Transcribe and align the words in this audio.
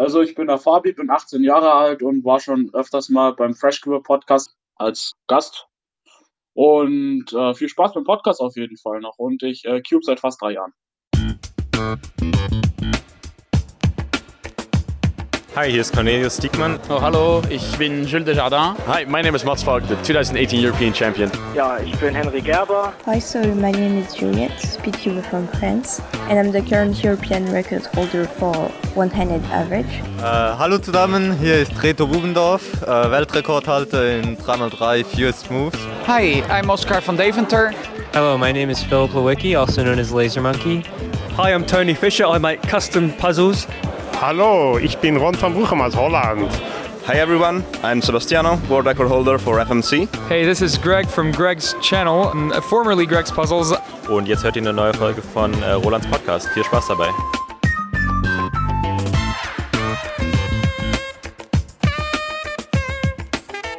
Also 0.00 0.22
ich 0.22 0.34
bin 0.34 0.46
der 0.46 0.56
Fabi, 0.56 0.94
bin 0.94 1.10
18 1.10 1.44
Jahre 1.44 1.74
alt 1.74 2.02
und 2.02 2.24
war 2.24 2.40
schon 2.40 2.72
öfters 2.72 3.10
mal 3.10 3.34
beim 3.34 3.52
Fresh 3.52 3.82
Cure 3.82 4.02
Podcast 4.02 4.56
als 4.76 5.12
Gast. 5.26 5.66
Und 6.54 7.30
äh, 7.34 7.52
viel 7.52 7.68
Spaß 7.68 7.92
beim 7.92 8.04
Podcast 8.04 8.40
auf 8.40 8.56
jeden 8.56 8.78
Fall 8.78 9.00
noch. 9.00 9.18
Und 9.18 9.42
ich 9.42 9.66
äh, 9.66 9.82
Cube 9.82 10.02
seit 10.02 10.18
fast 10.18 10.40
drei 10.40 10.52
Jahren. 10.52 10.72
Hi, 15.56 15.68
hier 15.68 15.80
ist 15.80 15.92
Cornelius 15.92 16.36
Diekmann. 16.36 16.78
Oh, 16.88 17.00
hallo, 17.00 17.42
ich 17.48 17.76
bin 17.76 18.06
Jules 18.06 18.24
Desjardins. 18.24 18.78
Hi, 18.86 19.04
my 19.04 19.20
name 19.20 19.34
is 19.34 19.44
Mats 19.44 19.64
Falk, 19.64 19.82
the 19.88 19.96
2018 20.04 20.64
European 20.64 20.94
Champion. 20.94 21.28
Ja, 21.56 21.76
ich 21.78 21.98
bin 21.98 22.14
Henry 22.14 22.40
Gerber. 22.40 22.92
Hi, 23.04 23.18
so 23.20 23.40
my 23.40 23.72
name 23.72 23.98
is 24.00 24.14
Juliette, 24.14 24.52
speedcuber 24.60 25.24
from 25.24 25.48
France, 25.58 26.00
and 26.28 26.38
I'm 26.38 26.52
the 26.52 26.62
current 26.62 27.02
European 27.02 27.50
record 27.50 27.84
holder 27.96 28.26
for 28.38 28.54
one-handed 28.94 29.42
average. 29.50 29.88
Äh, 30.20 30.22
hallo 30.22 30.78
zusammen, 30.78 31.36
hier 31.40 31.62
ist 31.62 31.82
Reto 31.82 32.06
Bubendorf, 32.06 32.62
äh, 32.82 33.10
Weltrekordhalter 33.10 34.18
in 34.20 34.38
3x3 34.38 35.04
Fewest 35.04 35.50
Moves. 35.50 35.78
Hi, 36.06 36.44
I'm 36.48 36.70
Oscar 36.70 37.02
van 37.04 37.16
Deventer. 37.16 37.72
Hello, 38.12 38.38
my 38.38 38.52
name 38.52 38.70
is 38.70 38.80
Philip 38.84 39.10
Lewicki, 39.12 39.58
also 39.58 39.82
known 39.82 39.98
as 39.98 40.12
Laser 40.12 40.40
Monkey. 40.40 40.84
Hi, 41.36 41.52
I'm 41.52 41.66
Tony 41.66 41.94
Fisher. 41.94 42.26
I 42.26 42.38
make 42.38 42.62
custom 42.62 43.12
puzzles. 43.18 43.66
Hallo, 44.20 44.76
ich 44.76 44.98
bin 44.98 45.16
Ron 45.16 45.34
van 45.40 45.54
Bruchem 45.54 45.80
aus 45.80 45.96
Holland. 45.96 46.46
Hi 47.08 47.14
everyone, 47.14 47.64
I'm 47.82 48.02
Sebastiano, 48.02 48.60
world 48.68 48.84
record 48.84 49.08
holder 49.08 49.38
for 49.38 49.58
FMC. 49.58 50.06
Hey, 50.28 50.44
this 50.44 50.60
is 50.60 50.78
Greg 50.78 51.08
from 51.08 51.32
Greg's 51.32 51.74
channel, 51.80 52.30
formerly 52.68 53.06
Greg's 53.06 53.32
Puzzles. 53.32 53.72
Und 54.10 54.28
jetzt 54.28 54.44
hört 54.44 54.56
ihr 54.56 54.62
eine 54.62 54.74
neue 54.74 54.92
Folge 54.92 55.22
von 55.22 55.54
äh, 55.62 55.72
Rolands 55.72 56.06
Podcast. 56.06 56.50
Viel 56.50 56.64
Spaß 56.64 56.88
dabei. 56.88 57.08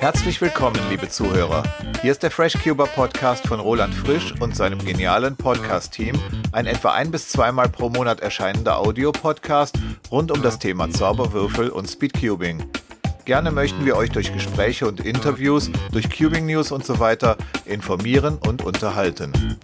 Herzlich 0.02 0.42
willkommen, 0.42 0.80
liebe 0.90 1.10
Zuhörer. 1.10 1.62
Hier 2.02 2.12
ist 2.12 2.24
der 2.24 2.32
FreshCuber 2.32 2.88
Podcast 2.88 3.46
von 3.46 3.60
Roland 3.60 3.94
Frisch 3.94 4.34
und 4.40 4.56
seinem 4.56 4.84
genialen 4.84 5.36
Podcast-Team, 5.38 6.20
ein 6.52 6.66
etwa 6.66 6.94
ein 6.94 7.12
bis 7.12 7.30
zweimal 7.30 7.70
pro 7.70 7.90
Monat 7.90 8.20
erscheinender 8.20 8.80
Audiopodcast 8.80 9.78
rund 10.10 10.32
um 10.32 10.42
das 10.42 10.58
Thema 10.58 10.90
Zauberwürfel 10.90 11.70
und 11.70 11.88
Speedcubing. 11.88 12.68
Gerne 13.26 13.52
möchten 13.52 13.86
wir 13.86 13.96
euch 13.96 14.10
durch 14.10 14.34
Gespräche 14.34 14.88
und 14.88 15.06
Interviews, 15.06 15.70
durch 15.92 16.10
Cubing 16.10 16.48
News 16.48 16.72
und 16.72 16.84
so 16.84 16.98
weiter 16.98 17.38
informieren 17.66 18.40
und 18.40 18.64
unterhalten. 18.64 19.60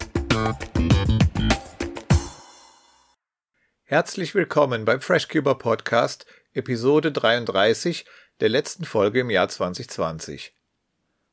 Herzlich 3.85 4.35
willkommen 4.35 4.85
beim 4.85 5.01
FreshCuber 5.01 5.55
Podcast, 5.55 6.27
Episode 6.53 7.11
33 7.11 8.05
der 8.39 8.49
letzten 8.49 8.85
Folge 8.85 9.21
im 9.21 9.31
Jahr 9.31 9.49
2020. 9.49 10.53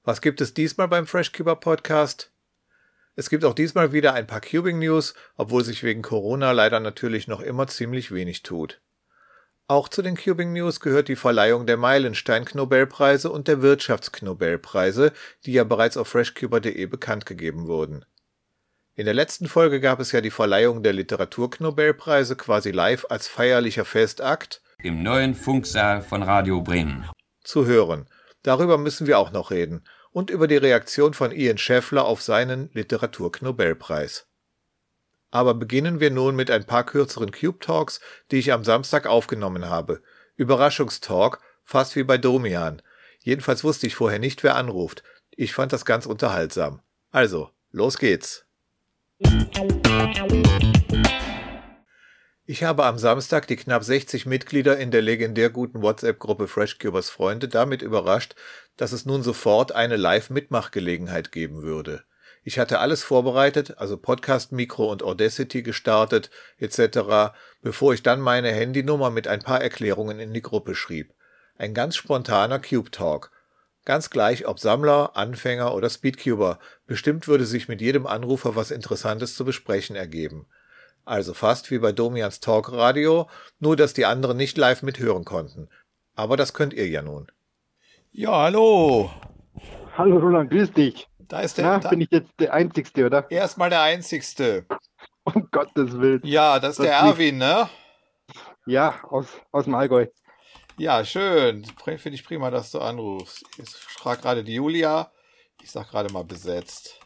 Was 0.05 0.23
gibt 0.23 0.41
es 0.41 0.55
diesmal 0.55 0.89
beim 0.89 1.07
FreshCuber 1.07 1.57
Podcast? 1.57 2.31
Es 3.15 3.29
gibt 3.29 3.45
auch 3.45 3.53
diesmal 3.53 3.93
wieder 3.93 4.15
ein 4.15 4.27
paar 4.27 4.41
Cubing 4.41 4.79
News, 4.79 5.13
obwohl 5.37 5.65
sich 5.65 5.83
wegen 5.83 6.01
Corona 6.01 6.53
leider 6.53 6.81
natürlich 6.81 7.29
noch 7.29 7.41
immer 7.41 7.67
ziemlich 7.67 8.11
wenig 8.11 8.43
tut. 8.43 8.81
Auch 9.67 9.89
zu 9.91 10.01
den 10.01 10.17
Cubing 10.17 10.55
News 10.55 10.81
gehört 10.81 11.09
die 11.09 11.17
Verleihung 11.17 11.67
der 11.67 11.77
Meilenstein-Knobelpreise 11.77 13.31
und 13.31 13.49
der 13.49 13.61
Wirtschaftsknobelpreise, 13.61 15.13
die 15.45 15.53
ja 15.53 15.65
bereits 15.65 15.99
auf 15.99 16.09
freshcuber.de 16.09 16.87
bekannt 16.87 17.27
gegeben 17.27 17.67
wurden. 17.67 18.07
In 18.95 19.05
der 19.05 19.15
letzten 19.15 19.47
Folge 19.47 19.81
gab 19.81 20.01
es 20.01 20.13
ja 20.13 20.23
die 20.23 20.31
Verleihung 20.31 20.83
der 20.83 20.95
Literaturknobelpreise 20.95 22.37
quasi 22.37 22.71
live 22.71 23.07
als 23.11 23.29
feierlicher 23.29 23.85
Festakt 23.85 24.63
im 24.85 25.03
neuen 25.03 25.35
Funksaal 25.35 26.03
von 26.03 26.23
Radio 26.23 26.61
Bremen. 26.61 27.09
Zu 27.43 27.65
hören. 27.65 28.07
Darüber 28.43 28.77
müssen 28.77 29.07
wir 29.07 29.19
auch 29.19 29.33
noch 29.33 29.51
reden. 29.51 29.83
Und 30.13 30.29
über 30.29 30.47
die 30.47 30.59
Reaktion 30.59 31.15
von 31.15 31.33
Ian 31.33 31.57
Scheffler 31.57 32.05
auf 32.05 32.21
seinen 32.23 32.71
Literaturknobelpreis. 32.75 34.27
Aber 35.31 35.55
beginnen 35.55 36.01
wir 36.01 36.11
nun 36.11 36.37
mit 36.37 36.51
ein 36.51 36.67
paar 36.67 36.85
kürzeren 36.85 37.33
Cube 37.33 37.59
Talks, 37.61 38.01
die 38.31 38.37
ich 38.37 38.53
am 38.53 38.63
Samstag 38.63 39.07
aufgenommen 39.07 39.71
habe. 39.71 40.03
Überraschungstalk, 40.37 41.41
fast 41.65 41.97
wie 41.97 42.05
bei 42.05 42.19
Domian. 42.19 42.83
Jedenfalls 43.21 43.65
wusste 43.65 43.87
ich 43.87 43.97
vorher 43.97 44.19
nicht, 44.19 44.45
wer 44.45 44.55
anruft. 44.55 45.03
Ich 45.31 45.55
fand 45.55 45.73
das 45.73 45.87
ganz 45.87 46.05
unterhaltsam. 46.05 46.83
Also, 47.11 47.51
los 47.73 47.97
geht's. 47.97 48.45
Ich 52.47 52.63
habe 52.63 52.85
am 52.85 52.99
Samstag 52.99 53.47
die 53.47 53.57
knapp 53.57 53.85
60 53.85 54.27
Mitglieder 54.27 54.77
in 54.77 54.91
der 54.91 55.01
legendär 55.01 55.49
guten 55.49 55.81
WhatsApp-Gruppe 55.81 56.47
FreshCubers 56.47 57.09
Freunde 57.09 57.49
damit 57.49 57.81
überrascht, 57.81 58.35
dass 58.77 58.93
es 58.93 59.07
nun 59.07 59.23
sofort 59.23 59.73
eine 59.73 59.97
Live-Mitmachgelegenheit 59.97 61.33
geben 61.33 61.63
würde. 61.63 62.05
Ich 62.43 62.59
hatte 62.59 62.81
alles 62.81 63.03
vorbereitet, 63.03 63.79
also 63.79 63.97
Podcast-Mikro 63.97 64.93
und 64.93 65.03
Audacity 65.03 65.63
gestartet 65.63 66.29
etc., 66.59 67.33
bevor 67.63 67.95
ich 67.95 68.03
dann 68.03 68.21
meine 68.21 68.53
Handynummer 68.53 69.09
mit 69.09 69.27
ein 69.27 69.41
paar 69.41 69.63
Erklärungen 69.63 70.21
in 70.21 70.35
die 70.35 70.43
Gruppe 70.43 70.75
schrieb. 70.75 71.15
Ein 71.57 71.73
ganz 71.73 71.97
spontaner 71.97 72.59
Cube-Talk. 72.59 73.31
Ganz 73.87 74.11
gleich, 74.11 74.47
ob 74.47 74.61
Sammler, 74.61 75.17
Anfänger 75.17 75.75
oder 75.75 75.89
Speedcuber, 75.89 76.59
bestimmt 76.87 77.27
würde 77.27 77.47
sich 77.47 77.69
mit 77.69 77.81
jedem 77.81 78.07
Anrufer 78.07 78.55
was 78.55 78.71
Interessantes 78.71 79.35
zu 79.35 79.47
besprechen 79.47 79.97
ergeben. 79.97 80.47
Also 81.05 81.35
fast 81.35 81.71
wie 81.71 81.79
bei 81.79 81.93
Domians 81.93 82.41
Talkradio, 82.41 83.29
nur 83.59 83.77
dass 83.77 83.93
die 83.93 84.07
anderen 84.07 84.37
nicht 84.37 84.57
live 84.57 84.83
mithören 84.83 85.25
konnten. 85.25 85.69
Aber 86.15 86.37
das 86.37 86.55
könnt 86.55 86.73
ihr 86.73 86.89
ja 86.89 87.03
nun. 87.03 87.31
Ja, 88.13 88.45
hallo. 88.45 89.11
Hallo 89.97 90.19
Roland, 90.19 90.51
grüß 90.51 90.73
dich. 90.73 91.09
Da 91.19 91.41
ist 91.41 91.59
der. 91.59 91.65
Na, 91.65 91.79
da, 91.79 91.91
bin 91.91 92.01
ich 92.01 92.11
jetzt 92.11 92.33
der 92.39 92.55
Einzigste, 92.55 93.07
oder? 93.07 93.31
Erstmal 93.31 93.71
der 93.71 93.83
Einzigste. 93.83 94.67
Um 95.25 95.49
Gottes 95.51 95.99
Willen. 95.99 96.21
Ja, 96.25 96.59
das 96.59 96.73
ist 96.73 96.79
Das 96.81 96.87
der 96.87 96.97
Erwin, 96.97 97.39
ne? 97.39 97.69
Ja, 98.67 99.03
aus, 99.05 99.27
aus 99.53 99.65
dem 99.65 99.75
Allgäu. 99.75 100.07
Ja, 100.77 101.05
schön. 101.05 101.65
Finde 101.85 102.11
ich 102.11 102.25
prima, 102.25 102.51
dass 102.51 102.71
du 102.71 102.81
anrufst. 102.81 103.45
Ich 103.59 103.71
frage 103.71 104.23
gerade 104.23 104.45
die 104.45 104.55
Julia. 104.55 105.11
Ich 105.63 105.71
sag 105.71 105.89
gerade 105.91 106.13
mal 106.13 106.25
besetzt. 106.25 107.01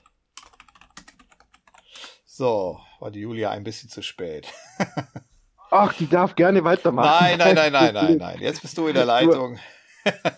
So, 2.24 2.80
war 3.00 3.10
die 3.10 3.20
Julia 3.20 3.50
ein 3.50 3.64
bisschen 3.64 3.88
zu 3.88 4.02
spät. 4.02 4.52
Ach, 5.70 5.92
die 5.92 6.08
darf 6.08 6.34
gerne 6.34 6.64
weitermachen. 6.64 7.36
Nein, 7.36 7.38
nein, 7.38 7.54
nein, 7.54 7.72
nein, 7.72 7.94
nein, 7.94 8.16
nein. 8.16 8.40
Jetzt 8.40 8.62
bist 8.62 8.78
du 8.78 8.86
in 8.86 8.94
der 8.94 9.04
Leitung. 9.04 9.58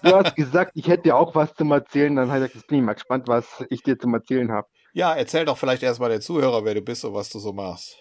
Du 0.03 0.17
hast 0.17 0.35
gesagt, 0.35 0.73
ich 0.75 0.89
hätte 0.89 1.15
auch 1.15 1.35
was 1.35 1.55
zum 1.55 1.71
Erzählen. 1.71 2.17
Dann 2.17 2.31
habe 2.31 2.47
ich 2.47 2.53
gesagt, 2.53 2.69
bin 2.69 2.79
ich 2.79 2.85
mal 2.85 2.95
gespannt, 2.95 3.29
was 3.29 3.65
ich 3.71 3.83
dir 3.83 3.97
zum 3.99 4.13
Erzählen 4.15 4.51
habe. 4.51 4.67
Ja, 4.93 5.15
erzähl 5.15 5.45
doch 5.45 5.57
vielleicht 5.57 5.85
erstmal 5.85 6.11
der 6.11 6.21
Zuhörer, 6.21 6.65
wer 6.65 6.75
du 6.75 6.83
bist 6.83 7.05
und 7.05 7.15
was 7.15 7.29
du 7.29 7.39
so 7.39 7.53
machst. 7.53 7.97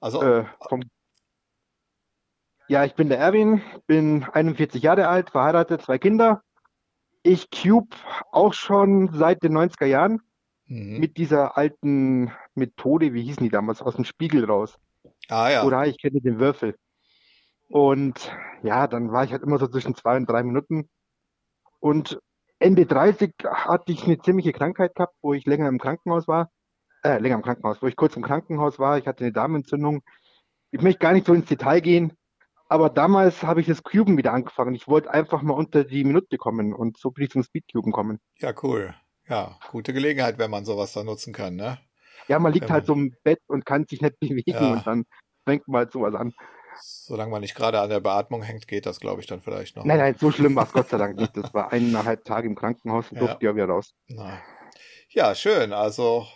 Also, 0.00 0.22
Äh, 0.22 0.44
vom 0.68 0.82
ja, 2.66 2.84
ich 2.84 2.94
bin 2.94 3.10
der 3.10 3.18
Erwin, 3.18 3.60
bin 3.86 4.24
41 4.24 4.82
Jahre 4.82 5.08
alt, 5.08 5.30
verheiratet, 5.30 5.82
zwei 5.82 5.98
Kinder. 5.98 6.42
Ich 7.22 7.50
cube 7.50 7.94
auch 8.32 8.54
schon 8.54 9.12
seit 9.12 9.42
den 9.42 9.52
90er 9.52 9.84
Jahren 9.84 10.22
mhm. 10.66 10.98
mit 10.98 11.18
dieser 11.18 11.58
alten 11.58 12.32
Methode, 12.54 13.12
wie 13.12 13.22
hießen 13.22 13.42
die 13.42 13.50
damals, 13.50 13.82
aus 13.82 13.96
dem 13.96 14.04
Spiegel 14.04 14.44
raus. 14.44 14.78
ah 15.28 15.50
ja. 15.50 15.64
Oder 15.64 15.86
ich 15.86 16.00
kenne 16.00 16.20
den 16.20 16.38
Würfel. 16.38 16.76
Und 17.68 18.32
ja, 18.62 18.86
dann 18.86 19.12
war 19.12 19.24
ich 19.24 19.32
halt 19.32 19.42
immer 19.42 19.58
so 19.58 19.66
zwischen 19.66 19.94
zwei 19.94 20.16
und 20.16 20.28
drei 20.28 20.42
Minuten. 20.42 20.88
Und 21.80 22.18
Ende 22.58 22.86
30 22.86 23.32
hatte 23.44 23.92
ich 23.92 24.04
eine 24.04 24.18
ziemliche 24.18 24.52
Krankheit 24.52 24.94
gehabt, 24.94 25.16
wo 25.22 25.34
ich 25.34 25.44
länger 25.44 25.68
im 25.68 25.78
Krankenhaus 25.78 26.28
war. 26.28 26.50
Äh, 27.02 27.18
länger 27.18 27.34
im 27.34 27.42
Krankenhaus, 27.42 27.82
wo 27.82 27.86
ich 27.86 27.96
kurz 27.96 28.16
im 28.16 28.22
Krankenhaus 28.22 28.78
war. 28.78 28.96
Ich 28.98 29.06
hatte 29.06 29.24
eine 29.24 29.32
Darmentzündung. 29.32 30.02
Ich 30.70 30.80
möchte 30.80 31.00
gar 31.00 31.12
nicht 31.12 31.26
so 31.26 31.34
ins 31.34 31.46
Detail 31.46 31.80
gehen. 31.80 32.12
Aber 32.68 32.88
damals 32.88 33.42
habe 33.42 33.60
ich 33.60 33.66
das 33.66 33.82
Cuben 33.82 34.16
wieder 34.16 34.32
angefangen. 34.32 34.74
Ich 34.74 34.88
wollte 34.88 35.10
einfach 35.10 35.42
mal 35.42 35.54
unter 35.54 35.84
die 35.84 36.04
Minute 36.04 36.38
kommen 36.38 36.72
und 36.72 36.96
so 36.96 37.10
bin 37.10 37.24
ich 37.24 37.30
zum 37.30 37.42
Speedcuben 37.42 37.92
kommen. 37.92 38.20
Ja, 38.38 38.54
cool. 38.62 38.94
Ja, 39.28 39.58
gute 39.70 39.92
Gelegenheit, 39.92 40.38
wenn 40.38 40.50
man 40.50 40.64
sowas 40.64 40.92
da 40.92 41.02
nutzen 41.02 41.32
kann, 41.32 41.56
ne? 41.56 41.78
Ja, 42.28 42.38
man 42.38 42.52
liegt 42.52 42.66
Wenn 42.66 42.72
halt 42.72 42.86
so 42.86 42.94
im 42.94 43.14
Bett 43.22 43.40
und 43.46 43.64
kann 43.66 43.86
sich 43.86 44.00
nicht 44.00 44.18
bewegen 44.20 44.50
Ja. 44.52 44.72
und 44.72 44.86
dann 44.86 45.04
fängt 45.44 45.68
man 45.68 45.80
halt 45.80 45.92
sowas 45.92 46.14
an. 46.14 46.32
Solange 46.80 47.30
man 47.30 47.40
nicht 47.40 47.54
gerade 47.54 47.80
an 47.80 47.88
der 47.88 48.00
Beatmung 48.00 48.42
hängt, 48.42 48.66
geht 48.66 48.86
das, 48.86 48.98
glaube 48.98 49.20
ich, 49.20 49.26
dann 49.28 49.40
vielleicht 49.40 49.76
noch. 49.76 49.84
Nein, 49.84 49.98
nein, 49.98 50.16
so 50.18 50.30
schlimm 50.32 50.56
war 50.56 50.64
es 50.64 50.72
Gott 50.72 50.88
sei 50.88 50.98
Dank 50.98 51.16
nicht. 51.16 51.36
Das 51.36 51.54
war 51.54 51.72
eineinhalb 51.72 52.24
Tage 52.24 52.48
im 52.48 52.56
Krankenhaus 52.56 53.10
und 53.12 53.18
Ja. 53.18 53.26
durfte 53.26 53.46
ja 53.46 53.54
wieder 53.54 53.66
raus. 53.66 53.94
Na. 54.08 54.38
Ja, 55.10 55.34
schön. 55.36 55.72
Also 55.72 56.26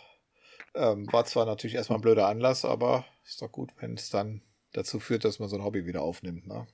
ähm, 0.75 1.11
war 1.11 1.25
zwar 1.25 1.45
natürlich 1.45 1.75
erstmal 1.75 1.99
ein 1.99 2.03
blöder 2.03 2.27
Anlass, 2.27 2.63
aber 2.63 3.03
ist 3.25 3.41
doch 3.41 3.51
gut, 3.51 3.71
wenn 3.79 3.95
es 3.95 4.09
dann 4.09 4.41
dazu 4.71 4.99
führt, 4.99 5.25
dass 5.25 5.39
man 5.39 5.49
so 5.49 5.57
ein 5.57 5.63
Hobby 5.63 5.85
wieder 5.85 6.01
aufnimmt. 6.03 6.47
Ne? 6.47 6.67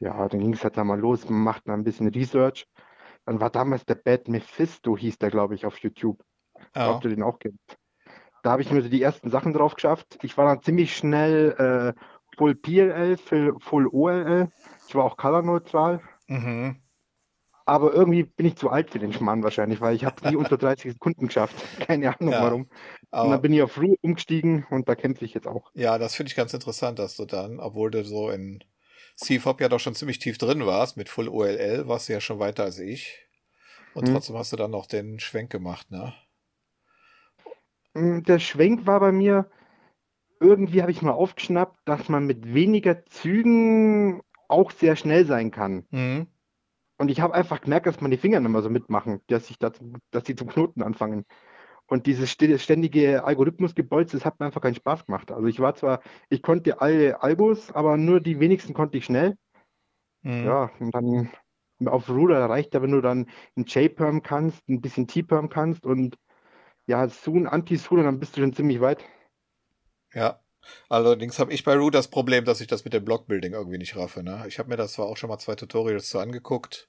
Ja, 0.00 0.26
dann 0.28 0.40
ging 0.40 0.54
es 0.54 0.64
halt 0.64 0.76
da 0.76 0.82
mal 0.82 0.98
los, 0.98 1.28
man 1.28 1.42
macht 1.44 1.66
mal 1.66 1.74
ein 1.74 1.84
bisschen 1.84 2.08
Research. 2.08 2.66
Dann 3.24 3.40
war 3.40 3.50
damals 3.50 3.84
der 3.84 3.94
Bad 3.94 4.26
Mephisto, 4.26 4.96
hieß 4.96 5.18
der, 5.18 5.30
glaube 5.30 5.54
ich, 5.54 5.64
auf 5.64 5.78
YouTube. 5.78 6.20
Ja. 6.74 6.90
Ob 6.94 7.02
du 7.02 7.08
den 7.08 7.22
auch 7.22 7.38
kennst. 7.38 7.76
Da 8.42 8.50
habe 8.50 8.62
ich 8.62 8.70
mir 8.70 8.82
so 8.82 8.88
die 8.88 9.02
ersten 9.02 9.30
Sachen 9.30 9.52
drauf 9.52 9.74
geschafft. 9.74 10.18
Ich 10.22 10.36
war 10.36 10.46
dann 10.46 10.62
ziemlich 10.62 10.96
schnell 10.96 11.94
äh, 11.96 12.00
Full 12.36 12.54
PLL, 12.56 13.16
Full 13.16 13.86
OLL. 13.92 14.50
Ich 14.88 14.94
war 14.94 15.04
auch 15.04 15.16
colorneutral. 15.16 16.00
Mhm. 16.28 16.82
Aber 17.64 17.92
irgendwie 17.94 18.24
bin 18.24 18.46
ich 18.46 18.56
zu 18.56 18.70
alt 18.70 18.90
für 18.90 18.98
den 18.98 19.12
Schmarrn 19.12 19.44
wahrscheinlich, 19.44 19.80
weil 19.80 19.94
ich 19.94 20.04
habe 20.04 20.28
nie 20.28 20.34
unter 20.36 20.56
30 20.58 20.92
Sekunden 20.92 21.28
geschafft. 21.28 21.54
Keine 21.86 22.18
Ahnung 22.18 22.32
Ja, 22.32 22.42
warum. 22.42 22.62
Und 22.62 23.30
dann 23.30 23.40
bin 23.40 23.52
ich 23.52 23.62
auf 23.62 23.78
Ru 23.78 23.94
umgestiegen 24.00 24.66
und 24.70 24.88
da 24.88 24.96
kämpfe 24.96 25.24
ich 25.24 25.34
jetzt 25.34 25.46
auch. 25.46 25.70
Ja, 25.74 25.98
das 25.98 26.14
finde 26.14 26.30
ich 26.30 26.36
ganz 26.36 26.52
interessant, 26.52 26.98
dass 26.98 27.16
du 27.16 27.24
dann, 27.24 27.60
obwohl 27.60 27.90
du 27.90 28.04
so 28.04 28.30
in 28.30 28.62
CFOP 29.16 29.60
ja 29.60 29.68
doch 29.68 29.80
schon 29.80 29.94
ziemlich 29.94 30.18
tief 30.18 30.38
drin 30.38 30.66
warst, 30.66 30.96
mit 30.96 31.08
Full 31.08 31.28
OLL 31.28 31.86
warst 31.88 32.08
du 32.08 32.12
ja 32.14 32.20
schon 32.20 32.38
weiter 32.38 32.64
als 32.64 32.78
ich. 32.78 33.26
Und 33.94 34.08
Mhm. 34.08 34.12
trotzdem 34.12 34.36
hast 34.36 34.52
du 34.52 34.56
dann 34.56 34.70
noch 34.70 34.86
den 34.86 35.20
Schwenk 35.20 35.50
gemacht, 35.50 35.90
ne? 35.90 36.14
Mm, 37.94 38.22
Der 38.22 38.38
Schwenk 38.38 38.86
war 38.86 39.00
bei 39.00 39.12
mir, 39.12 39.50
irgendwie 40.40 40.82
habe 40.82 40.92
ich 40.92 41.02
mal 41.02 41.12
aufgeschnappt, 41.12 41.78
dass 41.84 42.08
man 42.08 42.26
mit 42.26 42.54
weniger 42.54 43.04
Zügen 43.06 44.22
auch 44.48 44.70
sehr 44.70 44.96
schnell 44.96 45.26
sein 45.26 45.50
kann. 45.50 45.86
Mhm. 45.90 46.26
Und 46.98 47.10
ich 47.10 47.20
habe 47.20 47.34
einfach 47.34 47.60
gemerkt, 47.60 47.86
dass 47.86 48.00
meine 48.00 48.18
Finger 48.18 48.40
nicht 48.40 48.50
mehr 48.50 48.62
so 48.62 48.70
mitmachen, 48.70 49.20
dass 49.28 49.50
ich 49.50 49.58
dazu, 49.58 49.92
dass 50.10 50.24
die 50.24 50.36
zum 50.36 50.48
Knoten 50.48 50.82
anfangen. 50.82 51.24
Und 51.86 52.06
dieses 52.06 52.30
ständige 52.30 53.24
Algorithmusgebolz, 53.24 54.12
das 54.12 54.24
hat 54.24 54.40
mir 54.40 54.46
einfach 54.46 54.60
keinen 54.60 54.76
Spaß 54.76 55.06
gemacht. 55.06 55.30
Also 55.32 55.46
ich 55.46 55.60
war 55.60 55.74
zwar, 55.74 56.00
ich 56.30 56.42
konnte 56.42 56.80
alle 56.80 57.22
Algos, 57.22 57.72
aber 57.72 57.96
nur 57.96 58.20
die 58.20 58.40
wenigsten 58.40 58.72
konnte 58.72 58.98
ich 58.98 59.04
schnell. 59.04 59.36
Mhm. 60.22 60.44
Ja, 60.44 60.70
und 60.78 60.94
dann 60.94 61.30
auf 61.86 62.08
Ruder 62.08 62.48
reicht 62.48 62.74
ja, 62.74 62.82
wenn 62.82 62.92
du 62.92 63.00
dann 63.00 63.28
einen 63.56 63.66
J-Perm 63.66 64.22
kannst, 64.22 64.68
ein 64.68 64.80
bisschen 64.80 65.08
T-Perm 65.08 65.48
kannst 65.48 65.84
und 65.84 66.16
ja, 66.86 67.08
Soon, 67.08 67.46
Anti-Soon, 67.46 68.04
dann 68.04 68.18
bist 68.18 68.36
du 68.36 68.40
schon 68.40 68.54
ziemlich 68.54 68.80
weit. 68.80 69.04
Ja. 70.12 70.40
Allerdings 70.88 71.38
habe 71.38 71.52
ich 71.52 71.64
bei 71.64 71.74
Rue 71.74 71.90
das 71.90 72.08
Problem, 72.08 72.44
dass 72.44 72.60
ich 72.60 72.68
das 72.68 72.84
mit 72.84 72.92
dem 72.92 73.04
Blockbuilding 73.04 73.52
irgendwie 73.52 73.78
nicht 73.78 73.96
raffe, 73.96 74.22
ne? 74.22 74.44
Ich 74.46 74.58
habe 74.58 74.68
mir 74.68 74.76
das 74.76 74.92
zwar 74.92 75.06
auch 75.06 75.16
schon 75.16 75.28
mal 75.28 75.38
zwei 75.38 75.56
Tutorials 75.56 76.08
so 76.08 76.20
angeguckt, 76.20 76.88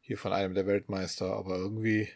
hier 0.00 0.18
von 0.18 0.32
einem 0.32 0.54
der 0.54 0.66
Weltmeister, 0.66 1.32
aber 1.32 1.56
irgendwie, 1.56 2.08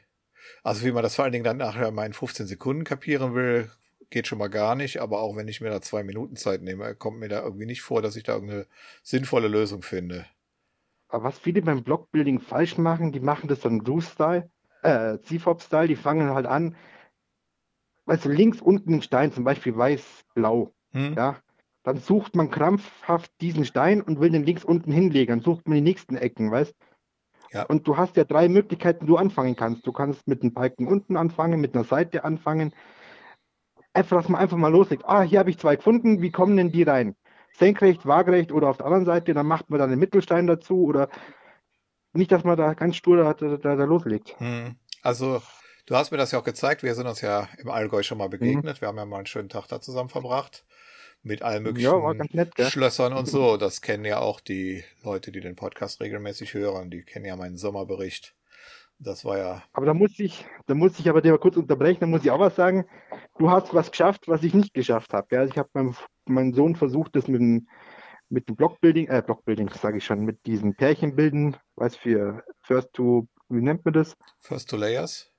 also 0.64 0.84
wie 0.84 0.90
man 0.90 1.04
das 1.04 1.14
vor 1.14 1.24
allen 1.24 1.32
Dingen 1.32 1.44
dann 1.44 1.58
nachher 1.58 1.92
mal 1.92 2.06
in 2.06 2.12
15 2.12 2.46
Sekunden 2.46 2.82
kapieren 2.82 3.34
will, 3.34 3.70
geht 4.10 4.26
schon 4.26 4.38
mal 4.38 4.48
gar 4.48 4.74
nicht, 4.74 5.00
aber 5.00 5.20
auch 5.20 5.36
wenn 5.36 5.48
ich 5.48 5.60
mir 5.60 5.70
da 5.70 5.80
zwei 5.80 6.02
Minuten 6.02 6.36
Zeit 6.36 6.62
nehme, 6.62 6.94
kommt 6.94 7.18
mir 7.18 7.28
da 7.28 7.42
irgendwie 7.42 7.66
nicht 7.66 7.82
vor, 7.82 8.02
dass 8.02 8.16
ich 8.16 8.24
da 8.24 8.34
irgendeine 8.34 8.66
sinnvolle 9.02 9.48
Lösung 9.48 9.82
finde. 9.82 10.26
Aber 11.08 11.24
was 11.24 11.38
viele 11.38 11.62
beim 11.62 11.84
Blockbuilding 11.84 12.40
falsch 12.40 12.78
machen, 12.78 13.12
die 13.12 13.20
machen 13.20 13.48
das 13.48 13.60
dann 13.60 13.80
Rue-Style, 13.80 14.50
äh, 14.82 15.18
CFOP-Style, 15.18 15.88
die 15.88 15.96
fangen 15.96 16.30
halt 16.30 16.46
an, 16.46 16.76
weißt 18.06 18.24
du, 18.24 18.28
links 18.30 18.60
unten 18.60 18.92
den 18.92 19.02
Stein, 19.02 19.32
zum 19.32 19.44
Beispiel 19.44 19.76
weiß-blau, 19.76 20.72
Hm? 20.92 21.14
ja, 21.16 21.36
dann 21.82 21.98
sucht 21.98 22.34
man 22.34 22.50
krampfhaft 22.50 23.30
diesen 23.40 23.64
Stein 23.64 24.00
und 24.00 24.18
will 24.20 24.30
den 24.30 24.44
links 24.44 24.64
unten 24.64 24.90
hinlegen, 24.90 25.32
dann 25.32 25.40
sucht 25.40 25.68
man 25.68 25.76
die 25.76 25.82
nächsten 25.82 26.16
Ecken, 26.16 26.50
weißt 26.50 26.74
Ja. 27.52 27.64
Und 27.64 27.86
du 27.86 27.96
hast 27.96 28.16
ja 28.16 28.24
drei 28.24 28.48
Möglichkeiten, 28.48 29.04
wie 29.04 29.08
du 29.08 29.16
anfangen 29.16 29.54
kannst. 29.54 29.86
Du 29.86 29.92
kannst 29.92 30.26
mit 30.26 30.42
einem 30.42 30.52
Balken 30.52 30.88
unten 30.88 31.16
anfangen, 31.16 31.60
mit 31.60 31.74
einer 31.74 31.84
Seite 31.84 32.24
anfangen. 32.24 32.72
Einfach, 33.94 34.18
dass 34.18 34.28
man 34.28 34.40
einfach 34.40 34.56
mal 34.56 34.72
loslegt. 34.72 35.04
Ah, 35.06 35.22
hier 35.22 35.38
habe 35.38 35.50
ich 35.50 35.58
zwei 35.58 35.76
gefunden, 35.76 36.22
wie 36.22 36.30
kommen 36.30 36.56
denn 36.56 36.72
die 36.72 36.82
rein? 36.82 37.14
Senkrecht, 37.54 38.04
waagerecht 38.04 38.52
oder 38.52 38.68
auf 38.68 38.76
der 38.76 38.86
anderen 38.86 39.06
Seite, 39.06 39.32
dann 39.32 39.46
macht 39.46 39.70
man 39.70 39.78
dann 39.78 39.90
den 39.90 39.98
Mittelstein 39.98 40.46
dazu 40.46 40.84
oder 40.84 41.08
nicht, 42.12 42.32
dass 42.32 42.44
man 42.44 42.56
da 42.56 42.74
ganz 42.74 42.96
stur 42.96 43.16
da, 43.16 43.32
da, 43.32 43.56
da, 43.56 43.76
da 43.76 43.84
loslegt. 43.84 44.38
Hm. 44.38 44.76
Also, 45.02 45.40
du 45.86 45.96
hast 45.96 46.10
mir 46.10 46.18
das 46.18 46.32
ja 46.32 46.38
auch 46.38 46.44
gezeigt. 46.44 46.82
Wir 46.82 46.94
sind 46.94 47.06
uns 47.06 47.20
ja 47.20 47.48
im 47.58 47.70
Allgäu 47.70 48.02
schon 48.02 48.18
Mhm. 48.18 48.24
mal 48.24 48.28
begegnet. 48.28 48.80
Wir 48.80 48.88
haben 48.88 48.98
ja 48.98 49.04
mal 49.04 49.18
einen 49.18 49.26
schönen 49.26 49.48
Tag 49.48 49.66
da 49.68 49.80
zusammen 49.80 50.08
verbracht. 50.08 50.64
Mit 51.22 51.42
allen 51.42 51.64
möglichen 51.64 51.90
Ja, 51.90 52.14
nett? 52.32 52.52
Schlössern 52.70 53.12
und 53.12 53.26
so. 53.26 53.56
Das 53.56 53.80
kennen 53.80 54.04
ja 54.04 54.18
auch 54.20 54.40
die 54.40 54.84
Leute, 55.02 55.32
die 55.32 55.40
den 55.40 55.56
Podcast 55.56 56.00
regelmäßig 56.00 56.54
hören. 56.54 56.88
Die 56.90 57.02
kennen 57.02 57.24
ja 57.24 57.34
meinen 57.34 57.56
Sommerbericht. 57.56 58.34
Das 58.98 59.24
war 59.24 59.36
ja, 59.36 59.62
Aber 59.72 59.84
da 59.86 59.92
muss 59.92 60.18
ich, 60.18 60.46
da 60.66 60.74
muss 60.74 60.98
ich 60.98 61.08
aber 61.10 61.20
dir 61.20 61.32
mal 61.32 61.38
kurz 61.38 61.56
unterbrechen, 61.56 62.00
da 62.00 62.06
muss 62.06 62.24
ich 62.24 62.30
auch 62.30 62.38
was 62.38 62.56
sagen. 62.56 62.86
Du 63.38 63.50
hast 63.50 63.74
was 63.74 63.90
geschafft, 63.90 64.26
was 64.26 64.42
ich 64.42 64.54
nicht 64.54 64.72
geschafft 64.72 65.12
habe. 65.12 65.38
Also 65.38 65.52
ich 65.52 65.58
habe 65.58 65.68
meinem, 65.74 65.96
meinem 66.24 66.54
Sohn 66.54 66.76
versucht, 66.76 67.14
das 67.14 67.28
mit 67.28 67.40
dem, 67.40 67.68
mit 68.30 68.48
dem 68.48 68.56
Blockbuilding, 68.56 69.08
äh, 69.08 69.22
Blockbuilding, 69.24 69.68
sage 69.70 69.98
ich 69.98 70.04
schon, 70.06 70.20
mit 70.24 70.46
diesen 70.46 70.76
Pärchenbilden, 70.76 71.56
was 71.74 71.94
für 71.96 72.42
First 72.62 72.92
to, 72.94 73.28
wie 73.50 73.60
nennt 73.60 73.84
man 73.84 73.92
das? 73.94 74.16
First 74.38 74.70
to 74.70 74.76
Layers. 74.76 75.30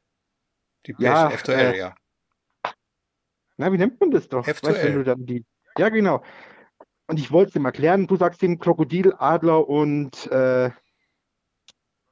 Die 0.87 0.95
Ja, 0.99 1.27
Pärchen, 1.27 1.53
F2L, 1.53 1.73
äh, 1.73 1.77
ja. 1.77 1.95
Na, 3.57 3.71
wie 3.71 3.77
nennt 3.77 3.99
man 3.99 4.11
das 4.11 4.27
doch? 4.29 4.45
F2L. 4.47 4.63
Weißt, 4.69 4.83
wenn 4.83 4.95
du 4.95 5.03
dann 5.03 5.25
die, 5.25 5.45
ja, 5.77 5.89
genau. 5.89 6.23
Und 7.07 7.19
ich 7.19 7.31
wollte 7.31 7.49
es 7.49 7.55
ihm 7.55 7.65
erklären, 7.65 8.07
du 8.07 8.15
sagst 8.17 8.43
ihm 8.43 8.59
Krokodil, 8.59 9.13
Adler 9.17 9.67
und, 9.67 10.27
äh, 10.31 10.71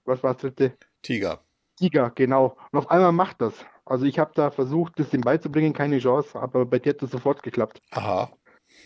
was 0.06 0.24
war 0.24 0.34
das 0.34 0.42
dritte? 0.42 0.78
Tiger. 1.02 1.44
Tiger, 1.78 2.12
genau. 2.12 2.58
Und 2.72 2.80
auf 2.80 2.90
einmal 2.90 3.12
macht 3.12 3.42
das. 3.42 3.54
Also 3.86 4.06
ich 4.06 4.18
habe 4.18 4.32
da 4.34 4.50
versucht, 4.52 4.94
das 5.00 5.14
ihm 5.14 5.22
beizubringen, 5.22 5.74
keine 5.74 6.00
Chance, 6.00 6.40
aber 6.40 6.66
bei 6.66 6.80
dir 6.80 6.92
hat 6.92 7.02
das 7.02 7.12
sofort 7.12 7.44
geklappt. 7.44 7.82
Aha. 7.92 8.32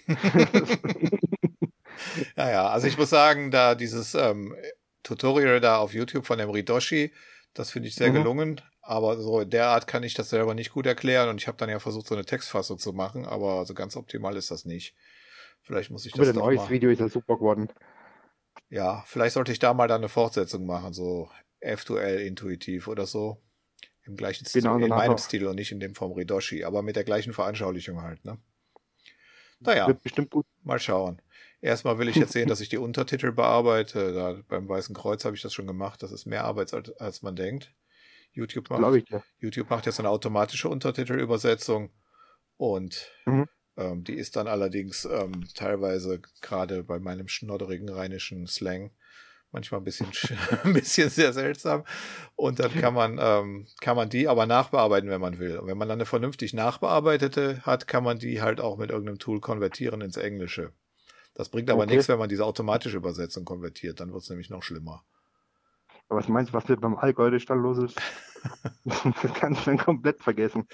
ja, 2.35 2.49
ja, 2.49 2.67
also 2.69 2.87
ich 2.87 2.97
muss 2.97 3.09
sagen, 3.09 3.51
da 3.51 3.75
dieses 3.75 4.15
ähm, 4.15 4.55
Tutorial 5.03 5.59
da 5.59 5.77
auf 5.77 5.93
YouTube 5.93 6.25
von 6.25 6.37
dem 6.37 6.49
Ridoshi, 6.49 7.13
das 7.53 7.71
finde 7.71 7.87
ich 7.87 7.95
sehr 7.95 8.09
Mhm. 8.09 8.13
gelungen. 8.15 8.61
Aber 8.89 9.21
so 9.21 9.41
in 9.41 9.51
der 9.51 9.67
Art 9.67 9.85
kann 9.85 10.01
ich 10.01 10.15
das 10.15 10.31
selber 10.31 10.55
nicht 10.55 10.71
gut 10.71 10.87
erklären 10.87 11.29
und 11.29 11.39
ich 11.39 11.47
habe 11.47 11.57
dann 11.59 11.69
ja 11.69 11.77
versucht, 11.77 12.07
so 12.07 12.15
eine 12.15 12.25
Textfassung 12.25 12.79
zu 12.79 12.91
machen, 12.91 13.23
aber 13.27 13.63
so 13.67 13.75
ganz 13.75 13.95
optimal 13.95 14.35
ist 14.35 14.49
das 14.49 14.65
nicht. 14.65 14.95
Vielleicht 15.61 15.91
muss 15.91 16.07
ich 16.07 16.13
Aber 16.15 16.25
das 16.25 16.33
doch 16.33 16.41
neues 16.41 16.61
mal. 16.61 16.69
Video 16.71 16.89
ist 16.89 16.99
ja 16.99 17.07
super 17.07 17.35
geworden. 17.35 17.69
Ja, 18.69 19.03
vielleicht 19.05 19.33
sollte 19.35 19.51
ich 19.51 19.59
da 19.59 19.75
mal 19.75 19.87
dann 19.87 20.01
eine 20.01 20.09
Fortsetzung 20.09 20.65
machen, 20.65 20.93
so 20.93 21.29
F2L 21.61 22.17
intuitiv 22.17 22.87
oder 22.87 23.05
so. 23.05 23.43
Im 24.05 24.15
gleichen 24.15 24.45
Stil, 24.47 24.63
Genau, 24.63 24.77
in 24.77 24.89
meinem 24.89 25.11
auch. 25.13 25.19
Stil 25.19 25.45
und 25.45 25.55
nicht 25.57 25.71
in 25.71 25.79
dem 25.79 25.93
vom 25.93 26.13
Ridoshi, 26.13 26.63
aber 26.63 26.81
mit 26.81 26.95
der 26.95 27.03
gleichen 27.03 27.31
Veranschaulichung 27.33 28.01
halt, 28.01 28.25
ne? 28.25 28.39
Naja, 29.59 29.87
Wird 29.87 30.01
bestimmt 30.01 30.31
gut. 30.31 30.47
mal 30.63 30.79
schauen. 30.79 31.21
Erstmal 31.61 31.99
will 31.99 32.07
ich 32.07 32.15
jetzt 32.15 32.31
sehen, 32.31 32.47
dass 32.47 32.61
ich 32.61 32.69
die 32.69 32.77
Untertitel 32.79 33.33
bearbeite. 33.33 34.13
Da, 34.13 34.41
beim 34.47 34.67
Weißen 34.67 34.95
Kreuz 34.95 35.25
habe 35.25 35.35
ich 35.35 35.41
das 35.43 35.53
schon 35.53 35.67
gemacht. 35.67 36.01
Das 36.01 36.11
ist 36.11 36.25
mehr 36.25 36.45
Arbeit, 36.45 36.73
als, 36.73 36.89
als 36.97 37.21
man 37.21 37.35
denkt. 37.35 37.71
YouTube 38.39 38.69
macht. 38.69 39.03
YouTube 39.39 39.69
macht 39.69 39.85
jetzt 39.85 39.99
eine 39.99 40.09
automatische 40.09 40.69
Untertitelübersetzung 40.69 41.91
und 42.57 43.11
Mhm. 43.25 43.47
ähm, 43.77 44.03
die 44.03 44.15
ist 44.15 44.35
dann 44.35 44.47
allerdings 44.47 45.05
ähm, 45.05 45.45
teilweise 45.53 46.21
gerade 46.41 46.83
bei 46.83 46.99
meinem 46.99 47.27
schnodderigen 47.27 47.89
rheinischen 47.89 48.47
Slang 48.47 48.91
manchmal 49.51 49.81
ein 49.81 49.83
bisschen, 49.83 50.11
sch- 50.11 50.31
ein 50.65 50.73
bisschen 50.73 51.09
sehr 51.09 51.33
seltsam. 51.33 51.83
Und 52.35 52.59
dann 52.59 52.71
kann 52.73 52.93
man, 52.93 53.17
ähm, 53.19 53.67
kann 53.81 53.95
man 53.95 54.07
die 54.09 54.27
aber 54.27 54.45
nachbearbeiten, 54.45 55.09
wenn 55.09 55.21
man 55.21 55.39
will. 55.39 55.57
Und 55.57 55.67
wenn 55.67 55.77
man 55.77 55.87
dann 55.87 55.97
eine 55.97 56.05
vernünftig 56.05 56.53
nachbearbeitete 56.53 57.65
hat, 57.65 57.87
kann 57.87 58.03
man 58.03 58.19
die 58.19 58.41
halt 58.41 58.61
auch 58.61 58.77
mit 58.77 58.91
irgendeinem 58.91 59.17
Tool 59.19 59.39
konvertieren 59.39 60.01
ins 60.01 60.17
Englische. 60.17 60.71
Das 61.33 61.49
bringt 61.49 61.69
aber 61.71 61.83
Okay. 61.83 61.93
nichts, 61.93 62.09
wenn 62.09 62.19
man 62.19 62.29
diese 62.29 62.45
automatische 62.45 62.97
Übersetzung 62.97 63.43
konvertiert. 63.45 63.99
Dann 63.99 64.11
wird 64.13 64.21
es 64.21 64.29
nämlich 64.29 64.49
noch 64.51 64.61
schlimmer. 64.61 65.03
Was 66.09 66.27
meinst 66.27 66.51
du, 66.51 66.57
was 66.57 66.67
mit 66.67 66.81
beim 66.81 66.97
Allgäu 66.97 67.31
dann 67.47 67.59
los 67.59 67.77
ist? 67.79 67.99
das 68.85 69.33
kannst 69.35 69.61
du 69.61 69.65
dann 69.71 69.77
komplett 69.77 70.21
vergessen. 70.21 70.67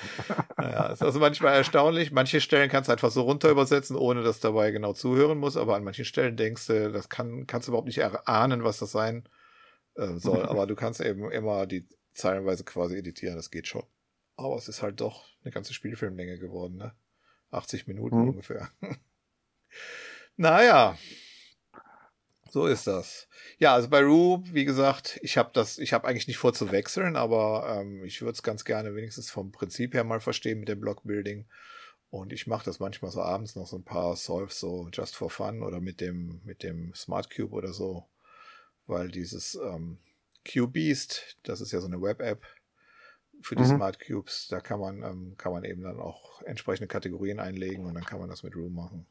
Ja, 0.60 0.88
ist 0.88 1.02
also 1.02 1.20
manchmal 1.20 1.54
erstaunlich. 1.56 2.12
Manche 2.12 2.42
Stellen 2.42 2.70
kannst 2.70 2.88
du 2.88 2.92
einfach 2.94 3.12
so 3.12 3.22
runter 3.22 3.50
übersetzen, 3.50 3.96
ohne 3.96 4.24
dass 4.24 4.40
dabei 4.40 4.72
genau 4.72 4.94
zuhören 4.94 5.38
muss. 5.38 5.58
Aber 5.58 5.76
an 5.76 5.84
manchen 5.84 6.06
Stellen 6.06 6.38
denkst 6.38 6.68
du, 6.68 6.92
das 6.92 7.10
kann, 7.10 7.48
kannst 7.48 7.68
du 7.68 7.72
überhaupt 7.72 7.88
nicht 7.88 7.98
erahnen, 7.98 8.64
was 8.64 8.80
das 8.80 8.92
sein 8.92 9.28
äh, 9.96 10.16
soll. 10.18 10.46
Aber 10.46 10.68
du 10.68 10.76
kannst 10.76 11.02
eben 11.02 11.32
immer 11.32 11.66
die 11.66 11.88
zeilenweise 12.14 12.64
quasi 12.64 12.98
editieren. 12.98 13.36
Das 13.36 13.52
geht 13.52 13.68
schon. 13.68 13.84
Aber 14.38 14.56
es 14.56 14.68
ist 14.68 14.82
halt 14.82 15.02
doch 15.02 15.26
eine 15.44 15.52
ganze 15.52 15.74
Spielfilmlänge 15.74 16.40
geworden, 16.40 16.78
ne? 16.78 16.94
80 17.52 17.88
Minuten 17.88 18.18
Mhm. 18.22 18.30
ungefähr. 18.30 18.70
naja. 20.36 20.98
So 22.56 22.68
ist 22.68 22.88
das. 22.88 23.28
Ja, 23.58 23.74
also 23.74 23.90
bei 23.90 24.02
Rue, 24.02 24.42
wie 24.54 24.64
gesagt, 24.64 25.20
ich 25.22 25.38
habe 25.38 25.50
das, 25.52 25.78
ich 25.78 25.92
habe 25.92 26.08
eigentlich 26.08 26.30
nicht 26.30 26.38
vor 26.38 26.54
zu 26.54 26.72
wechseln, 26.72 27.18
aber 27.18 27.82
ähm, 27.82 28.02
ich 28.06 28.22
würde 28.22 28.32
es 28.32 28.44
ganz 28.44 28.64
gerne 28.64 28.96
wenigstens 28.96 29.30
vom 29.30 29.52
Prinzip 29.52 29.94
her 29.94 30.06
mal 30.06 30.22
verstehen 30.22 30.62
mit 30.62 30.70
dem 30.70 30.80
Blockbuilding. 30.80 31.48
Und 32.12 32.32
ich 32.32 32.48
mache 32.48 32.64
das 32.64 32.80
manchmal 32.80 33.12
so 33.12 33.22
abends 33.22 33.58
noch 33.58 33.68
so 33.68 33.76
ein 33.76 33.84
paar 33.84 34.16
Solves 34.16 34.58
so 34.58 34.88
just 34.94 35.18
for 35.18 35.30
fun 35.30 35.64
oder 35.64 35.82
mit 35.82 36.00
dem 36.00 36.40
mit 36.46 36.64
dem 36.64 36.94
Smart 36.94 37.30
Cube 37.30 37.54
oder 37.54 37.74
so, 37.74 38.08
weil 38.88 39.10
dieses 39.10 39.56
ähm, 39.56 39.98
QBeast, 40.46 41.36
das 41.44 41.60
ist 41.60 41.74
ja 41.74 41.82
so 41.82 41.88
eine 41.88 42.02
Web-App 42.02 42.46
für 43.42 43.58
die 43.58 43.64
Mhm. 43.64 43.76
Smart 43.76 44.00
Cubes, 44.00 44.48
da 44.48 44.62
kann 44.62 44.80
man 44.80 45.04
ähm, 45.04 45.36
kann 45.38 45.52
man 45.52 45.66
eben 45.66 45.82
dann 45.82 46.00
auch 46.00 46.42
entsprechende 46.44 46.88
Kategorien 46.88 47.42
einlegen 47.42 47.86
und 47.86 47.96
dann 47.96 48.06
kann 48.06 48.22
man 48.22 48.30
das 48.30 48.44
mit 48.44 48.56
Rue 48.56 48.70
machen. 48.70 49.06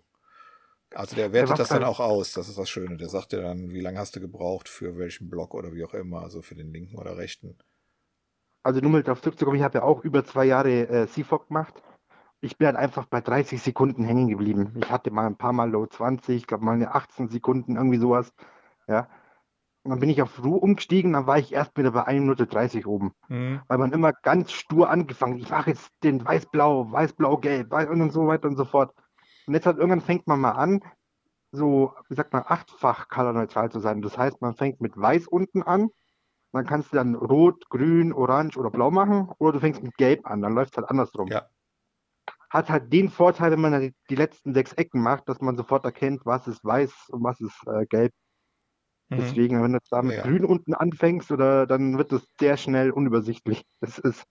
Also 0.95 1.17
der 1.17 1.33
wertet 1.33 1.51
was 1.51 1.59
das 1.59 1.69
dann 1.69 1.85
auch 1.85 2.01
aus, 2.01 2.33
das 2.33 2.49
ist 2.49 2.59
das 2.59 2.71
Schöne. 2.71 2.97
Der 2.97 3.09
sagt 3.09 3.33
dir 3.33 3.43
dann, 3.43 3.71
wie 3.71 3.81
lange 3.81 3.99
hast 3.99 4.15
du 4.17 4.21
gebraucht 4.21 4.69
für 4.69 4.97
welchen 4.97 5.29
Block 5.29 5.55
oder 5.55 5.73
wie 5.73 5.85
auch 5.85 5.95
immer, 5.95 6.23
also 6.23 6.43
für 6.43 6.55
den 6.55 6.73
linken 6.73 6.97
oder 6.97 7.17
rechten. 7.17 7.59
Also 8.63 8.81
nur 8.81 8.91
mal 8.91 9.03
darauf 9.03 9.21
zurückzukommen, 9.21 9.59
ich 9.59 9.63
habe 9.63 9.79
ja 9.79 9.85
auch 9.85 10.05
über 10.05 10.25
zwei 10.25 10.47
Jahre 10.47 10.89
äh, 10.89 11.07
CFOC 11.07 11.49
gemacht. 11.49 11.83
ich 12.41 12.59
bin 12.59 12.67
halt 12.67 12.77
einfach 12.77 13.07
bei 13.07 13.21
30 13.21 13.61
Sekunden 13.63 14.05
hängen 14.05 14.29
geblieben. 14.29 14.75
Ich 14.79 14.91
hatte 14.91 15.11
mal 15.11 15.27
ein 15.27 15.37
paar 15.37 15.53
Mal 15.53 15.71
Low 15.71 15.87
20, 15.87 16.37
ich 16.37 16.47
glaube 16.47 16.65
mal 16.65 16.73
eine 16.73 16.95
18 16.95 17.29
Sekunden, 17.29 17.77
irgendwie 17.77 17.99
sowas. 17.99 18.33
Ja. 18.87 19.09
Und 19.83 19.91
dann 19.91 20.01
bin 20.01 20.09
ich 20.09 20.23
auf 20.23 20.43
Ruhe 20.43 20.61
umgestiegen, 20.61 21.13
dann 21.13 21.27
war 21.27 21.39
ich 21.39 21.53
erst 21.53 21.77
wieder 21.77 21.91
bei 21.91 22.05
1 22.05 22.21
Minute 22.21 22.47
30 22.47 22.87
oben. 22.87 23.13
Mhm. 23.29 23.61
Weil 23.69 23.79
man 23.79 23.93
immer 23.93 24.13
ganz 24.13 24.53
stur 24.53 24.89
angefangen, 24.89 25.39
ich 25.39 25.51
mache 25.51 25.71
jetzt 25.71 25.91
den 26.03 26.25
weiß-blau, 26.25 26.91
weiß-blau, 26.91 27.37
gelb 27.39 27.73
und 27.73 28.11
so 28.11 28.27
weiter 28.27 28.49
und 28.49 28.57
so 28.57 28.65
fort. 28.65 28.95
Und 29.47 29.55
jetzt 29.55 29.67
halt 29.67 29.79
irgendwann 29.79 30.01
fängt 30.01 30.27
man 30.27 30.41
mal 30.41 30.53
an, 30.53 30.81
so, 31.53 31.95
wie 32.09 32.15
sagt 32.15 32.33
man, 32.33 32.43
achtfach 32.47 33.09
colorneutral 33.09 33.71
zu 33.71 33.79
sein. 33.79 34.03
Das 34.03 34.19
heißt, 34.19 34.41
man 34.41 34.55
fängt 34.55 34.81
mit 34.81 34.97
weiß 34.97 35.29
unten 35.29 35.63
an, 35.63 35.91
dann 36.53 36.67
kannst 36.67 36.93
du 36.93 36.97
dann 36.97 37.15
rot, 37.15 37.69
grün, 37.69 38.13
orange 38.13 38.57
oder 38.57 38.71
blau 38.71 38.91
machen, 38.91 39.31
oder 39.39 39.53
du 39.53 39.61
fängst 39.61 39.83
mit 39.83 39.97
gelb 39.97 40.27
an, 40.27 40.43
dann 40.43 40.55
läuft 40.55 40.73
es 40.73 40.77
halt 40.77 40.89
andersrum. 40.89 41.29
Ja. 41.29 41.49
Hat 42.51 42.71
halt 42.71 42.93
den 42.93 43.09
Vorteil, 43.09 43.51
wenn 43.53 43.61
man 43.61 43.81
die, 43.81 43.95
die 44.09 44.15
letzten 44.15 44.55
sechs 44.55 44.73
Ecken 44.73 45.03
macht, 45.03 45.29
dass 45.29 45.41
man 45.41 45.57
sofort 45.57 45.85
erkennt, 45.85 46.25
was 46.25 46.47
ist 46.47 46.65
weiß 46.65 47.09
und 47.11 47.25
was 47.25 47.41
ist 47.41 47.61
äh, 47.67 47.87
gelb. 47.87 48.13
Mhm. 49.09 49.17
Deswegen, 49.17 49.63
wenn 49.63 49.73
du 49.73 49.79
da 49.91 50.03
mit 50.03 50.17
ja. 50.17 50.23
grün 50.23 50.45
unten 50.45 50.75
anfängst, 50.75 51.33
oder 51.33 51.67
dann 51.67 51.99
wird 51.99 52.13
es 52.13 52.27
sehr 52.39 52.57
schnell 52.57 52.91
unübersichtlich. 52.93 53.65
Das 53.81 53.99
ist 53.99 54.25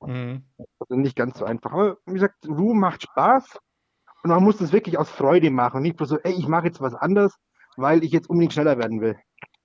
mhm. 0.00 0.44
also 0.78 0.94
nicht 0.94 1.16
ganz 1.16 1.38
so 1.38 1.44
einfach. 1.44 1.72
Aber 1.72 1.98
wie 2.06 2.14
gesagt, 2.14 2.46
Ru 2.46 2.74
macht 2.74 3.02
Spaß 3.02 3.58
und 4.22 4.30
man 4.30 4.42
muss 4.42 4.58
das 4.58 4.72
wirklich 4.72 4.98
aus 4.98 5.10
Freude 5.10 5.50
machen. 5.50 5.82
Nicht 5.82 5.98
nur 5.98 6.06
so, 6.06 6.18
ey, 6.18 6.32
ich 6.32 6.48
mache 6.48 6.66
jetzt 6.66 6.80
was 6.80 6.94
anderes, 6.94 7.34
weil 7.76 8.04
ich 8.04 8.12
jetzt 8.12 8.28
unbedingt 8.28 8.52
schneller 8.52 8.78
werden 8.78 9.00
will. 9.00 9.18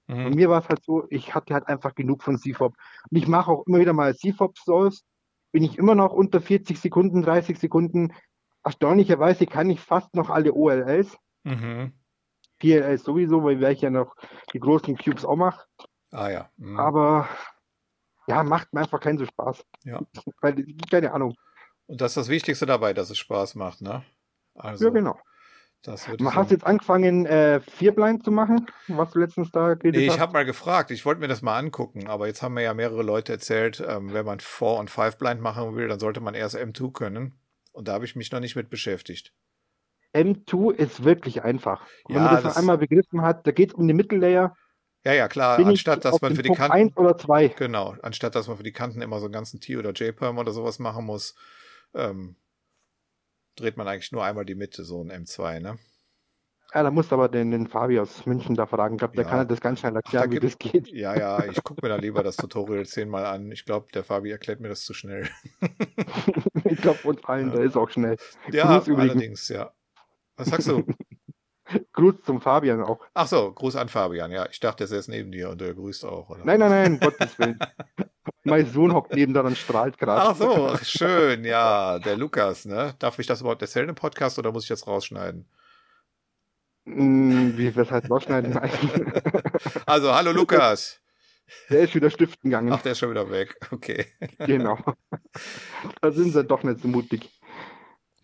Mhm. 0.08 0.28
Und 0.28 0.36
mir 0.36 0.50
war 0.50 0.62
es 0.62 0.70
halt 0.70 0.84
so, 0.84 1.06
ich 1.10 1.34
hatte 1.36 1.54
halt 1.54 1.68
einfach 1.68 1.96
genug 1.96 2.24
von 2.24 2.38
CFOP. 2.38 2.76
Und 3.10 3.18
ich 3.18 3.28
mache 3.28 3.52
auch 3.52 3.66
immer 3.66 3.80
wieder 3.80 3.94
mal 3.94 4.16
CFOP-Souls. 4.16 5.04
Bin 5.52 5.64
ich 5.64 5.78
immer 5.78 5.96
noch 5.96 6.14
unter 6.14 6.42
40 6.42 6.80
Sekunden, 6.80 7.22
30 7.22 7.58
Sekunden. 7.60 8.14
Erstaunlicherweise 8.64 9.46
kann 9.46 9.70
ich 9.70 9.80
fast 9.80 10.14
noch 10.16 10.30
alle 10.30 10.54
OLLs. 10.54 11.18
Mhm. 11.44 11.94
PLL 12.60 12.98
sowieso, 12.98 13.44
weil 13.44 13.64
ich 13.72 13.82
ja 13.82 13.90
noch 13.90 14.16
die 14.54 14.60
großen 14.60 14.98
Cubes 14.98 15.26
auch 15.26 15.36
mache. 15.36 15.66
Ah 16.12 16.30
ja. 16.30 16.50
Mhm. 16.58 16.80
Aber 16.80 17.28
ja, 18.28 18.44
macht 18.44 18.74
mir 18.74 18.82
einfach 18.82 19.00
keinen 19.00 19.18
so 19.18 19.26
Spaß. 19.26 19.66
Ja. 19.84 20.02
Weil, 20.42 20.66
keine 20.90 21.14
Ahnung. 21.14 21.36
Und 21.88 22.02
das 22.02 22.12
ist 22.12 22.18
das 22.18 22.30
Wichtigste 22.30 22.66
dabei, 22.66 22.94
dass 22.94 23.10
es 23.10 23.18
Spaß 23.18 23.56
macht, 23.56 23.82
ne? 23.82 24.04
Also, 24.56 24.86
ja, 24.86 24.92
genau. 24.92 25.20
Man 26.20 26.34
hat 26.34 26.50
jetzt 26.50 26.66
angefangen, 26.66 27.28
äh, 27.28 27.60
vier 27.60 27.94
Blind 27.94 28.24
zu 28.24 28.32
machen, 28.32 28.66
was 28.88 29.12
du 29.12 29.20
letztens 29.20 29.52
da 29.52 29.76
geredet 29.76 30.02
nee, 30.02 30.08
ich 30.08 30.20
habe 30.20 30.34
mal 30.34 30.44
gefragt, 30.44 30.90
ich 30.90 31.06
wollte 31.06 31.22
mir 31.22 31.28
das 31.28 31.44
mal 31.44 31.60
angucken, 31.60 32.08
aber 32.08 32.26
jetzt 32.26 32.42
haben 32.42 32.56
mir 32.56 32.64
ja 32.64 32.74
mehrere 32.74 33.04
Leute 33.04 33.34
erzählt, 33.34 33.84
ähm, 33.88 34.12
wenn 34.12 34.26
man 34.26 34.40
4 34.40 34.68
und 34.68 34.90
5 34.90 35.18
Blind 35.18 35.42
machen 35.42 35.76
will, 35.76 35.88
dann 35.88 36.00
sollte 36.00 36.22
man 36.22 36.34
erst 36.34 36.56
M2 36.56 36.92
können. 36.92 37.40
Und 37.72 37.88
da 37.88 37.94
habe 37.94 38.06
ich 38.06 38.16
mich 38.16 38.32
noch 38.32 38.40
nicht 38.40 38.56
mit 38.56 38.70
beschäftigt. 38.70 39.34
M2 40.14 40.74
ist 40.74 41.04
wirklich 41.04 41.44
einfach. 41.44 41.82
Ja, 42.08 42.16
wenn 42.16 42.24
man 42.24 42.34
das, 42.36 42.44
das 42.44 42.58
einmal 42.58 42.78
begriffen 42.78 43.22
hat, 43.22 43.46
da 43.46 43.52
geht 43.52 43.70
es 43.70 43.76
um 43.76 43.88
die 43.88 43.94
Mittellayer. 43.94 44.56
Ja, 45.04 45.14
ja, 45.14 45.28
klar. 45.28 45.60
Anstatt 45.60 46.04
dass 46.04 46.20
man 46.20 46.36
für 46.36 46.42
die 46.42 46.50
Kanten. 46.50 46.72
Eins 46.72 46.98
oder 46.98 47.16
zwei. 47.18 47.50
Genau. 47.50 47.96
Anstatt 48.02 48.34
dass 48.34 48.48
man 48.48 48.58
für 48.58 48.64
die 48.64 48.72
Kanten 48.72 49.02
immer 49.02 49.20
so 49.20 49.26
einen 49.26 49.34
ganzen 49.34 49.60
T- 49.60 49.78
oder 49.78 49.92
J-Perm 49.92 50.40
oder 50.40 50.52
sowas 50.52 50.80
machen 50.80 51.06
muss, 51.06 51.36
ähm, 51.94 52.38
dreht 53.56 53.78
man 53.78 53.88
eigentlich 53.88 54.12
nur 54.12 54.24
einmal 54.24 54.46
die 54.46 54.56
Mitte, 54.56 54.84
so 54.84 55.02
ein 55.02 55.12
M2, 55.12 55.60
ne? 55.60 55.78
Ja, 56.74 56.84
da 56.84 56.92
musst 56.92 57.12
du 57.12 57.16
aber 57.16 57.30
den, 57.30 57.52
den 57.52 57.68
Fabi 57.68 58.00
aus 58.00 58.26
München 58.26 58.56
da 58.56 58.66
fragen. 58.66 58.96
Ich 58.96 59.00
glaube, 59.00 59.16
der 59.16 59.24
ja. 59.24 59.30
kann 59.30 59.48
das 59.48 59.62
ganz 59.62 59.80
schnell 59.80 59.96
erklären, 59.96 60.26
Ach, 60.26 60.30
da 60.30 60.36
wie 60.36 60.40
das 60.42 60.58
geht. 60.58 60.90
Ja, 60.90 61.16
ja, 61.16 61.46
ich 61.50 61.64
gucke 61.64 61.80
mir 61.82 61.90
da 61.90 61.96
lieber 61.96 62.22
das 62.22 62.36
Tutorial 62.36 62.86
zehnmal 62.86 63.26
an. 63.26 63.50
Ich 63.52 63.64
glaube, 63.64 63.88
der 63.94 64.04
Fabi 64.04 64.32
erklärt 64.32 64.60
mir 64.60 64.68
das 64.68 64.82
zu 64.82 64.94
schnell. 64.94 65.30
ich 66.66 66.82
glaube, 66.82 67.00
uns 67.04 67.24
allen, 67.24 67.50
ja. 67.50 67.56
der 67.56 67.64
ist 67.64 67.78
auch 67.78 67.90
schnell. 67.90 68.18
Ja, 68.52 68.82
allerdings, 68.82 69.48
ja. 69.48 69.72
Was 70.36 70.50
sagst 70.50 70.68
du? 70.68 70.84
Gruß 71.94 72.16
zum 72.26 72.42
Fabian 72.42 72.82
auch. 72.82 73.00
Ach 73.14 73.28
so, 73.28 73.54
Gruß 73.54 73.78
an 73.78 73.88
Fabian, 73.88 74.32
ja. 74.32 74.48
Ich 74.52 74.60
dachte, 74.60 74.84
er 74.84 74.92
ist 74.92 75.08
neben 75.08 75.32
dir 75.32 75.50
und 75.50 75.62
er 75.62 75.74
grüßt 75.74 76.04
auch, 76.04 76.30
oder? 76.30 76.44
Nein, 76.44 76.60
nein, 76.60 76.70
nein, 76.70 77.00
Gottes 77.00 77.40
Willen. 77.40 77.58
Mein 78.46 78.72
Sohn 78.72 78.94
hockt 78.94 79.14
neben 79.14 79.34
da 79.34 79.42
und 79.42 79.58
strahlt 79.58 79.98
gerade. 79.98 80.22
Ach 80.22 80.36
so, 80.36 80.78
schön, 80.84 81.44
ja. 81.44 82.00
Der 82.00 82.16
Lukas, 82.16 82.66
ne? 82.66 82.96
Darf 83.00 83.20
ich 83.20 83.28
das 83.28 83.42
überhaupt 83.42 83.62
erzählen 83.62 83.90
im 83.90 83.96
Podcast 83.96 84.40
oder 84.40 84.52
muss 84.52 84.64
ich 84.64 84.70
das 84.70 84.88
rausschneiden? 84.88 85.48
Mm, 86.86 87.58
wie, 87.58 87.76
was 87.76 87.92
heißt 87.92 88.10
rausschneiden? 88.10 88.58
also, 89.86 90.14
hallo 90.14 90.32
Lukas. 90.32 91.02
Der 91.70 91.82
ist 91.82 91.96
wieder 91.96 92.10
stiften 92.10 92.50
gegangen. 92.50 92.72
Ach, 92.72 92.82
der 92.82 92.94
ist 92.94 93.00
schon 93.00 93.12
wieder 93.12 93.30
weg. 93.30 93.56
Okay. 93.72 94.06
Genau. 94.40 94.78
Da 96.02 96.12
sind 96.12 96.34
sie 96.34 96.44
doch 96.44 96.64
nicht 96.64 96.82
so 96.82 96.88
mutig. 96.88 97.30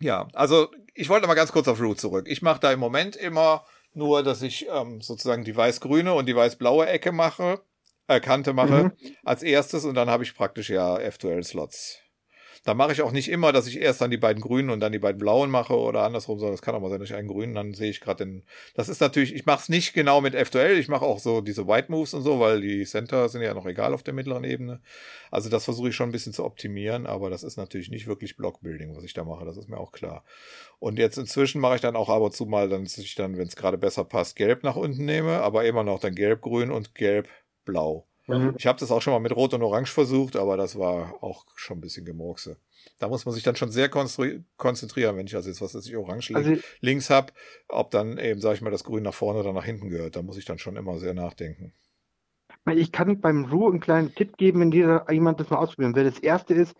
Ja, 0.00 0.28
also 0.32 0.68
ich 0.94 1.08
wollte 1.08 1.26
mal 1.26 1.34
ganz 1.34 1.52
kurz 1.52 1.68
auf 1.68 1.80
Root 1.80 2.00
zurück. 2.00 2.26
Ich 2.28 2.42
mache 2.42 2.60
da 2.60 2.72
im 2.72 2.80
Moment 2.80 3.16
immer 3.16 3.64
nur, 3.94 4.22
dass 4.22 4.42
ich 4.42 4.66
ähm, 4.68 5.00
sozusagen 5.00 5.44
die 5.44 5.56
weiß-grüne 5.56 6.12
und 6.14 6.26
die 6.26 6.36
weiß-blaue 6.36 6.86
Ecke 6.86 7.12
mache, 7.12 7.60
äh, 8.08 8.20
Kante 8.20 8.52
mache 8.52 8.84
mhm. 8.84 8.92
als 9.24 9.42
erstes 9.42 9.84
und 9.84 9.94
dann 9.94 10.10
habe 10.10 10.24
ich 10.24 10.34
praktisch 10.34 10.70
ja 10.70 10.96
F2L-Slots. 10.96 12.02
Da 12.64 12.74
mache 12.74 12.92
ich 12.92 13.02
auch 13.02 13.10
nicht 13.10 13.28
immer, 13.28 13.50
dass 13.50 13.66
ich 13.66 13.80
erst 13.80 14.00
dann 14.00 14.12
die 14.12 14.16
beiden 14.16 14.40
grünen 14.40 14.70
und 14.70 14.78
dann 14.78 14.92
die 14.92 15.00
beiden 15.00 15.18
blauen 15.18 15.50
mache 15.50 15.76
oder 15.76 16.04
andersrum, 16.04 16.38
sondern 16.38 16.54
es 16.54 16.62
kann 16.62 16.76
auch 16.76 16.80
mal 16.80 16.90
sein, 16.90 17.00
dass 17.00 17.10
ich 17.10 17.16
einen 17.16 17.26
grünen, 17.26 17.54
dann 17.54 17.74
sehe 17.74 17.90
ich 17.90 18.00
gerade 18.00 18.24
den. 18.24 18.44
Das 18.74 18.88
ist 18.88 19.00
natürlich, 19.00 19.34
ich 19.34 19.46
mache 19.46 19.62
es 19.62 19.68
nicht 19.68 19.94
genau 19.94 20.20
mit 20.20 20.36
F2L, 20.36 20.74
ich 20.74 20.86
mache 20.86 21.04
auch 21.04 21.18
so 21.18 21.40
diese 21.40 21.66
White 21.66 21.90
Moves 21.90 22.14
und 22.14 22.22
so, 22.22 22.38
weil 22.38 22.60
die 22.60 22.84
Center 22.84 23.28
sind 23.28 23.42
ja 23.42 23.52
noch 23.52 23.66
egal 23.66 23.92
auf 23.92 24.04
der 24.04 24.14
mittleren 24.14 24.44
Ebene. 24.44 24.80
Also 25.32 25.48
das 25.48 25.64
versuche 25.64 25.88
ich 25.88 25.96
schon 25.96 26.10
ein 26.10 26.12
bisschen 26.12 26.32
zu 26.32 26.44
optimieren, 26.44 27.06
aber 27.06 27.30
das 27.30 27.42
ist 27.42 27.56
natürlich 27.56 27.90
nicht 27.90 28.06
wirklich 28.06 28.36
Blockbuilding, 28.36 28.94
was 28.94 29.02
ich 29.02 29.12
da 29.12 29.24
mache, 29.24 29.44
das 29.44 29.56
ist 29.56 29.68
mir 29.68 29.78
auch 29.78 29.90
klar. 29.90 30.24
Und 30.78 31.00
jetzt 31.00 31.18
inzwischen 31.18 31.60
mache 31.60 31.76
ich 31.76 31.80
dann 31.80 31.96
auch 31.96 32.10
ab 32.10 32.22
und 32.22 32.32
zu 32.32 32.46
mal, 32.46 32.68
dass 32.68 32.96
ich 32.96 33.16
dann, 33.16 33.38
wenn 33.38 33.48
es 33.48 33.56
gerade 33.56 33.78
besser 33.78 34.04
passt, 34.04 34.36
gelb 34.36 34.62
nach 34.62 34.76
unten 34.76 35.04
nehme, 35.04 35.40
aber 35.40 35.64
immer 35.64 35.82
noch 35.82 35.98
dann 35.98 36.14
gelb-grün 36.14 36.70
und 36.70 36.94
gelb-blau. 37.64 38.06
Mhm. 38.28 38.54
Ich 38.56 38.66
habe 38.66 38.78
das 38.78 38.90
auch 38.90 39.02
schon 39.02 39.12
mal 39.12 39.20
mit 39.20 39.34
Rot 39.34 39.52
und 39.54 39.62
Orange 39.62 39.92
versucht, 39.92 40.36
aber 40.36 40.56
das 40.56 40.78
war 40.78 41.22
auch 41.22 41.44
schon 41.56 41.78
ein 41.78 41.80
bisschen 41.80 42.04
Gemurkse. 42.04 42.56
Da 42.98 43.08
muss 43.08 43.24
man 43.24 43.34
sich 43.34 43.42
dann 43.42 43.56
schon 43.56 43.70
sehr 43.70 43.88
konzentrieren, 43.88 45.16
wenn 45.16 45.26
ich 45.26 45.34
also 45.34 45.48
jetzt 45.48 45.60
was 45.60 45.74
weiß 45.74 45.86
ich 45.86 45.96
Orange 45.96 46.34
also, 46.34 46.56
links 46.80 47.10
habe, 47.10 47.32
ob 47.68 47.90
dann 47.90 48.18
eben, 48.18 48.40
sage 48.40 48.56
ich 48.56 48.62
mal, 48.62 48.70
das 48.70 48.84
Grün 48.84 49.02
nach 49.02 49.14
vorne 49.14 49.40
oder 49.40 49.52
nach 49.52 49.64
hinten 49.64 49.88
gehört. 49.88 50.16
Da 50.16 50.22
muss 50.22 50.36
ich 50.36 50.44
dann 50.44 50.58
schon 50.58 50.76
immer 50.76 50.98
sehr 50.98 51.14
nachdenken. 51.14 51.72
Ich 52.72 52.92
kann 52.92 53.20
beim 53.20 53.46
Ru 53.46 53.68
einen 53.68 53.80
kleinen 53.80 54.14
Tipp 54.14 54.36
geben, 54.36 54.60
wenn 54.60 55.04
jemand 55.10 55.40
das 55.40 55.50
mal 55.50 55.56
ausprobieren 55.56 55.96
will. 55.96 56.04
Das 56.04 56.20
erste 56.20 56.54
ist, 56.54 56.76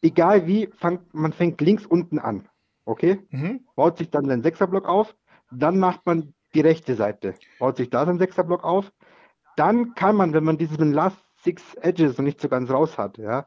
egal 0.00 0.46
wie, 0.46 0.70
fang, 0.78 1.00
man 1.12 1.34
fängt 1.34 1.60
links 1.60 1.84
unten 1.84 2.18
an. 2.18 2.48
Okay? 2.86 3.20
Mhm. 3.30 3.66
Baut 3.76 3.98
sich 3.98 4.10
dann 4.10 4.24
sein 4.24 4.42
Sechserblock 4.42 4.88
auf, 4.88 5.14
dann 5.50 5.78
macht 5.78 6.06
man 6.06 6.32
die 6.54 6.60
rechte 6.60 6.94
Seite. 6.94 7.34
Baut 7.58 7.76
sich 7.76 7.90
da 7.90 8.06
sein 8.06 8.18
Sechserblock 8.18 8.64
auf, 8.64 8.90
dann 9.56 9.94
kann 9.94 10.16
man, 10.16 10.32
wenn 10.32 10.44
man 10.44 10.58
diesen 10.58 10.92
Last 10.92 11.18
Six 11.42 11.74
Edges 11.74 12.18
noch 12.18 12.24
nicht 12.24 12.40
so 12.40 12.48
ganz 12.48 12.70
raus 12.70 12.98
hat, 12.98 13.18
ja, 13.18 13.46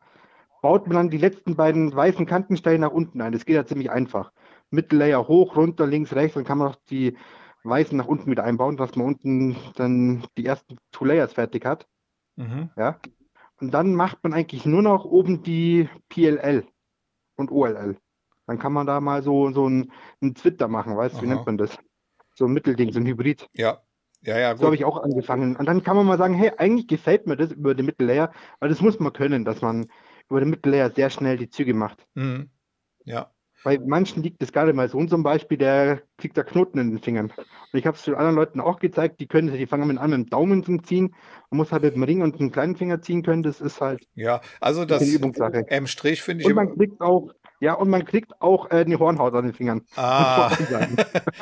baut 0.61 0.87
man 0.87 0.95
dann 0.95 1.09
die 1.09 1.17
letzten 1.17 1.55
beiden 1.55 1.95
weißen 1.95 2.25
Kantensteine 2.25 2.79
nach 2.79 2.91
unten 2.91 3.21
ein. 3.21 3.31
Das 3.31 3.45
geht 3.45 3.55
ja 3.55 3.65
ziemlich 3.65 3.91
einfach. 3.91 4.31
Mittellayer 4.69 5.27
hoch, 5.27 5.55
runter, 5.55 5.87
links, 5.87 6.13
rechts, 6.13 6.33
dann 6.33 6.43
kann 6.43 6.57
man 6.57 6.69
auch 6.69 6.75
die 6.89 7.17
weißen 7.63 7.97
nach 7.97 8.07
unten 8.07 8.29
wieder 8.29 8.43
einbauen, 8.43 8.77
dass 8.77 8.95
man 8.95 9.07
unten 9.07 9.55
dann 9.75 10.25
die 10.37 10.45
ersten 10.45 10.77
Two 10.91 11.05
Layers 11.05 11.33
fertig 11.33 11.65
hat. 11.65 11.87
Mhm. 12.35 12.69
Ja. 12.75 12.99
Und 13.61 13.73
dann 13.73 13.95
macht 13.95 14.23
man 14.23 14.33
eigentlich 14.33 14.65
nur 14.65 14.81
noch 14.81 15.05
oben 15.05 15.43
die 15.43 15.87
PLL 16.09 16.65
und 17.35 17.51
OLL. 17.51 17.97
Dann 18.47 18.59
kann 18.59 18.73
man 18.73 18.85
da 18.85 18.99
mal 18.99 19.23
so, 19.23 19.51
so 19.51 19.65
einen, 19.65 19.91
einen 20.21 20.35
Twitter 20.35 20.67
machen, 20.67 20.97
weißt 20.97 21.17
du, 21.17 21.21
wie 21.21 21.27
nennt 21.27 21.45
man 21.45 21.57
das? 21.57 21.77
So 22.35 22.45
ein 22.45 22.53
Mittelding, 22.53 22.91
so 22.91 22.99
ein 22.99 23.05
Hybrid. 23.05 23.47
Ja, 23.53 23.81
ja, 24.25 24.37
ja, 24.37 24.51
gut. 24.51 24.59
So 24.59 24.65
habe 24.65 24.75
ich 24.75 24.85
auch 24.85 25.01
angefangen. 25.01 25.55
Und 25.55 25.65
dann 25.67 25.83
kann 25.83 25.95
man 25.95 26.05
mal 26.05 26.17
sagen, 26.17 26.33
hey, 26.33 26.51
eigentlich 26.57 26.87
gefällt 26.87 27.27
mir 27.27 27.37
das 27.37 27.51
über 27.51 27.75
den 27.75 27.85
Mittellayer, 27.85 28.31
weil 28.59 28.69
das 28.69 28.81
muss 28.81 28.99
man 28.99 29.13
können, 29.13 29.45
dass 29.45 29.61
man 29.61 29.87
über 30.29 30.39
den 30.39 30.49
Mittellayer 30.49 30.89
sehr 30.89 31.09
schnell 31.09 31.37
die 31.37 31.49
Züge 31.49 31.73
macht. 31.73 32.05
Mhm. 32.15 32.49
Ja. 33.03 33.31
Bei 33.63 33.79
manchen 33.79 34.21
liegt 34.21 34.41
das 34.43 34.51
gerade 34.51 34.73
mal 34.73 34.87
so. 34.89 35.03
zum 35.05 35.23
Beispiel, 35.23 35.57
der 35.57 36.03
kriegt 36.17 36.37
da 36.37 36.43
Knoten 36.43 36.77
in 36.77 36.91
den 36.91 36.99
Fingern. 36.99 37.31
Und 37.35 37.79
ich 37.79 37.87
habe 37.87 37.97
es 37.97 38.03
zu 38.03 38.15
anderen 38.15 38.35
Leuten 38.35 38.59
auch 38.59 38.77
gezeigt, 38.77 39.19
die 39.19 39.27
können, 39.27 39.51
die 39.51 39.65
fangen 39.65 39.87
mit 39.87 39.97
an 39.97 40.11
mit 40.11 40.19
dem 40.19 40.29
Daumen 40.29 40.63
zum 40.63 40.83
Ziehen. 40.83 41.15
Man 41.49 41.57
muss 41.57 41.71
halt 41.71 41.81
mit 41.81 41.95
dem 41.95 42.03
Ring 42.03 42.21
und 42.21 42.39
dem 42.39 42.51
kleinen 42.51 42.75
Finger 42.75 43.01
ziehen 43.01 43.23
können. 43.23 43.41
Das 43.41 43.61
ist 43.61 43.81
halt 43.81 44.07
ja, 44.13 44.41
also 44.61 44.85
das. 44.85 45.01
M-Strich 45.01 46.21
finde 46.21 46.43
ich. 46.43 46.47
Und 46.47 46.53
man 46.53 46.77
kriegt 46.77 47.01
auch, 47.01 47.31
ja, 47.59 47.73
und 47.73 47.89
man 47.89 48.05
kriegt 48.05 48.41
auch 48.41 48.69
äh, 48.71 48.81
eine 48.81 48.99
Hornhaut 48.99 49.33
an 49.33 49.45
den 49.45 49.53
Fingern. 49.53 49.81
Ah. 49.95 50.55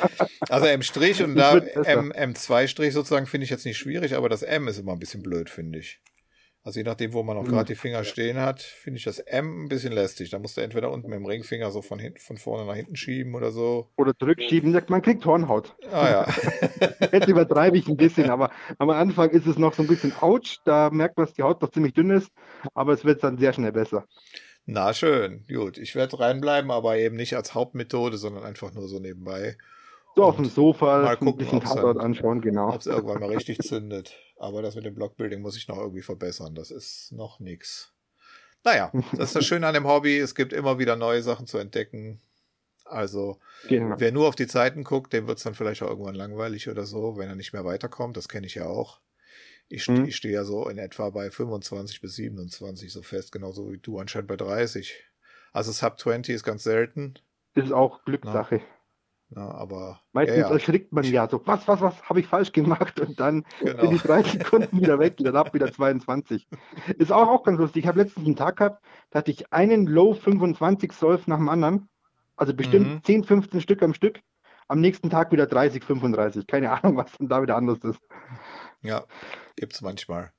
also 0.49 0.65
M-Strich 0.65 1.23
und 1.23 1.35
da 1.35 1.57
M, 1.57 2.11
M2-Strich 2.11 2.93
sozusagen 2.93 3.25
finde 3.25 3.45
ich 3.45 3.49
jetzt 3.49 3.65
nicht 3.65 3.77
schwierig, 3.77 4.15
aber 4.15 4.29
das 4.29 4.43
M 4.43 4.67
ist 4.67 4.79
immer 4.79 4.93
ein 4.93 4.99
bisschen 4.99 5.23
blöd, 5.23 5.49
finde 5.49 5.79
ich. 5.79 6.01
Also 6.65 6.79
je 6.79 6.85
nachdem, 6.85 7.11
wo 7.11 7.23
man 7.23 7.35
auch 7.35 7.43
gerade 7.43 7.65
die 7.65 7.75
Finger 7.75 8.05
stehen 8.05 8.37
hat, 8.37 8.61
finde 8.61 8.97
ich 8.97 9.03
das 9.03 9.19
M 9.19 9.65
ein 9.65 9.67
bisschen 9.67 9.91
lästig. 9.91 10.29
Da 10.29 10.39
musst 10.39 10.55
du 10.55 10.61
entweder 10.61 10.91
unten 10.91 11.09
mit 11.09 11.19
dem 11.19 11.25
Ringfinger 11.25 11.71
so 11.71 11.81
von 11.81 11.99
hinten, 11.99 12.19
von 12.19 12.37
vorne 12.37 12.65
nach 12.65 12.75
hinten 12.75 12.95
schieben 12.95 13.35
oder 13.35 13.51
so. 13.51 13.89
Oder 13.97 14.17
zurückschieben. 14.17 14.71
Man 14.87 15.01
kriegt 15.01 15.25
Hornhaut. 15.25 15.75
Ah 15.91 16.09
ja. 16.09 16.27
Jetzt 17.11 17.27
übertreibe 17.27 17.77
ich 17.77 17.89
ein 17.89 17.97
bisschen, 17.97 18.29
aber 18.29 18.49
am 18.77 18.89
Anfang 18.91 19.31
ist 19.31 19.45
es 19.45 19.57
noch 19.57 19.73
so 19.73 19.83
ein 19.83 19.89
bisschen 19.89 20.13
ouch. 20.21 20.59
Da 20.63 20.89
merkt 20.89 21.17
man, 21.17 21.25
dass 21.25 21.35
die 21.35 21.43
Haut 21.43 21.61
noch 21.61 21.71
ziemlich 21.71 21.95
dünn 21.95 22.11
ist, 22.11 22.31
aber 22.73 22.93
es 22.93 23.03
wird 23.03 23.25
dann 23.25 23.37
sehr 23.37 23.51
schnell 23.51 23.73
besser. 23.73 24.05
Na 24.65 24.93
schön, 24.93 25.45
gut. 25.47 25.77
Ich 25.77 25.95
werde 25.95 26.19
reinbleiben, 26.19 26.71
aber 26.71 26.97
eben 26.97 27.15
nicht 27.15 27.35
als 27.35 27.53
Hauptmethode, 27.53 28.17
sondern 28.17 28.43
einfach 28.43 28.73
nur 28.73 28.87
so 28.87 28.99
nebenbei. 28.99 29.57
So 30.15 30.23
auf 30.23 30.35
dem 30.35 30.45
Sofa, 30.45 31.01
mal 31.01 31.17
gucken, 31.17 31.47
ein 31.51 31.59
Tatort 31.61 31.97
anschauen, 31.99 32.39
genau. 32.41 32.69
Ob 32.69 32.79
es 32.81 32.85
irgendwann 32.87 33.19
mal 33.19 33.33
richtig 33.33 33.57
zündet. 33.61 34.15
Aber 34.37 34.61
das 34.61 34.75
mit 34.75 34.85
dem 34.85 34.95
Blockbuilding 34.95 35.41
muss 35.41 35.57
ich 35.57 35.67
noch 35.67 35.77
irgendwie 35.77 36.01
verbessern. 36.03 36.53
Das 36.55 36.71
ist 36.71 37.11
noch 37.11 37.39
nix. 37.39 37.93
Naja, 38.63 38.91
das 39.11 39.29
ist 39.29 39.35
das 39.35 39.45
Schöne 39.45 39.67
an 39.67 39.73
dem 39.73 39.87
Hobby. 39.87 40.17
Es 40.19 40.35
gibt 40.35 40.53
immer 40.53 40.79
wieder 40.79 40.95
neue 40.95 41.21
Sachen 41.23 41.47
zu 41.47 41.57
entdecken. 41.57 42.21
Also, 42.85 43.39
Genau. 43.67 43.95
wer 43.97 44.11
nur 44.11 44.27
auf 44.27 44.35
die 44.35 44.47
Zeiten 44.47 44.83
guckt, 44.83 45.11
dem 45.13 45.27
wird 45.27 45.39
es 45.39 45.43
dann 45.43 45.55
vielleicht 45.55 45.81
auch 45.81 45.89
irgendwann 45.89 46.15
langweilig 46.15 46.69
oder 46.69 46.85
so, 46.85 47.17
wenn 47.17 47.27
er 47.27 47.35
nicht 47.35 47.51
mehr 47.53 47.65
weiterkommt. 47.65 48.15
Das 48.15 48.29
kenne 48.29 48.45
ich 48.45 48.55
ja 48.55 48.65
auch. 48.67 48.99
Ich, 49.69 49.87
Mhm. 49.87 50.05
ich 50.05 50.15
stehe 50.15 50.33
ja 50.33 50.43
so 50.43 50.67
in 50.69 50.77
etwa 50.77 51.09
bei 51.09 51.29
25 51.31 52.01
bis 52.01 52.15
27 52.15 52.91
so 52.91 53.01
fest, 53.01 53.31
genauso 53.31 53.71
wie 53.71 53.77
du 53.79 53.99
anscheinend 53.99 54.27
bei 54.27 54.35
30. 54.35 55.03
Also 55.51 55.71
Sub 55.71 55.99
20 55.99 56.35
ist 56.35 56.43
ganz 56.43 56.63
selten. 56.63 57.15
Ist 57.55 57.71
auch 57.71 58.03
Glückssache. 58.05 58.61
Ja, 59.35 59.49
aber 59.49 59.99
Meistens 60.11 60.37
ja, 60.37 60.47
ja. 60.47 60.53
erschrickt 60.53 60.91
man 60.91 61.03
ja 61.05 61.27
so, 61.27 61.41
was, 61.47 61.67
was, 61.67 61.81
was 61.81 62.03
habe 62.07 62.19
ich 62.19 62.27
falsch 62.27 62.51
gemacht? 62.51 62.99
Und 62.99 63.19
dann 63.19 63.45
Genau. 63.61 63.81
sind 63.81 63.91
die 63.93 64.07
drei 64.07 64.21
Sekunden 64.21 64.79
wieder 64.79 64.99
weg, 64.99 65.15
dann 65.17 65.35
ab 65.35 65.53
wieder 65.55 65.71
22. 65.71 66.47
Ist 66.99 67.11
auch, 67.11 67.27
auch 67.27 67.43
ganz 67.43 67.59
lustig. 67.59 67.83
Ich 67.83 67.87
habe 67.87 67.99
letztens 68.03 68.27
einen 68.27 68.35
Tag 68.35 68.57
gehabt, 68.57 68.83
da 69.09 69.19
hatte 69.19 69.31
ich 69.31 69.51
einen 69.51 69.87
Low 69.87 70.13
25 70.13 70.91
Solve 70.91 71.23
nach 71.27 71.37
dem 71.37 71.49
anderen. 71.49 71.89
Also 72.35 72.53
bestimmt 72.53 72.87
Mhm. 72.87 73.03
10, 73.03 73.23
15 73.23 73.61
Stück 73.61 73.81
am 73.81 73.95
Stück. 73.95 74.19
Am 74.67 74.79
nächsten 74.81 75.09
Tag 75.09 75.31
wieder 75.31 75.47
30, 75.47 75.83
35. 75.83 76.45
Keine 76.47 76.71
Ahnung, 76.71 76.97
was 76.97 77.11
dann 77.17 77.27
da 77.27 77.41
wieder 77.41 77.55
anders 77.55 77.79
ist. 77.83 77.99
Ja, 78.83 79.05
gibt's 79.55 79.81
manchmal. 79.81 80.31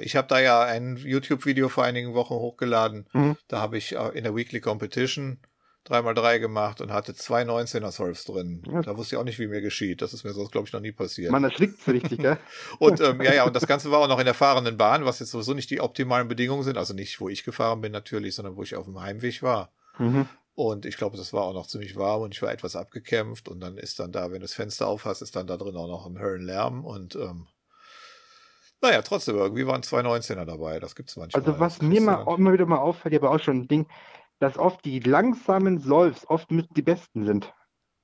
Ich 0.00 0.16
habe 0.16 0.26
da 0.26 0.40
ja 0.40 0.62
ein 0.62 0.96
YouTube-Video 0.96 1.68
vor 1.68 1.84
einigen 1.84 2.12
Wochen 2.12 2.34
hochgeladen. 2.34 3.06
Mhm. 3.12 3.36
Da 3.46 3.60
habe 3.60 3.78
ich 3.78 3.94
äh, 3.94 4.08
in 4.08 4.24
der 4.24 4.34
Weekly 4.34 4.60
Competition 4.60 5.38
3x3 5.88 6.38
gemacht 6.38 6.80
und 6.80 6.92
hatte 6.92 7.14
zwei 7.14 7.42
19er 7.42 7.90
Solves 7.90 8.24
drin. 8.24 8.62
Ja. 8.70 8.82
Da 8.82 8.96
wusste 8.96 9.14
ich 9.14 9.20
auch 9.20 9.24
nicht, 9.24 9.38
wie 9.38 9.46
mir 9.46 9.60
geschieht. 9.60 10.02
Das 10.02 10.12
ist 10.12 10.24
mir 10.24 10.32
sonst, 10.32 10.52
glaube 10.52 10.66
ich, 10.66 10.72
noch 10.72 10.80
nie 10.80 10.92
passiert. 10.92 11.32
Man 11.32 11.44
erschrickt 11.44 11.80
so 11.82 11.92
richtig, 11.92 12.18
gell? 12.18 12.38
Und 12.78 13.00
ähm, 13.00 13.22
ja, 13.22 13.32
ja, 13.32 13.44
und 13.44 13.56
das 13.56 13.66
Ganze 13.66 13.90
war 13.90 14.00
auch 14.00 14.08
noch 14.08 14.18
in 14.18 14.24
der 14.24 14.34
fahrenden 14.34 14.76
Bahn, 14.76 15.04
was 15.04 15.18
jetzt 15.18 15.30
sowieso 15.30 15.54
nicht 15.54 15.70
die 15.70 15.80
optimalen 15.80 16.28
Bedingungen 16.28 16.62
sind. 16.62 16.76
Also 16.76 16.92
nicht, 16.94 17.20
wo 17.20 17.28
ich 17.28 17.44
gefahren 17.44 17.80
bin 17.80 17.92
natürlich, 17.92 18.34
sondern 18.34 18.56
wo 18.56 18.62
ich 18.62 18.76
auf 18.76 18.84
dem 18.84 19.00
Heimweg 19.00 19.42
war. 19.42 19.72
Mhm. 19.98 20.28
Und 20.58 20.86
ich 20.86 20.96
glaube, 20.96 21.16
das 21.16 21.32
war 21.32 21.44
auch 21.44 21.54
noch 21.54 21.68
ziemlich 21.68 21.94
warm 21.94 22.22
und 22.22 22.34
ich 22.34 22.42
war 22.42 22.50
etwas 22.50 22.74
abgekämpft. 22.74 23.48
Und 23.48 23.60
dann 23.60 23.76
ist 23.76 24.00
dann 24.00 24.10
da, 24.10 24.24
wenn 24.24 24.40
du 24.40 24.40
das 24.40 24.54
Fenster 24.54 24.88
aufhast, 24.88 25.22
ist 25.22 25.36
dann 25.36 25.46
da 25.46 25.56
drin 25.56 25.76
auch 25.76 25.86
noch 25.86 26.04
ein 26.04 26.18
Höllenlärm. 26.18 26.84
Und 26.84 27.14
ähm, 27.14 27.46
naja, 28.82 29.02
trotzdem, 29.02 29.36
irgendwie 29.36 29.68
waren 29.68 29.84
zwei 29.84 30.00
19er 30.00 30.46
dabei. 30.46 30.80
Das 30.80 30.96
gibt's 30.96 31.16
manchmal. 31.16 31.44
Also 31.44 31.60
was 31.60 31.80
mir 31.80 32.00
mal 32.00 32.26
immer 32.36 32.52
wieder 32.52 32.66
mal 32.66 32.78
auffällt, 32.78 33.14
habe 33.14 33.30
auch 33.30 33.38
schon 33.38 33.58
ein 33.58 33.68
Ding, 33.68 33.86
dass 34.40 34.58
oft 34.58 34.84
die 34.84 34.98
langsamen 34.98 35.78
Solves 35.78 36.28
oft 36.28 36.50
mit 36.50 36.66
die 36.76 36.82
besten 36.82 37.24
sind. 37.24 37.54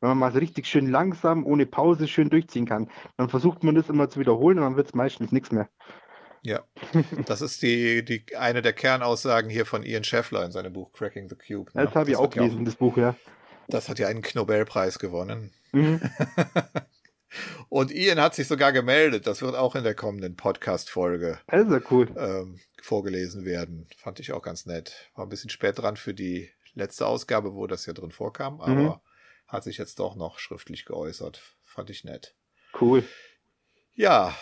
Wenn 0.01 0.11
man 0.11 0.19
mal 0.19 0.33
so 0.33 0.39
richtig 0.39 0.69
schön 0.69 0.89
langsam, 0.89 1.45
ohne 1.45 1.67
Pause 1.67 2.07
schön 2.07 2.31
durchziehen 2.31 2.67
kann, 2.67 2.89
dann 3.17 3.31
versucht 3.31 3.65
man 3.65 3.75
das 3.75 3.89
immer 3.89 4.09
zu 4.11 4.21
wiederholen 4.21 4.59
und 4.59 4.65
dann 4.65 4.77
wird 4.77 4.87
es 4.87 4.95
meistens 4.95 5.33
nichts 5.33 5.51
mehr. 5.51 5.69
Ja, 6.45 6.63
das 7.27 7.41
ist 7.41 7.63
die, 7.63 8.05
die 8.05 8.37
eine 8.37 8.61
der 8.63 8.75
Kernaussagen 8.75 9.49
hier 9.51 9.65
von 9.67 9.83
Ian 9.83 10.05
Scheffler 10.05 10.45
in 10.45 10.53
seinem 10.53 10.73
Buch 10.75 10.93
Cracking 10.93 11.29
the 11.29 11.37
Cube. 11.37 11.71
ne? 11.75 11.85
Das 11.87 11.95
habe 11.95 12.11
ich 12.11 12.17
auch 12.17 12.25
hat 12.25 12.37
ja 12.37 12.43
gelesen, 12.43 12.65
das 12.67 12.77
Buch, 12.77 12.97
ja. 12.99 13.17
Das 13.69 13.89
hat 13.89 13.99
ja 13.99 14.09
einen 14.09 14.23
Nobelpreis 14.35 14.99
gewonnen. 14.99 15.53
Mhm. 15.73 16.01
Und 17.69 17.91
Ian 17.91 18.21
hat 18.21 18.35
sich 18.35 18.47
sogar 18.47 18.73
gemeldet. 18.73 19.27
Das 19.27 19.43
wird 19.43 19.57
auch 19.57 19.75
in 19.75 19.83
der 19.83 19.95
kommenden 19.95 20.37
Podcast-Folge 20.37 21.41
ja 21.51 21.81
cool. 21.91 22.09
ähm, 22.17 22.61
vorgelesen 22.81 23.45
werden. 23.45 23.89
Fand 23.97 24.21
ich 24.21 24.33
auch 24.33 24.43
ganz 24.43 24.67
nett. 24.67 25.11
War 25.15 25.27
ein 25.27 25.31
bisschen 25.31 25.51
spät 25.51 25.79
dran 25.79 25.97
für 25.97 26.15
die 26.15 26.51
letzte 26.75 27.07
Ausgabe, 27.07 27.55
wo 27.55 27.67
das 27.67 27.87
ja 27.87 27.93
drin 27.93 28.13
vorkam, 28.13 28.61
aber 28.61 28.71
Mhm. 28.75 28.95
hat 29.49 29.65
sich 29.65 29.79
jetzt 29.79 29.99
doch 29.99 30.15
noch 30.15 30.39
schriftlich 30.39 30.85
geäußert. 30.85 31.41
Fand 31.65 31.91
ich 31.91 32.05
nett. 32.05 32.37
Cool. 32.81 33.03
Ja, 33.95 34.37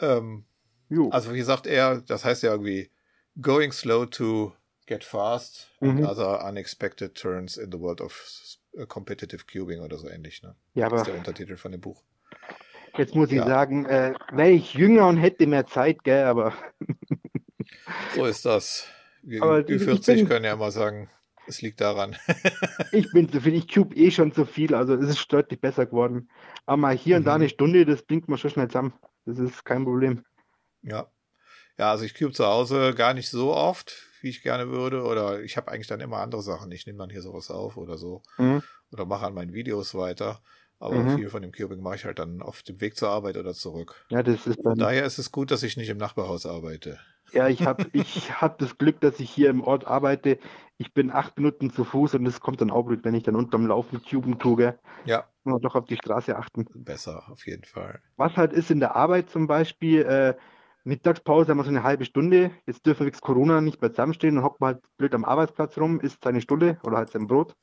ähm, 0.00 0.46
Jo. 0.94 1.08
also 1.10 1.32
wie 1.32 1.38
gesagt, 1.38 1.66
er, 1.66 2.00
das 2.02 2.24
heißt 2.24 2.42
ja 2.42 2.50
irgendwie 2.52 2.90
going 3.40 3.72
slow 3.72 4.04
to 4.04 4.52
get 4.86 5.04
fast 5.04 5.70
and 5.80 6.00
Mhm. 6.00 6.04
other 6.04 6.44
unexpected 6.46 7.14
turns 7.14 7.56
in 7.56 7.72
the 7.72 7.80
world 7.80 8.00
of 8.02 8.12
uh, 8.76 8.84
competitive 8.86 9.46
cubing 9.46 9.80
oder 9.80 9.96
so 9.96 10.08
ähnlich. 10.08 10.42
Ne? 10.42 10.54
Ja, 10.74 10.88
das 10.90 11.00
ist 11.02 11.06
aber 11.06 11.12
der 11.12 11.18
Untertitel 11.18 11.56
von 11.56 11.72
dem 11.72 11.80
Buch. 11.80 12.02
jetzt 12.98 13.14
muss 13.14 13.30
ich 13.30 13.36
Ja. 13.38 13.46
sagen, 13.46 13.86
äh, 13.86 14.12
wäre 14.32 14.50
ich 14.50 14.74
jünger 14.74 15.08
und 15.08 15.16
hätte 15.16 15.46
mehr 15.46 15.66
Zeit, 15.66 16.04
gell, 16.04 16.24
aber 16.24 16.52
So 18.14 18.26
ist 18.26 18.44
das. 18.44 18.86
Wir 19.22 19.42
Aber 19.42 19.62
die 19.62 19.74
ich 19.74 19.82
40 19.84 20.16
bin- 20.20 20.28
können 20.28 20.44
ja 20.44 20.52
immer 20.52 20.70
sagen, 20.70 21.08
es 21.46 21.62
liegt 21.62 21.80
daran. 21.80 22.16
ich 22.92 23.10
bin 23.12 23.30
zu 23.32 23.40
viel, 23.40 23.54
ich 23.54 23.72
cube 23.72 23.94
eh 23.96 24.10
schon 24.10 24.32
zu 24.32 24.44
viel, 24.44 24.74
also 24.74 24.94
es 24.94 25.08
ist 25.08 25.32
deutlich 25.32 25.60
besser 25.60 25.86
geworden. 25.86 26.28
Aber 26.66 26.76
mal 26.76 26.96
hier 26.96 27.16
und 27.16 27.24
da 27.24 27.30
Mhm. 27.36 27.42
eine 27.42 27.48
Stunde, 27.48 27.86
das 27.86 28.02
bringt 28.02 28.28
man 28.28 28.36
schon 28.38 28.50
schnell 28.50 28.68
zusammen. 28.68 28.92
Das 29.24 29.38
ist 29.38 29.64
kein 29.64 29.84
Problem. 29.84 30.24
Ja. 30.82 31.10
Ja, 31.78 31.90
also 31.92 32.04
ich 32.04 32.14
cube 32.14 32.32
zu 32.34 32.46
Hause 32.46 32.94
gar 32.94 33.14
nicht 33.14 33.30
so 33.30 33.54
oft, 33.54 34.04
wie 34.22 34.30
ich 34.30 34.42
gerne 34.42 34.70
würde. 34.70 35.04
Oder 35.04 35.42
ich 35.42 35.56
habe 35.56 35.70
eigentlich 35.72 35.88
dann 35.88 36.00
immer 36.00 36.18
andere 36.18 36.42
Sachen. 36.42 36.72
Ich 36.72 36.86
nehme 36.86 36.98
dann 36.98 37.10
hier 37.10 37.22
sowas 37.22 37.50
auf 37.50 37.76
oder 37.78 37.98
so. 37.98 38.22
Mhm. 38.38 38.62
Oder 38.92 39.06
mache 39.06 39.26
an 39.26 39.34
meinen 39.34 39.54
Videos 39.54 39.94
weiter. 39.94 40.42
Aber 40.80 41.06
Mhm. 41.06 41.16
viel 41.16 41.30
von 41.30 41.42
dem 41.42 41.52
Cubing 41.52 41.82
mache 41.82 41.96
ich 41.96 42.04
halt 42.06 42.18
dann 42.18 42.42
auf 42.42 42.62
dem 42.62 42.80
Weg 42.80 42.96
zur 42.96 43.10
Arbeit 43.10 43.36
oder 43.38 43.54
zurück. 43.54 44.06
Ja, 44.10 44.22
das 44.22 44.46
ist 44.46 44.64
Von 44.64 44.64
dann, 44.64 44.78
daher 44.78 45.06
ist 45.06 45.18
es 45.18 45.32
gut, 45.32 45.50
dass 45.52 45.62
ich 45.64 45.76
nicht 45.76 45.90
im 45.90 45.98
Nachbarhaus 45.98 46.46
arbeite. 46.46 47.00
ja, 47.32 47.48
ich 47.48 47.64
habe 47.66 47.88
ich 47.92 48.40
hab 48.40 48.58
das 48.58 48.78
Glück, 48.78 49.00
dass 49.00 49.20
ich 49.20 49.30
hier 49.30 49.50
im 49.50 49.62
Ort 49.62 49.86
arbeite. 49.86 50.38
Ich 50.78 50.92
bin 50.94 51.10
acht 51.10 51.36
Minuten 51.36 51.70
zu 51.70 51.84
Fuß 51.84 52.14
und 52.14 52.24
das 52.24 52.40
kommt 52.40 52.60
dann 52.60 52.70
auch 52.70 52.84
blöd, 52.84 53.04
wenn 53.04 53.14
ich 53.14 53.22
dann 53.24 53.36
unterm 53.36 53.66
Laufen 53.66 54.02
cuben 54.02 54.38
tue. 54.38 54.78
Ja, 55.04 55.28
Muss 55.44 55.54
man 55.54 55.62
doch 55.62 55.76
auf 55.76 55.86
die 55.86 55.96
Straße 55.96 56.36
achten. 56.36 56.66
besser, 56.74 57.30
auf 57.30 57.46
jeden 57.46 57.64
Fall. 57.64 58.02
Was 58.16 58.36
halt 58.36 58.52
ist 58.52 58.70
in 58.70 58.80
der 58.80 58.94
Arbeit 58.96 59.30
zum 59.30 59.46
Beispiel, 59.46 60.02
äh, 60.02 60.34
Mittagspause 60.84 61.50
haben 61.50 61.58
wir 61.58 61.64
so 61.64 61.70
eine 61.70 61.82
halbe 61.82 62.04
Stunde. 62.04 62.50
Jetzt 62.66 62.84
dürfen 62.86 63.00
wir 63.00 63.06
wegen 63.06 63.20
Corona 63.20 63.60
nicht 63.60 63.80
mehr 63.80 63.92
zusammenstehen 63.92 64.36
und 64.38 64.44
hockt 64.44 64.60
man 64.60 64.74
halt 64.74 64.84
blöd 64.96 65.14
am 65.14 65.24
Arbeitsplatz 65.24 65.78
rum, 65.78 66.00
isst 66.00 66.24
seine 66.24 66.40
Stulle 66.40 66.78
oder 66.84 66.96
halt 66.96 67.10
sein 67.10 67.26
Brot. 67.26 67.54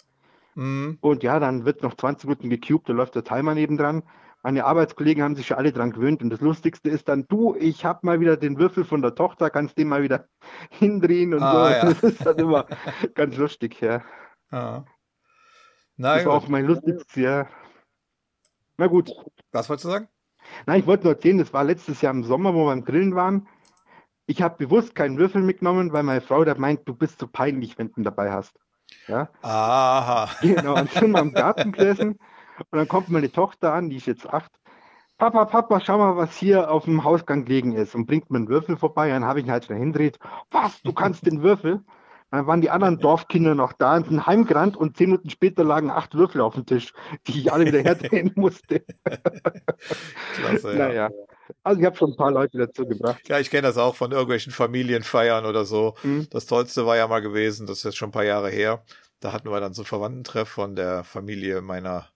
Mhm. 0.55 0.97
Und 1.01 1.23
ja, 1.23 1.39
dann 1.39 1.65
wird 1.65 1.83
noch 1.83 1.95
20 1.95 2.27
Minuten 2.29 2.49
gecubed, 2.49 2.87
da 2.89 2.93
läuft 2.93 3.15
der 3.15 3.23
Timer 3.23 3.53
nebendran. 3.55 4.03
Meine 4.41 4.63
Arbeitskollegen 4.63 5.21
haben 5.21 5.35
sich 5.35 5.47
schon 5.47 5.57
alle 5.57 5.73
dran 5.73 5.91
gewöhnt 5.91 6.23
und 6.23 6.29
das 6.29 6.39
Lustigste 6.39 6.89
ist 6.89 7.09
dann, 7.09 7.27
du, 7.27 7.55
ich 7.59 7.83
habe 7.83 7.99
mal 8.03 8.21
wieder 8.21 8.37
den 8.37 8.57
Würfel 8.57 8.85
von 8.85 9.01
der 9.01 9.13
Tochter, 9.13 9.49
kannst 9.49 9.77
den 9.77 9.89
mal 9.89 10.01
wieder 10.01 10.29
hindrehen 10.71 11.33
und 11.33 11.43
Ah, 11.43 11.65
so. 11.65 11.69
ja. 11.75 11.85
Das 11.93 12.03
ist 12.03 12.25
dann 12.25 12.37
immer 12.37 12.65
ganz 13.15 13.35
lustig, 13.35 13.81
ja. 13.81 14.01
Ja. 14.51 14.85
Das 14.85 14.85
Na 15.97 16.15
war 16.15 16.23
gut. 16.23 16.31
auch 16.31 16.47
mein 16.47 16.65
lustigstes, 16.65 17.15
ja. 17.15 17.47
Na 18.77 18.87
gut. 18.87 19.11
Was 19.51 19.67
wolltest 19.67 19.85
du 19.85 19.89
sagen? 19.89 20.07
Nein, 20.65 20.79
ich 20.79 20.87
wollte 20.87 21.05
nur 21.05 21.13
erzählen, 21.13 21.37
das 21.37 21.53
war 21.53 21.63
letztes 21.63 22.01
Jahr 22.01 22.13
im 22.13 22.23
Sommer, 22.23 22.53
wo 22.53 22.65
wir 22.65 22.71
beim 22.71 22.83
Grillen 22.83 23.15
waren. 23.15 23.47
Ich 24.25 24.41
habe 24.41 24.57
bewusst 24.57 24.95
keinen 24.95 25.17
Würfel 25.17 25.41
mitgenommen, 25.41 25.91
weil 25.91 26.03
meine 26.03 26.21
Frau 26.21 26.43
da 26.43 26.55
meint, 26.55 26.87
du 26.87 26.93
bist 26.93 27.19
so 27.19 27.27
peinlich, 27.27 27.77
wenn 27.77 27.87
du 27.91 28.01
ihn 28.01 28.03
dabei 28.03 28.31
hast. 28.31 28.59
Ja, 29.07 29.29
Aha. 29.41 30.29
genau. 30.41 30.75
Und 30.75 30.91
sind 30.91 31.11
wir 31.11 31.21
im 31.21 31.33
Garten 31.33 31.71
gesessen 31.71 32.19
und 32.69 32.77
dann 32.77 32.87
kommt 32.87 33.09
meine 33.09 33.31
Tochter 33.31 33.73
an, 33.73 33.89
die 33.89 33.97
ist 33.97 34.05
jetzt 34.05 34.27
acht. 34.29 34.51
Papa, 35.17 35.45
Papa, 35.45 35.81
schau 35.81 35.97
mal, 35.97 36.15
was 36.15 36.37
hier 36.37 36.71
auf 36.71 36.85
dem 36.85 37.03
Hausgang 37.03 37.43
gelegen 37.43 37.73
ist 37.73 37.93
und 37.93 38.05
bringt 38.05 38.29
mir 38.29 38.37
einen 38.37 38.47
Würfel 38.47 38.77
vorbei. 38.77 39.09
Dann 39.09 39.25
habe 39.25 39.39
ich 39.39 39.45
ihn 39.45 39.51
halt 39.51 39.65
schnell 39.65 39.79
hindreht. 39.79 40.17
Was, 40.49 40.81
du 40.81 40.93
kannst 40.93 41.25
den 41.25 41.41
Würfel? 41.41 41.83
Dann 42.31 42.45
waren 42.47 42.61
die 42.61 42.69
anderen 42.69 42.99
Dorfkinder 42.99 43.55
noch 43.55 43.73
da 43.73 43.97
und 43.97 44.07
sind 44.07 44.25
heimgerannt 44.27 44.77
und 44.77 44.97
zehn 44.97 45.09
Minuten 45.09 45.29
später 45.29 45.63
lagen 45.63 45.89
acht 45.89 46.13
Würfel 46.13 46.41
auf 46.41 46.53
dem 46.55 46.65
Tisch, 46.65 46.93
die 47.27 47.39
ich 47.39 47.51
alle 47.51 47.65
wieder 47.65 47.81
herdrehen 47.81 48.31
musste. 48.35 48.83
Klasse, 50.35 50.71
ja. 50.71 50.87
Naja, 50.87 51.09
also 51.63 51.79
ich 51.79 51.85
habe 51.85 51.95
schon 51.97 52.11
ein 52.11 52.15
paar 52.17 52.31
Leute 52.31 52.57
dazu 52.57 52.85
gebracht. 52.85 53.27
Ja, 53.27 53.39
ich 53.39 53.49
kenne 53.49 53.63
das 53.63 53.77
auch 53.77 53.95
von 53.95 54.11
irgendwelchen 54.11 54.51
Familienfeiern 54.51 55.45
oder 55.45 55.65
so. 55.65 55.95
Mhm. 56.03 56.27
Das 56.29 56.45
Tollste 56.45 56.85
war 56.85 56.97
ja 56.97 57.07
mal 57.07 57.21
gewesen, 57.21 57.65
das 57.67 57.79
ist 57.79 57.83
jetzt 57.83 57.97
schon 57.97 58.09
ein 58.09 58.13
paar 58.13 58.25
Jahre 58.25 58.49
her. 58.49 58.83
Da 59.19 59.33
hatten 59.33 59.49
wir 59.49 59.59
dann 59.59 59.73
so 59.73 59.81
einen 59.81 59.87
Verwandtentreff 59.87 60.47
von 60.47 60.75
der 60.75 61.03
Familie 61.03 61.61
meiner 61.61 62.09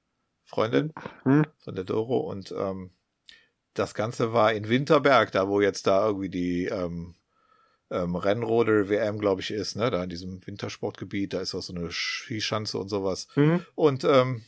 Freundin, 0.46 0.94
Mhm. 1.26 1.46
von 1.64 1.76
der 1.76 1.84
Doro. 1.84 2.20
Und 2.20 2.54
ähm, 2.58 2.92
das 3.74 3.96
Ganze 3.96 4.34
war 4.34 4.54
in 4.54 4.70
Winterberg, 4.70 5.32
da 5.32 5.48
wo 5.48 5.60
jetzt 5.60 5.88
da 5.88 6.06
irgendwie 6.06 6.30
die 6.30 6.66
ähm, 6.66 7.16
ähm, 7.94 8.16
Rennrodel 8.16 8.90
WM, 8.90 9.20
glaube 9.20 9.42
ich, 9.42 9.52
ist, 9.52 9.76
ne? 9.76 9.92
Da 9.92 10.04
in 10.04 10.10
diesem 10.10 10.46
Wintersportgebiet, 10.46 11.34
da 11.34 11.42
ist 11.42 11.54
auch 11.54 11.62
so 11.62 11.74
eine 11.74 11.92
Skischanze 11.92 12.78
und 12.80 12.90
sowas. 12.90 13.28
Mhm. 13.36 13.66
Und 13.76 14.04
ähm, 14.04 14.44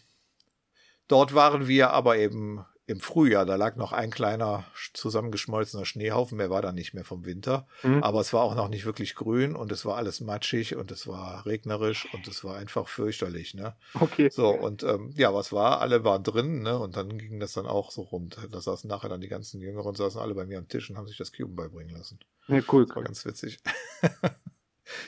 dort 1.08 1.36
waren 1.36 1.68
wir 1.68 1.92
aber 1.92 2.18
eben 2.18 2.66
im 2.88 3.00
Frühjahr. 3.00 3.46
Da 3.46 3.56
lag 3.56 3.76
noch 3.78 3.94
ein 3.94 4.12
kleiner 4.12 4.64
sch- 4.76 4.94
zusammengeschmolzener 4.94 5.86
Schneehaufen, 5.86 6.38
mehr 6.38 6.50
war 6.50 6.62
da 6.62 6.72
nicht 6.72 6.94
mehr 6.94 7.04
vom 7.04 7.26
Winter. 7.26 7.68
Mhm. 7.84 8.04
Aber 8.04 8.22
es 8.22 8.32
war 8.34 8.44
auch 8.44 8.56
noch 8.56 8.68
nicht 8.70 8.86
wirklich 8.86 9.16
grün 9.16 9.56
und 9.56 9.72
es 9.72 9.86
war 9.86 9.98
alles 9.98 10.22
matschig 10.22 10.76
und 10.76 10.92
es 10.92 11.08
war 11.08 11.46
regnerisch 11.46 12.08
und 12.14 12.28
es 12.28 12.44
war 12.44 12.58
einfach 12.58 12.88
fürchterlich, 12.88 13.54
ne? 13.56 13.76
Okay. 13.96 14.30
So, 14.32 14.50
und 14.50 14.84
ähm, 14.84 15.12
ja, 15.16 15.34
was 15.34 15.52
war? 15.52 15.80
Alle 15.82 16.04
waren 16.04 16.24
drin, 16.24 16.62
ne? 16.62 16.78
Und 16.78 16.96
dann 16.96 17.18
ging 17.18 17.40
das 17.40 17.54
dann 17.54 17.66
auch 17.66 17.92
so 17.92 18.04
rund. 18.04 18.38
Da 18.52 18.62
saßen 18.62 18.88
nachher 18.88 19.10
dann 19.10 19.22
die 19.22 19.28
ganzen 19.30 19.60
Jüngeren, 19.62 19.96
saßen 19.96 20.22
alle 20.22 20.36
bei 20.36 20.46
mir 20.46 20.60
am 20.60 20.68
Tisch 20.68 20.90
und 20.90 20.98
haben 20.98 21.08
sich 21.08 21.18
das 21.18 21.32
Cuben 21.32 21.56
beibringen 21.56 21.96
lassen. 21.96 22.20
Ja, 22.48 22.62
cool. 22.72 22.86
Das 22.86 22.96
war 22.96 23.04
ganz 23.04 23.26
witzig. 23.26 23.60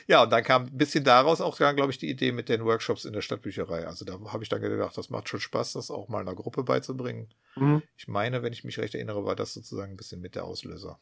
Ja, 0.06 0.22
und 0.22 0.30
dann 0.30 0.42
kam 0.42 0.64
ein 0.64 0.76
bisschen 0.76 1.04
daraus 1.04 1.40
auch, 1.40 1.56
glaube 1.56 1.90
ich, 1.90 1.98
die 1.98 2.10
Idee 2.10 2.32
mit 2.32 2.48
den 2.48 2.64
Workshops 2.64 3.04
in 3.04 3.12
der 3.12 3.20
Stadtbücherei. 3.20 3.86
Also 3.86 4.04
da 4.04 4.18
habe 4.32 4.42
ich 4.42 4.48
dann 4.48 4.60
gedacht, 4.60 4.96
das 4.96 5.10
macht 5.10 5.28
schon 5.28 5.40
Spaß, 5.40 5.74
das 5.74 5.90
auch 5.90 6.08
mal 6.08 6.20
einer 6.20 6.34
Gruppe 6.34 6.64
beizubringen. 6.64 7.28
Mhm. 7.56 7.82
Ich 7.96 8.08
meine, 8.08 8.42
wenn 8.42 8.52
ich 8.52 8.64
mich 8.64 8.78
recht 8.78 8.94
erinnere, 8.94 9.24
war 9.24 9.36
das 9.36 9.54
sozusagen 9.54 9.92
ein 9.92 9.96
bisschen 9.96 10.20
mit 10.20 10.34
der 10.34 10.44
Auslöser. 10.44 10.98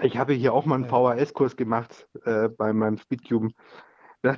Ich 0.00 0.16
habe 0.16 0.32
hier 0.34 0.52
auch 0.52 0.66
mal 0.66 0.76
einen 0.76 0.88
VHS-Kurs 0.88 1.56
gemacht 1.56 2.08
äh, 2.24 2.48
bei 2.48 2.72
meinem 2.72 2.98
Speedcube. 2.98 3.50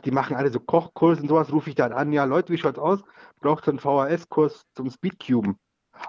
Die 0.05 0.11
machen 0.11 0.37
alle 0.37 0.51
so 0.51 0.61
Kochkurs 0.61 1.21
und 1.21 1.29
sowas, 1.29 1.53
rufe 1.53 1.71
ich 1.71 1.75
dann 1.75 1.93
an. 1.93 2.13
Ja, 2.13 2.25
Leute, 2.25 2.53
wie 2.53 2.59
schaut's 2.59 2.79
aus? 2.79 3.01
Braucht 3.41 3.65
so 3.65 3.71
einen 3.71 3.81
VHS-Kurs 3.81 4.67
zum 4.75 4.91
Speedcuben? 4.91 5.57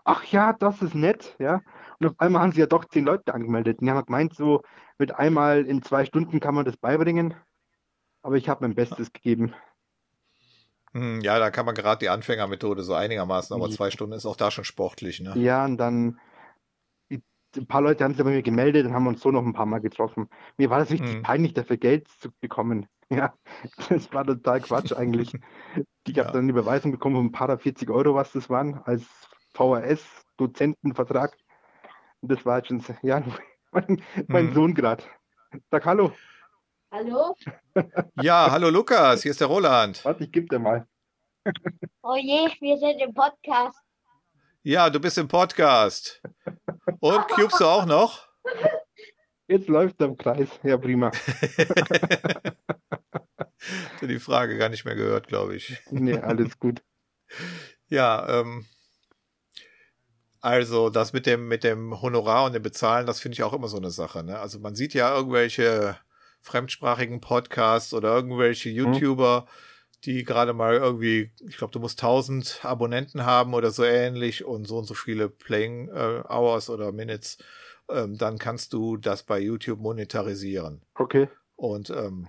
Ach 0.04 0.24
ja, 0.26 0.54
das 0.54 0.82
ist 0.82 0.96
nett, 0.96 1.36
ja. 1.40 1.62
Und 2.00 2.08
auf 2.08 2.14
einmal 2.20 2.42
haben 2.42 2.52
sie 2.52 2.60
ja 2.60 2.66
doch 2.66 2.86
zehn 2.86 3.06
Leute 3.06 3.34
angemeldet. 3.34 3.80
Und 3.80 3.88
die 3.88 3.92
haben 3.92 4.06
gemeint, 4.06 4.36
so 4.36 4.62
mit 4.98 5.16
einmal 5.16 5.66
in 5.66 5.82
zwei 5.82 6.06
Stunden 6.06 6.40
kann 6.40 6.56
man 6.56 6.66
das 6.66 6.78
beibringen. 6.78 7.34
Aber 8.22 8.36
ich 8.36 8.50
habe 8.50 8.66
mein 8.66 8.76
Bestes 8.76 9.12
gegeben. 9.14 9.54
Hm, 10.94 11.22
ja, 11.22 11.40
da 11.40 11.52
kann 11.52 11.66
man 11.66 11.76
gerade 11.76 12.00
die 12.00 12.10
Anfängermethode 12.10 12.84
so 12.84 12.94
einigermaßen, 12.94 13.56
aber 13.56 13.70
zwei 13.70 13.92
Stunden 13.92 14.14
ist 14.14 14.26
auch 14.26 14.36
da 14.36 14.52
schon 14.52 14.66
sportlich, 14.66 15.22
ne? 15.22 15.34
Ja, 15.38 15.64
und 15.66 15.78
dann 15.78 16.20
ein 17.58 17.68
paar 17.68 17.82
Leute 17.82 18.04
haben 18.04 18.14
sich 18.14 18.24
bei 18.24 18.30
mir 18.30 18.42
gemeldet 18.42 18.86
und 18.86 18.94
haben 18.94 19.08
uns 19.08 19.22
so 19.22 19.32
noch 19.32 19.46
ein 19.46 19.54
paar 19.54 19.66
Mal 19.66 19.80
getroffen. 19.80 20.30
Mir 20.58 20.70
war 20.70 20.80
das 20.80 20.92
richtig 20.92 21.16
mhm. 21.16 21.22
peinlich, 21.22 21.54
dafür 21.54 21.78
Geld 21.78 22.08
zu 22.08 22.32
bekommen. 22.40 22.88
Ja, 23.14 23.34
das 23.90 24.14
war 24.14 24.26
total 24.26 24.62
Quatsch 24.62 24.94
eigentlich. 24.94 25.34
Ich 26.08 26.18
habe 26.18 26.28
ja. 26.28 26.32
dann 26.32 26.44
eine 26.44 26.52
Überweisung 26.52 26.94
bekommen 26.94 27.18
von 27.18 27.26
ein 27.26 27.32
paar 27.34 27.58
40 27.58 27.90
Euro, 27.90 28.16
was 28.16 28.32
das 28.32 28.50
waren, 28.50 28.82
als 28.86 29.04
VHS-Dozentenvertrag. 29.54 31.38
Und 32.22 32.32
das 32.32 32.46
war 32.46 32.54
halt 32.54 32.68
schon, 32.68 32.82
ja, 33.02 33.22
mein, 33.74 34.02
mein 34.28 34.46
mhm. 34.46 34.54
Sohn 34.54 34.74
gerade. 34.74 35.04
Sag 35.70 35.86
Hallo. 35.86 36.14
Hallo? 36.94 37.38
Ja, 38.22 38.52
hallo 38.52 38.70
Lukas, 38.70 39.22
hier 39.22 39.32
ist 39.32 39.40
der 39.40 39.48
Roland. 39.48 40.04
Warte, 40.04 40.26
ich 40.26 40.32
geb 40.34 40.50
dir 40.50 40.60
mal. 40.60 40.86
Oh 42.04 42.18
je, 42.18 42.50
wir 42.60 42.78
sind 42.78 43.00
im 43.00 43.14
Podcast. 43.14 43.80
Ja, 44.64 44.90
du 44.90 45.00
bist 45.00 45.18
im 45.18 45.30
Podcast. 45.30 46.22
Und 47.00 47.30
cubest 47.30 47.62
du 47.62 47.66
auch 47.66 47.86
noch? 47.86 48.28
Jetzt 49.48 49.70
läuft 49.70 50.02
er 50.02 50.08
im 50.08 50.18
Kreis. 50.18 50.50
Ja, 50.64 50.78
prima. 50.78 51.12
die 54.02 54.20
Frage 54.20 54.58
gar 54.58 54.68
nicht 54.68 54.84
mehr 54.84 54.96
gehört, 54.96 55.28
glaube 55.28 55.56
ich. 55.56 55.82
Nee, 55.92 56.18
alles 56.18 56.60
gut. 56.60 56.84
Ja, 57.88 58.42
ähm, 58.42 58.66
also 60.42 60.90
das 60.90 61.14
mit 61.14 61.26
dem, 61.26 61.48
mit 61.48 61.64
dem 61.64 62.02
Honorar 62.02 62.48
und 62.48 62.54
dem 62.54 62.64
Bezahlen, 62.64 63.08
das 63.08 63.22
finde 63.22 63.36
ich 63.36 63.44
auch 63.44 63.54
immer 63.54 63.70
so 63.70 63.78
eine 63.78 63.92
Sache. 63.92 64.26
Ne? 64.26 64.38
Also 64.38 64.60
man 64.60 64.76
sieht 64.76 64.94
ja 64.94 65.16
irgendwelche 65.16 65.98
fremdsprachigen 66.42 67.22
Podcasts 67.22 67.94
oder 67.94 68.14
irgendwelche 68.16 68.70
mhm. 68.70 68.76
YouTuber, 68.76 69.42
mhm. 69.42 70.02
die 70.06 70.24
gerade 70.24 70.54
mal 70.54 70.76
irgendwie, 70.76 71.32
ich 71.48 71.58
glaube, 71.58 71.72
du 71.72 71.80
musst 71.80 72.02
1000 72.02 72.62
Abonnenten 72.64 73.26
haben 73.26 73.54
oder 73.54 73.72
so 73.72 73.84
ähnlich 73.84 74.44
und 74.44 74.68
so 74.68 74.78
und 74.78 74.86
so 74.86 74.94
viele 74.94 75.30
Playing 75.30 75.90
äh, 75.90 76.24
Hours 76.28 76.70
oder 76.70 76.92
Minutes, 76.92 77.38
ähm, 77.90 78.18
dann 78.18 78.38
kannst 78.38 78.74
du 78.74 78.98
das 78.98 79.24
bei 79.24 79.40
YouTube 79.40 79.80
monetarisieren. 79.80 80.82
Okay. 80.96 81.28
Und 81.56 81.90
ähm, 81.92 82.28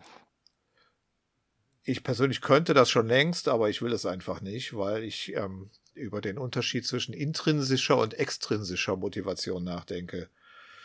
ich 1.85 2.05
persönlich 2.05 2.41
könnte 2.41 2.75
das 2.75 2.91
schon 2.91 3.09
längst, 3.09 3.49
aber 3.49 3.69
ich 3.69 3.83
will 3.83 3.93
es 3.93 4.07
einfach 4.07 4.41
nicht, 4.41 4.77
weil 4.77 5.03
ich 5.03 5.35
ähm, 5.35 5.71
über 5.95 6.21
den 6.21 6.39
Unterschied 6.39 6.87
zwischen 6.87 7.13
intrinsischer 7.13 7.99
und 7.99 8.15
extrinsischer 8.15 8.97
Motivation 8.97 9.65
nachdenke. 9.65 10.29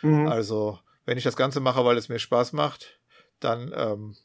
Mhm. 0.02 0.26
Also, 0.26 0.78
wenn 1.04 1.18
ich 1.18 1.24
das 1.24 1.36
Ganze 1.36 1.60
mache, 1.60 1.84
weil 1.84 1.96
es 1.96 2.08
mir 2.08 2.18
Spaß 2.18 2.52
macht, 2.52 2.97
dann, 3.40 3.72
ähm, 3.74 4.16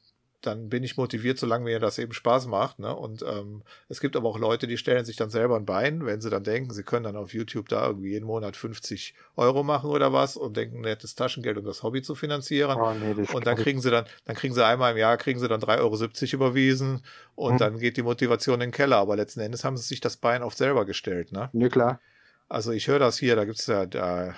dann 0.42 0.68
bin 0.68 0.84
ich 0.84 0.98
motiviert, 0.98 1.40
solange 1.40 1.64
mir 1.64 1.80
das 1.80 1.98
eben 1.98 2.12
Spaß 2.12 2.48
macht. 2.48 2.80
Ne? 2.80 2.94
Und 2.94 3.24
ähm, 3.24 3.64
es 3.88 4.02
gibt 4.02 4.16
aber 4.16 4.28
auch 4.28 4.38
Leute, 4.38 4.68
die 4.68 4.78
stellen 4.78 5.06
sich 5.06 5.16
dann 5.16 5.30
selber 5.30 5.56
ein 5.56 5.66
Bein, 5.66 6.06
wenn 6.06 6.20
sie 6.20 6.30
dann 6.30 6.44
denken, 6.44 6.74
sie 6.74 6.84
können 6.84 7.06
dann 7.06 7.16
auf 7.16 7.34
YouTube 7.34 7.70
da 7.70 7.88
irgendwie 7.88 8.12
jeden 8.12 8.26
Monat 8.26 8.58
50 8.58 9.16
Euro 9.38 9.64
machen 9.64 9.90
oder 9.90 10.12
was 10.12 10.36
und 10.36 10.58
denken, 10.58 10.82
nettes 10.82 11.16
Taschengeld, 11.16 11.58
um 11.58 11.66
das 11.66 11.82
Hobby 11.82 12.02
zu 12.02 12.14
finanzieren. 12.16 12.78
Oh, 12.80 12.94
nee, 12.94 13.26
und 13.34 13.48
dann 13.48 13.56
kriegen 13.56 13.80
sie 13.80 13.90
dann, 13.90 14.06
dann 14.26 14.36
kriegen 14.36 14.54
sie 14.54 14.66
einmal 14.66 14.92
im 14.92 14.98
Jahr, 14.98 15.18
kriegen 15.18 15.40
sie 15.40 15.48
dann 15.48 15.62
3,70 15.62 15.80
Euro 15.80 16.46
überwiesen 16.46 17.04
und 17.36 17.52
hm. 17.52 17.58
dann 17.60 17.80
geht 17.80 17.96
die 17.96 18.04
Motivation 18.04 18.56
in 18.56 18.70
den 18.70 18.72
Keller. 18.72 18.98
Aber 18.98 19.16
letzten 19.16 19.40
Endes 19.40 19.64
haben 19.64 19.78
sie 19.78 19.88
sich 19.88 20.02
das 20.02 20.18
Bein 20.18 20.44
auf 20.44 20.56
selber 20.56 20.86
gestellt. 20.86 21.32
Ne? 21.32 21.50
Ja, 21.54 21.70
klar. 21.70 22.02
Also 22.50 22.72
ich 22.72 22.88
höre 22.88 23.00
das 23.00 23.18
hier, 23.18 23.36
da 23.36 23.46
gibt's 23.46 23.66
ja 23.68 23.86
da 23.86 24.36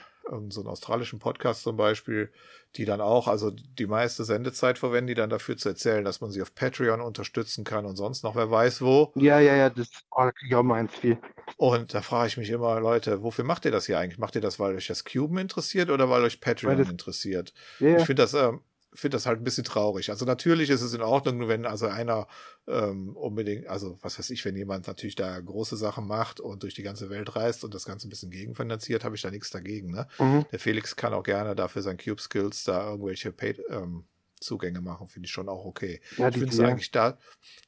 so 0.49 0.61
einen 0.61 0.69
australischen 0.69 1.19
Podcast 1.19 1.63
zum 1.63 1.77
Beispiel, 1.77 2.31
die 2.77 2.85
dann 2.85 3.01
auch, 3.01 3.27
also 3.27 3.51
die 3.51 3.87
meiste 3.87 4.23
Sendezeit 4.23 4.77
verwenden, 4.77 5.07
die 5.07 5.13
dann 5.13 5.29
dafür 5.29 5.57
zu 5.57 5.69
erzählen, 5.69 6.03
dass 6.03 6.21
man 6.21 6.31
sie 6.31 6.41
auf 6.41 6.53
Patreon 6.53 7.01
unterstützen 7.01 7.63
kann 7.63 7.85
und 7.85 7.95
sonst 7.95 8.23
noch 8.23 8.35
wer 8.35 8.51
weiß 8.51 8.81
wo. 8.81 9.11
Ja, 9.15 9.39
ja, 9.39 9.55
ja, 9.55 9.69
das 9.69 9.89
kriege 10.11 10.33
ich 10.47 10.55
auch 10.55 10.63
meins 10.63 10.93
viel. 10.93 11.17
Und 11.57 11.93
da 11.93 12.01
frage 12.01 12.27
ich 12.27 12.37
mich 12.37 12.49
immer, 12.49 12.79
Leute, 12.79 13.23
wofür 13.23 13.45
macht 13.45 13.65
ihr 13.65 13.71
das 13.71 13.85
hier 13.85 13.99
eigentlich? 13.99 14.19
Macht 14.19 14.35
ihr 14.35 14.41
das, 14.41 14.59
weil 14.59 14.75
euch 14.75 14.87
das 14.87 15.05
Cuben 15.05 15.37
interessiert 15.37 15.89
oder 15.89 16.09
weil 16.09 16.23
euch 16.23 16.41
Patreon 16.41 16.71
weil 16.71 16.83
das, 16.83 16.89
interessiert? 16.89 17.53
Ja, 17.79 17.97
ich 17.97 18.05
finde 18.05 18.23
das, 18.23 18.33
ähm, 18.33 18.61
finde 18.95 19.15
das 19.15 19.25
halt 19.25 19.39
ein 19.39 19.43
bisschen 19.43 19.63
traurig. 19.63 20.09
Also 20.09 20.25
natürlich 20.25 20.69
ist 20.69 20.81
es 20.81 20.93
in 20.93 21.01
Ordnung, 21.01 21.47
wenn 21.47 21.65
also 21.65 21.87
einer 21.87 22.27
ähm, 22.67 23.15
unbedingt, 23.15 23.67
also 23.67 23.97
was 24.01 24.17
weiß 24.17 24.29
ich, 24.31 24.43
wenn 24.45 24.55
jemand 24.55 24.87
natürlich 24.87 25.15
da 25.15 25.39
große 25.39 25.77
Sachen 25.77 26.07
macht 26.07 26.39
und 26.39 26.63
durch 26.63 26.73
die 26.73 26.83
ganze 26.83 27.09
Welt 27.09 27.35
reist 27.35 27.63
und 27.63 27.73
das 27.73 27.85
Ganze 27.85 28.07
ein 28.07 28.09
bisschen 28.09 28.31
gegenfinanziert, 28.31 29.03
habe 29.03 29.15
ich 29.15 29.21
da 29.21 29.31
nichts 29.31 29.49
dagegen. 29.49 29.91
Ne? 29.91 30.07
Mhm. 30.19 30.45
Der 30.51 30.59
Felix 30.59 30.95
kann 30.95 31.13
auch 31.13 31.23
gerne 31.23 31.55
dafür 31.55 31.81
sein 31.81 31.97
Cube 31.97 32.21
Skills 32.21 32.63
da 32.63 32.89
irgendwelche 32.89 33.31
Paid, 33.31 33.61
ähm, 33.69 34.05
Zugänge 34.39 34.81
machen, 34.81 35.07
finde 35.07 35.27
ich 35.27 35.31
schon 35.31 35.49
auch 35.49 35.65
okay. 35.65 36.01
Ja, 36.17 36.29
ich 36.29 36.37
finde 36.37 36.53
es 36.53 36.59
eigentlich 36.59 36.91
da 36.91 37.17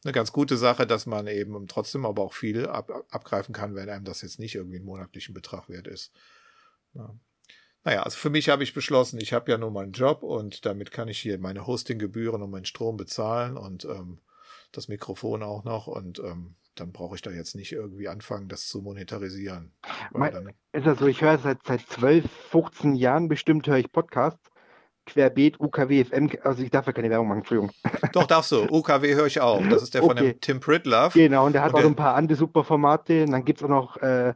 eine 0.04 0.14
ganz 0.14 0.32
gute 0.32 0.58
Sache, 0.58 0.86
dass 0.86 1.06
man 1.06 1.28
eben 1.28 1.68
trotzdem 1.68 2.06
aber 2.06 2.24
auch 2.24 2.34
viel 2.34 2.68
ab, 2.68 2.92
abgreifen 3.10 3.54
kann, 3.54 3.76
wenn 3.76 3.90
einem 3.90 4.06
das 4.06 4.22
jetzt 4.22 4.40
nicht 4.40 4.56
irgendwie 4.56 4.78
einen 4.78 4.86
monatlichen 4.86 5.34
Betrag 5.34 5.70
wert 5.70 5.88
ist. 5.88 6.12
Ja. 6.94 7.16
Naja, 7.88 8.04
also 8.04 8.18
für 8.18 8.30
mich 8.30 8.50
habe 8.50 8.64
ich 8.64 8.74
beschlossen, 8.74 9.18
ich 9.18 9.32
habe 9.32 9.50
ja 9.50 9.58
nur 9.58 9.72
meinen 9.72 9.94
Job 9.94 10.22
und 10.22 10.66
damit 10.66 10.92
kann 10.92 11.08
ich 11.08 11.20
hier 11.20 11.40
meine 11.40 11.66
Hostinggebühren 11.66 12.42
und 12.42 12.52
meinen 12.52 12.66
Strom 12.66 12.98
bezahlen 12.98 13.56
und 13.56 13.86
ähm, 13.86 14.20
das 14.74 14.90
Mikrofon 14.90 15.42
auch 15.42 15.64
noch 15.64 15.88
und 15.88 16.20
ähm, 16.20 16.56
dann 16.76 16.92
brauche 16.92 17.16
ich 17.16 17.22
da 17.22 17.32
jetzt 17.32 17.56
nicht 17.56 17.72
irgendwie 17.72 18.10
anfangen, 18.10 18.50
das 18.50 18.68
zu 18.68 18.82
monetarisieren. 18.82 19.72
Mein, 20.12 20.54
ist 20.74 20.86
also, 20.86 21.08
ich 21.08 21.22
höre 21.22 21.38
seit, 21.38 21.60
seit 21.66 21.80
12, 21.80 22.30
15 22.50 22.94
Jahren 22.94 23.30
bestimmt 23.30 23.66
höre 23.68 23.78
ich 23.78 23.90
Podcasts. 23.90 24.52
Querbeet, 25.06 25.58
UKW, 25.62 26.04
FM, 26.04 26.30
also 26.44 26.64
ich 26.64 26.70
darf 26.70 26.88
ja 26.88 26.92
keine 26.92 27.10
Werbung 27.10 27.30
machen, 27.30 27.38
Entschuldigung. 27.38 27.72
Doch, 28.12 28.28
darfst 28.28 28.52
du. 28.52 28.68
UKW 28.70 29.16
höre 29.16 29.28
ich 29.28 29.40
auch. 29.40 29.66
Das 29.70 29.82
ist 29.82 29.94
der 29.94 30.04
okay. 30.04 30.14
von 30.14 30.26
dem 30.26 30.42
Tim 30.42 30.60
Pritlove. 30.60 31.14
Genau, 31.14 31.46
und 31.46 31.54
der 31.54 31.62
hat 31.62 31.70
und 31.70 31.76
auch 31.76 31.82
der, 31.84 31.90
ein 31.90 31.96
paar 31.96 32.16
andere 32.16 32.38
super 32.38 32.66
Formate. 32.66 33.24
Und 33.24 33.32
dann 33.32 33.46
gibt 33.46 33.60
es 33.60 33.64
auch 33.64 33.70
noch 33.70 33.96
äh, 34.02 34.34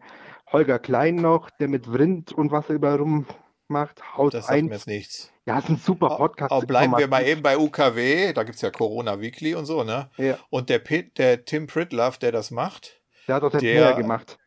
Holger 0.51 0.79
Klein 0.79 1.15
noch, 1.15 1.49
der 1.59 1.67
mit 1.67 1.87
Vrind 1.87 2.33
und 2.33 2.51
was 2.51 2.67
er 2.69 2.75
überall 2.75 2.97
rum 2.97 3.25
macht. 3.67 4.01
Haus 4.17 4.33
das 4.33 4.47
sagt 4.47 4.63
mir 4.63 4.73
jetzt 4.73 4.87
nichts. 4.87 5.31
Ja, 5.45 5.57
ist 5.59 5.69
ein 5.69 5.77
super 5.77 6.17
Podcast. 6.17 6.51
Aber 6.51 6.65
bleiben 6.65 6.97
wir 6.97 7.07
mal 7.07 7.25
eben 7.25 7.41
bei 7.41 7.57
UKW, 7.57 8.33
da 8.33 8.43
gibt 8.43 8.55
es 8.55 8.61
ja 8.61 8.69
Corona 8.69 9.19
Weekly 9.19 9.55
und 9.55 9.65
so, 9.65 9.83
ne? 9.83 10.09
Ja. 10.17 10.37
Und 10.49 10.69
der, 10.69 10.79
der 10.79 11.45
Tim 11.45 11.67
Pritlove, 11.67 12.19
der 12.19 12.31
das 12.31 12.51
macht, 12.51 13.01
der 13.27 13.35
hat 13.35 13.43
auch 13.43 13.51
den 13.51 13.59
Player 13.59 13.95
gemacht. 13.95 14.37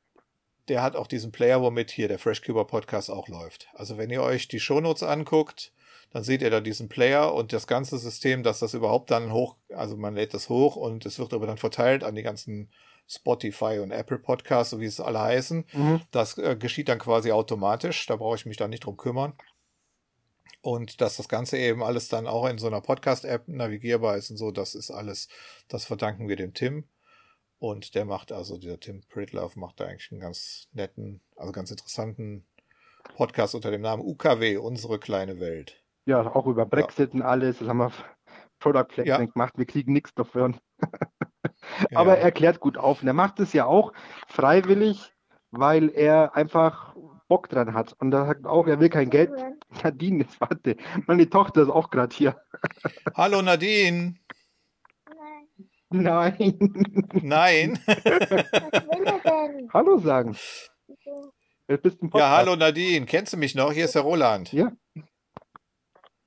Der 0.68 0.82
hat 0.82 0.96
auch 0.96 1.06
diesen 1.06 1.32
Player, 1.32 1.60
womit 1.60 1.90
hier 1.90 2.08
der 2.08 2.18
FreshCuber 2.18 2.66
Podcast 2.66 3.10
auch 3.10 3.28
läuft. 3.28 3.68
Also 3.74 3.98
wenn 3.98 4.10
ihr 4.10 4.22
euch 4.22 4.48
die 4.48 4.60
Shownotes 4.60 5.02
anguckt, 5.02 5.72
dann 6.10 6.22
seht 6.22 6.42
ihr 6.42 6.50
da 6.50 6.60
diesen 6.60 6.88
Player 6.88 7.34
und 7.34 7.52
das 7.52 7.66
ganze 7.66 7.98
System, 7.98 8.42
dass 8.42 8.60
das 8.60 8.72
überhaupt 8.72 9.10
dann 9.10 9.32
hoch, 9.32 9.56
also 9.74 9.96
man 9.96 10.14
lädt 10.14 10.32
das 10.32 10.48
hoch 10.48 10.76
und 10.76 11.04
es 11.06 11.18
wird 11.18 11.34
aber 11.34 11.46
dann 11.46 11.58
verteilt 11.58 12.04
an 12.04 12.14
die 12.14 12.22
ganzen 12.22 12.70
Spotify 13.06 13.80
und 13.80 13.90
Apple 13.90 14.18
Podcasts, 14.18 14.70
so 14.70 14.80
wie 14.80 14.86
es 14.86 15.00
alle 15.00 15.20
heißen. 15.20 15.64
Mhm. 15.72 16.00
Das 16.10 16.38
äh, 16.38 16.56
geschieht 16.56 16.88
dann 16.88 16.98
quasi 16.98 17.32
automatisch. 17.32 18.06
Da 18.06 18.16
brauche 18.16 18.36
ich 18.36 18.46
mich 18.46 18.56
dann 18.56 18.70
nicht 18.70 18.84
drum 18.84 18.96
kümmern. 18.96 19.34
Und 20.62 21.02
dass 21.02 21.18
das 21.18 21.28
Ganze 21.28 21.58
eben 21.58 21.82
alles 21.82 22.08
dann 22.08 22.26
auch 22.26 22.48
in 22.48 22.56
so 22.56 22.66
einer 22.66 22.80
Podcast-App 22.80 23.48
navigierbar 23.48 24.16
ist 24.16 24.30
und 24.30 24.38
so, 24.38 24.50
das 24.50 24.74
ist 24.74 24.90
alles, 24.90 25.28
das 25.68 25.84
verdanken 25.84 26.26
wir 26.26 26.36
dem 26.36 26.54
Tim. 26.54 26.88
Und 27.58 27.94
der 27.94 28.06
macht 28.06 28.32
also, 28.32 28.58
dieser 28.58 28.80
Tim 28.80 29.02
Pritlove 29.08 29.58
macht 29.58 29.80
da 29.80 29.84
eigentlich 29.84 30.10
einen 30.10 30.20
ganz 30.20 30.68
netten, 30.72 31.20
also 31.36 31.52
ganz 31.52 31.70
interessanten 31.70 32.46
Podcast 33.14 33.54
unter 33.54 33.70
dem 33.70 33.82
Namen 33.82 34.02
UKW, 34.02 34.56
unsere 34.56 34.98
kleine 34.98 35.38
Welt. 35.38 35.82
Ja, 36.06 36.34
auch 36.34 36.46
über 36.46 36.66
Brexit 36.66 37.12
ja. 37.12 37.20
und 37.20 37.22
alles. 37.22 37.58
Das 37.58 37.68
haben 37.68 37.78
wir 37.78 37.92
Product 38.58 38.88
Placement 38.88 39.06
ja. 39.06 39.32
gemacht. 39.32 39.52
Wir 39.56 39.66
kriegen 39.66 39.92
nichts 39.92 40.12
dafür. 41.82 41.98
Aber 41.98 42.18
er 42.18 42.32
klärt 42.32 42.60
gut 42.60 42.78
auf. 42.78 43.02
Und 43.02 43.08
er 43.08 43.14
macht 43.14 43.40
es 43.40 43.52
ja 43.52 43.66
auch 43.66 43.92
freiwillig, 44.28 45.12
weil 45.50 45.90
er 45.90 46.36
einfach 46.36 46.94
Bock 47.28 47.48
dran 47.48 47.74
hat. 47.74 47.94
Und 47.94 48.12
er 48.12 48.26
sagt 48.26 48.46
auch, 48.46 48.66
er 48.66 48.80
will 48.80 48.88
kein 48.88 49.10
Geld. 49.10 49.30
Nadine, 49.82 50.24
jetzt 50.24 50.40
warte. 50.40 50.76
Meine 51.06 51.28
Tochter 51.28 51.62
ist 51.62 51.70
auch 51.70 51.90
gerade 51.90 52.14
hier. 52.14 52.40
Hallo 53.16 53.42
Nadine. 53.42 54.14
Nein. 55.90 56.58
Nein. 57.22 57.78
Was 57.86 58.04
will 58.04 59.06
er 59.06 59.48
denn? 59.48 59.70
Hallo 59.72 59.98
sagen. 59.98 60.36
ja, 61.68 62.30
hallo 62.36 62.56
Nadine. 62.56 63.06
Kennst 63.06 63.32
du 63.32 63.36
mich 63.36 63.54
noch? 63.54 63.72
Hier 63.72 63.84
ist 63.84 63.94
der 63.94 64.02
Roland. 64.02 64.52
Ja. 64.52 64.72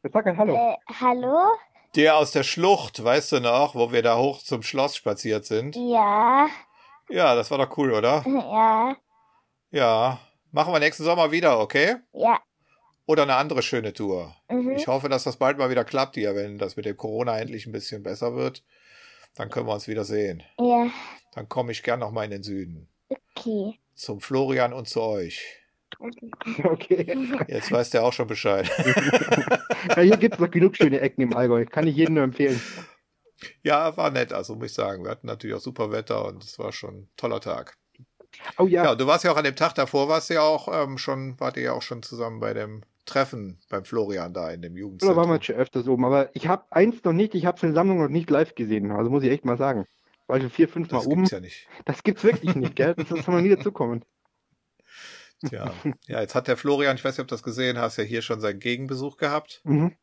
Jetzt 0.03 0.13
sag 0.13 0.25
ein 0.25 0.37
Hallo. 0.37 0.55
Äh, 0.55 0.75
hallo? 1.01 1.51
Der 1.97 2.15
aus 2.15 2.29
der 2.29 2.43
Schlucht, 2.43 3.03
weißt 3.03 3.31
du 3.31 3.39
noch, 3.39 3.73
wo 3.73 3.91
wir 3.91 4.03
da 4.03 4.19
hoch 4.19 4.43
zum 4.43 4.61
Schloss 4.61 4.95
spaziert 4.95 5.45
sind? 5.45 5.75
Ja. 5.75 6.47
Ja, 7.09 7.33
das 7.33 7.49
war 7.49 7.57
doch 7.57 7.75
cool, 7.75 7.91
oder? 7.91 8.23
Ja. 8.27 8.95
Ja. 9.71 10.19
Machen 10.51 10.71
wir 10.73 10.79
nächsten 10.79 11.03
Sommer 11.03 11.31
wieder, 11.31 11.59
okay? 11.59 11.95
Ja. 12.13 12.39
Oder 13.07 13.23
eine 13.23 13.35
andere 13.35 13.63
schöne 13.63 13.93
Tour. 13.93 14.35
Mhm. 14.47 14.75
Ich 14.75 14.85
hoffe, 14.85 15.09
dass 15.09 15.23
das 15.23 15.37
bald 15.37 15.57
mal 15.57 15.71
wieder 15.71 15.83
klappt 15.83 16.13
hier, 16.13 16.35
wenn 16.35 16.59
das 16.59 16.75
mit 16.75 16.85
dem 16.85 16.95
Corona 16.95 17.39
endlich 17.39 17.65
ein 17.65 17.71
bisschen 17.71 18.03
besser 18.03 18.35
wird. 18.35 18.63
Dann 19.33 19.49
können 19.49 19.65
wir 19.65 19.73
uns 19.73 19.87
wieder 19.87 20.05
sehen. 20.05 20.43
Ja. 20.59 20.91
Dann 21.33 21.49
komme 21.49 21.71
ich 21.71 21.81
gern 21.81 21.99
noch 21.99 22.11
mal 22.11 22.25
in 22.25 22.31
den 22.31 22.43
Süden. 22.43 22.89
Okay. 23.35 23.79
Zum 23.95 24.21
Florian 24.21 24.71
und 24.71 24.87
zu 24.87 25.01
euch. 25.01 25.41
Okay. 26.63 27.17
Jetzt 27.47 27.71
weiß 27.71 27.89
der 27.91 28.03
auch 28.03 28.13
schon 28.13 28.27
Bescheid. 28.27 28.69
Ja, 29.95 30.01
hier 30.01 30.17
gibt 30.17 30.33
es 30.35 30.39
noch 30.39 30.51
genug 30.51 30.75
schöne 30.75 30.99
Ecken 30.99 31.21
im 31.21 31.35
Allgäu. 31.35 31.65
Kann 31.65 31.87
ich 31.87 31.95
jedem 31.95 32.15
nur 32.15 32.23
empfehlen. 32.23 32.59
Ja, 33.63 33.95
war 33.95 34.09
nett, 34.11 34.33
also 34.33 34.55
muss 34.55 34.67
ich 34.67 34.73
sagen. 34.73 35.03
Wir 35.03 35.11
hatten 35.11 35.27
natürlich 35.27 35.55
auch 35.55 35.61
super 35.61 35.91
Wetter 35.91 36.25
und 36.25 36.43
es 36.43 36.59
war 36.59 36.71
schon 36.73 36.95
ein 37.01 37.09
toller 37.15 37.39
Tag. 37.39 37.77
Oh 38.57 38.65
ja. 38.67 38.83
Ja, 38.83 38.95
du 38.95 39.07
warst 39.07 39.23
ja 39.23 39.31
auch 39.31 39.37
an 39.37 39.43
dem 39.45 39.55
Tag 39.55 39.75
davor, 39.75 40.09
warst 40.09 40.29
ja 40.29 40.41
auch 40.41 40.67
ähm, 40.73 40.97
schon, 40.97 41.39
wart 41.39 41.55
ihr 41.57 41.63
ja 41.63 41.71
auch 41.73 41.81
schon 41.83 42.03
zusammen 42.03 42.39
bei 42.39 42.53
dem 42.53 42.81
Treffen 43.05 43.59
beim 43.69 43.85
Florian 43.85 44.33
da 44.33 44.49
in 44.51 44.61
dem 44.61 44.73
Da 44.73 44.79
Jugendzentrum. 44.81 45.17
waren 45.17 45.29
wir 45.29 45.41
schon 45.41 45.55
öfters 45.55 45.87
oben. 45.87 46.03
Aber 46.03 46.29
ich 46.35 46.47
habe 46.47 46.65
eins 46.71 47.03
noch 47.03 47.13
nicht, 47.13 47.33
ich 47.35 47.45
habe 47.45 47.59
seine 47.59 47.73
Sammlung 47.73 47.99
noch 48.01 48.09
nicht 48.09 48.29
live 48.29 48.55
gesehen. 48.55 48.91
Also 48.91 49.09
muss 49.09 49.23
ich 49.23 49.31
echt 49.31 49.45
mal 49.45 49.57
sagen. 49.57 49.85
War 50.27 50.41
schon 50.41 50.49
vier, 50.49 50.67
fünf 50.67 50.91
Mal 50.91 50.97
Das 50.97 51.07
oben. 51.07 51.15
gibt's 51.17 51.31
ja 51.31 51.39
nicht. 51.39 51.67
Das 51.85 52.03
gibt's 52.03 52.23
wirklich 52.23 52.55
nicht, 52.55 52.75
gell? 52.75 52.95
Das 52.95 53.07
soll 53.07 53.21
man 53.33 53.43
nie 53.43 53.55
dazukommen. 53.55 54.03
Tja. 55.45 55.73
ja, 56.07 56.21
jetzt 56.21 56.35
hat 56.35 56.47
der 56.47 56.57
Florian, 56.57 56.95
ich 56.97 57.03
weiß 57.03 57.15
nicht, 57.15 57.21
ob 57.21 57.27
du 57.27 57.35
das 57.35 57.43
gesehen 57.43 57.77
hast, 57.77 57.97
ja 57.97 58.03
hier 58.03 58.21
schon 58.21 58.39
seinen 58.41 58.59
Gegenbesuch 58.59 59.17
gehabt. 59.17 59.61
Mhm. 59.63 59.95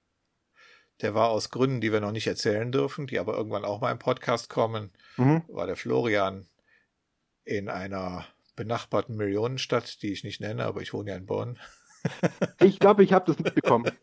Der 1.01 1.15
war 1.15 1.31
aus 1.31 1.51
Gründen, 1.51 1.81
die 1.81 1.93
wir 1.93 2.01
noch 2.01 2.13
nicht 2.13 2.27
erzählen 2.29 2.71
dürfen, 2.71 3.07
die 3.09 3.19
aber 3.19 3.37
irgendwann 3.37 3.65
auch 3.65 3.81
mal 3.81 3.91
im 3.91 3.99
Podcast 3.99 4.49
kommen, 4.49 4.93
Mhm. 5.17 5.43
war 5.49 5.67
der 5.67 5.77
Florian 5.77 6.47
in 7.45 7.69
einer 7.69 8.27
benachbarten 8.57 9.17
Millionenstadt, 9.17 10.03
die 10.03 10.13
ich 10.13 10.23
nicht 10.23 10.41
nenne, 10.41 10.65
aber 10.65 10.83
ich 10.83 10.93
wohne 10.93 11.11
ja 11.11 11.17
in 11.17 11.27
Bonn. 11.27 11.59
Ich 12.61 12.79
glaube, 12.79 13.03
ich 13.03 13.13
habe 13.15 13.33
das 13.33 13.43
mitbekommen. 13.43 13.91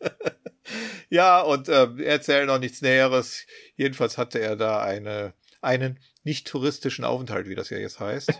Ja, 1.08 1.40
und 1.42 1.68
äh, 1.68 1.88
er 1.98 2.06
erzählt 2.06 2.46
noch 2.46 2.58
nichts 2.58 2.80
Näheres. 2.80 3.46
Jedenfalls 3.76 4.16
hatte 4.16 4.38
er 4.38 4.56
da 4.56 4.80
eine, 4.80 5.34
einen 5.60 5.98
nicht 6.22 6.46
touristischen 6.46 7.04
Aufenthalt, 7.04 7.48
wie 7.48 7.54
das 7.54 7.68
ja 7.68 7.76
jetzt 7.78 8.00
heißt. 8.00 8.32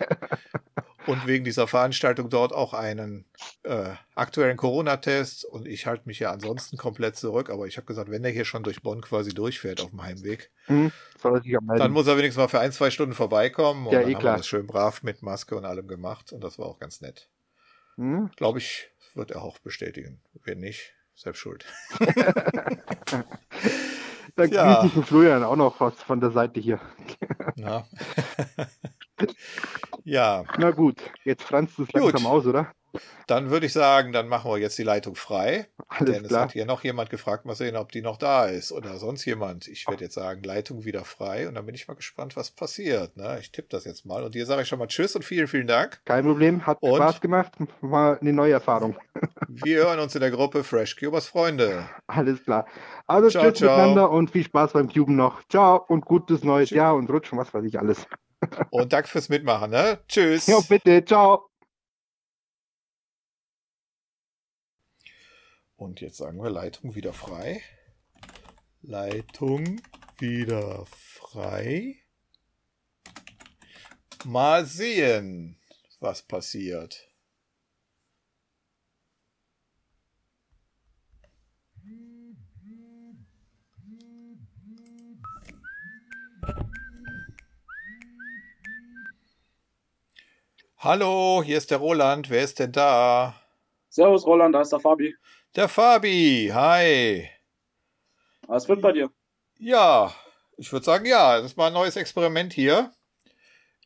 Und 1.07 1.27
wegen 1.27 1.45
dieser 1.45 1.67
Veranstaltung 1.67 2.29
dort 2.31 2.53
auch 2.53 2.75
einen 2.75 3.25
äh, 3.65 3.91
aktuellen 4.15 4.57
Corona-Test. 4.57 5.45
Und 5.45 5.67
ich 5.67 5.87
halte 5.87 6.05
mich 6.07 6.19
ja 6.21 6.31
ansonsten 6.31 6.77
komplett 6.77 7.17
zurück. 7.17 7.51
Aber 7.51 7.67
ich 7.67 7.77
habe 7.77 7.87
gesagt, 7.87 8.11
wenn 8.11 8.23
der 8.23 8.33
hier 8.33 8.45
schon 8.45 8.63
durch 8.63 8.83
Bonn 8.83 9.01
quasi 9.01 9.35
durchfährt 9.35 9.81
auf 9.81 9.91
dem 9.91 10.03
Heimweg, 10.03 10.51
Mhm. 10.69 10.93
Dann 11.23 11.91
muss 11.93 12.07
er 12.07 12.17
wenigstens 12.17 12.41
mal 12.41 12.49
für 12.49 12.61
ein, 12.61 12.73
zwei 12.73 12.91
Stunden 12.91 13.15
vorbeikommen. 13.15 13.87
Und 13.87 13.93
Ja, 13.93 14.01
dann 14.01 14.11
eh 14.11 14.15
haben 14.15 14.21
klar. 14.21 14.35
wir 14.35 14.39
das 14.39 14.47
schön 14.47 14.67
brav 14.67 15.03
mit 15.03 15.23
Maske 15.23 15.57
und 15.57 15.65
allem 15.65 15.87
gemacht. 15.89 16.33
Und 16.33 16.43
das 16.43 16.59
war 16.59 16.67
auch 16.67 16.79
ganz 16.79 17.01
nett. 17.01 17.29
Mhm. 17.97 18.31
Glaube 18.37 18.59
ich, 18.59 18.89
wird 19.15 19.31
er 19.33 19.43
auch 19.43 19.59
bestätigen. 19.59 20.21
Wenn 20.45 20.59
nicht, 20.61 20.95
selbst 21.15 21.39
schuld. 21.41 21.65
Dann 24.37 24.51
Ja. 24.51 24.81
grüße 24.81 25.01
ich 25.01 25.07
Florian 25.07 25.43
auch 25.45 25.57
noch 25.57 25.79
was 25.81 25.95
von 26.03 26.21
der 26.21 26.31
Seite 26.31 26.59
hier. 26.61 26.81
Ja. 27.57 27.87
ja, 30.05 30.45
Na 30.59 30.71
gut, 30.71 30.99
jetzt 31.25 31.45
franzt 31.45 31.79
es 31.79 31.93
langsam 31.93 32.27
aus, 32.27 32.47
oder? 32.47 32.73
dann 33.27 33.51
würde 33.51 33.67
ich 33.67 33.73
sagen, 33.73 34.13
dann 34.13 34.29
machen 34.29 34.51
wir 34.51 34.59
jetzt 34.59 34.77
die 34.79 34.83
Leitung 34.83 35.15
frei. 35.15 35.67
Alles 35.89 36.13
denn 36.13 36.25
es 36.25 36.29
klar. 36.29 36.43
hat 36.43 36.53
hier 36.53 36.67
noch 36.67 36.85
jemand 36.85 37.11
gefragt, 37.11 37.45
mal 37.45 37.55
sehen, 37.55 37.77
ob 37.77 37.93
die 37.93 38.03
noch 38.03 38.17
da 38.17 38.47
ist 38.47 38.73
oder 38.73 38.99
sonst 38.99 39.25
jemand. 39.25 39.69
Ich 39.69 39.87
werde 39.89 40.05
jetzt 40.05 40.15
sagen, 40.15 40.43
Leitung 40.43 40.85
wieder 40.85 41.05
frei 41.05 41.49
und 41.49 41.55
dann 41.55 41.67
bin 41.67 41.75
ich 41.75 41.89
mal 41.89 41.95
gespannt, 41.95 42.37
was 42.37 42.51
passiert. 42.51 43.17
Ne? 43.17 43.39
Ich 43.41 43.53
tippe 43.53 43.69
das 43.71 43.85
jetzt 43.85 44.05
mal 44.05 44.23
und 44.23 44.35
dir 44.35 44.47
sage 44.47 44.63
ich 44.63 44.69
schon 44.69 44.79
mal 44.79 44.87
Tschüss 44.87 45.17
und 45.17 45.25
vielen, 45.25 45.49
vielen 45.49 45.67
Dank. 45.67 46.01
Kein 46.05 46.25
Problem, 46.25 46.67
hat 46.67 46.79
Und? 46.81 46.97
Spaß 46.97 47.21
gemacht. 47.21 47.53
War 47.81 48.21
eine 48.21 48.33
neue 48.33 48.53
Erfahrung. 48.53 48.97
Wir 49.49 49.85
hören 49.85 50.01
uns 50.01 50.15
in 50.15 50.21
der 50.21 50.31
Gruppe 50.31 50.65
Fresh 50.65 50.97
Cubers 50.97 51.27
Freunde. 51.27 51.89
Alles 52.07 52.43
klar. 52.43 52.67
Also 53.07 53.31
Ciao, 53.31 53.45
tschüss 53.45 53.59
ciao. 53.59 53.71
miteinander 53.71 54.11
und 54.11 54.31
viel 54.31 54.45
Spaß 54.45 54.73
beim 54.73 54.89
Cuben 54.89 55.17
noch. 55.17 55.43
Ciao 55.49 55.85
und 55.89 56.05
gutes 56.05 56.45
neues 56.45 56.71
Jahr 56.71 56.95
und 56.95 57.11
Rutschen, 57.11 57.39
was 57.39 57.53
weiß 57.53 57.65
ich 57.65 57.79
alles. 57.79 58.07
Und 58.71 58.93
danke 58.93 59.09
fürs 59.09 59.29
Mitmachen. 59.29 59.71
Ne? 59.71 59.99
Tschüss. 60.09 60.47
Ja, 60.47 60.61
bitte, 60.61 61.05
ciao. 61.05 61.49
Und 65.77 66.01
jetzt 66.01 66.17
sagen 66.19 66.43
wir 66.43 66.51
Leitung 66.51 66.95
wieder 66.95 67.13
frei. 67.13 67.63
Leitung 68.83 69.81
wieder 70.19 70.87
frei. 70.87 71.97
Mal 74.25 74.65
sehen, 74.65 75.61
was 75.99 76.23
passiert. 76.23 77.12
Hallo, 90.85 91.45
hier 91.45 91.59
ist 91.59 91.71
der 91.71 91.79
Roland. 91.79 92.29
Wer 92.29 92.43
ist 92.43 92.59
denn 92.59 92.73
da? 92.73 93.37
Servus 93.89 94.27
Roland, 94.27 94.53
da 94.53 94.63
ist 94.63 94.73
der 94.73 94.81
Fabi. 94.81 95.15
Der 95.55 95.69
Fabi. 95.69 96.51
Hi. 96.53 97.31
Was 98.49 98.69
wird 98.69 98.83
bei 98.83 98.91
dir? 98.91 99.09
Ja, 99.61 100.13
ich 100.57 100.73
würde 100.73 100.85
sagen, 100.85 101.07
ja, 101.07 101.37
das 101.37 101.53
ist 101.53 101.57
mal 101.57 101.69
ein 101.69 101.73
neues 101.73 101.95
Experiment 101.95 102.53
hier. 102.53 102.91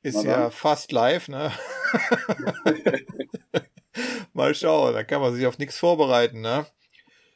Ist 0.00 0.24
ja 0.24 0.48
fast 0.48 0.90
live, 0.90 1.28
ne? 1.28 1.52
mal 4.32 4.54
schauen, 4.54 4.94
da 4.94 5.04
kann 5.04 5.20
man 5.20 5.34
sich 5.34 5.46
auf 5.46 5.58
nichts 5.58 5.76
vorbereiten, 5.76 6.40
ne? 6.40 6.64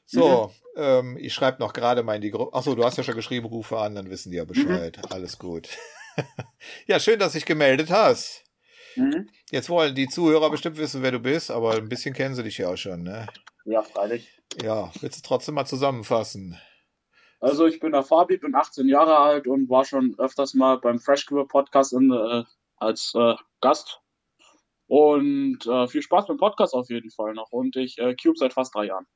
So, 0.06 0.54
ähm, 0.74 1.18
ich 1.20 1.34
schreibe 1.34 1.60
noch 1.60 1.74
gerade 1.74 2.02
mal 2.02 2.14
in 2.14 2.22
die 2.22 2.30
Gruppe. 2.30 2.56
Achso, 2.56 2.74
du 2.74 2.82
hast 2.82 2.96
ja 2.96 3.04
schon 3.04 3.14
geschrieben, 3.14 3.44
rufe 3.44 3.78
an, 3.78 3.94
dann 3.94 4.08
wissen 4.08 4.30
die 4.30 4.38
ja 4.38 4.46
Bescheid. 4.46 4.98
Alles 5.10 5.38
gut. 5.38 5.68
ja, 6.86 6.98
schön, 6.98 7.18
dass 7.18 7.34
dich 7.34 7.44
gemeldet 7.44 7.90
hast. 7.90 8.46
Mhm. 8.96 9.28
Jetzt 9.50 9.68
wollen 9.68 9.94
die 9.94 10.08
Zuhörer 10.08 10.50
bestimmt 10.50 10.76
wissen, 10.78 11.02
wer 11.02 11.12
du 11.12 11.18
bist, 11.20 11.50
aber 11.50 11.74
ein 11.74 11.88
bisschen 11.88 12.14
kennen 12.14 12.34
sie 12.34 12.42
dich 12.42 12.58
ja 12.58 12.68
auch 12.68 12.76
schon, 12.76 13.02
ne? 13.02 13.26
Ja, 13.64 13.82
freilich. 13.82 14.28
Ja, 14.62 14.90
willst 15.00 15.18
du 15.18 15.22
trotzdem 15.28 15.54
mal 15.54 15.66
zusammenfassen? 15.66 16.58
Also 17.40 17.66
ich 17.66 17.80
bin 17.80 17.92
der 17.92 18.02
Fabi, 18.02 18.36
bin 18.36 18.54
18 18.54 18.88
Jahre 18.88 19.16
alt 19.18 19.46
und 19.46 19.68
war 19.70 19.84
schon 19.84 20.14
öfters 20.18 20.54
mal 20.54 20.78
beim 20.78 20.98
Fresh 20.98 21.26
Cure 21.26 21.46
Podcast 21.46 21.92
in, 21.92 22.10
äh, 22.12 22.44
als 22.76 23.12
äh, 23.14 23.34
Gast. 23.60 24.00
Und 24.86 25.64
äh, 25.66 25.86
viel 25.86 26.02
Spaß 26.02 26.26
beim 26.26 26.36
Podcast 26.36 26.74
auf 26.74 26.90
jeden 26.90 27.10
Fall 27.10 27.32
noch. 27.34 27.50
Und 27.52 27.76
ich 27.76 27.96
äh, 27.98 28.14
Cube 28.16 28.36
seit 28.36 28.52
fast 28.52 28.74
drei 28.74 28.86
Jahren. 28.86 29.06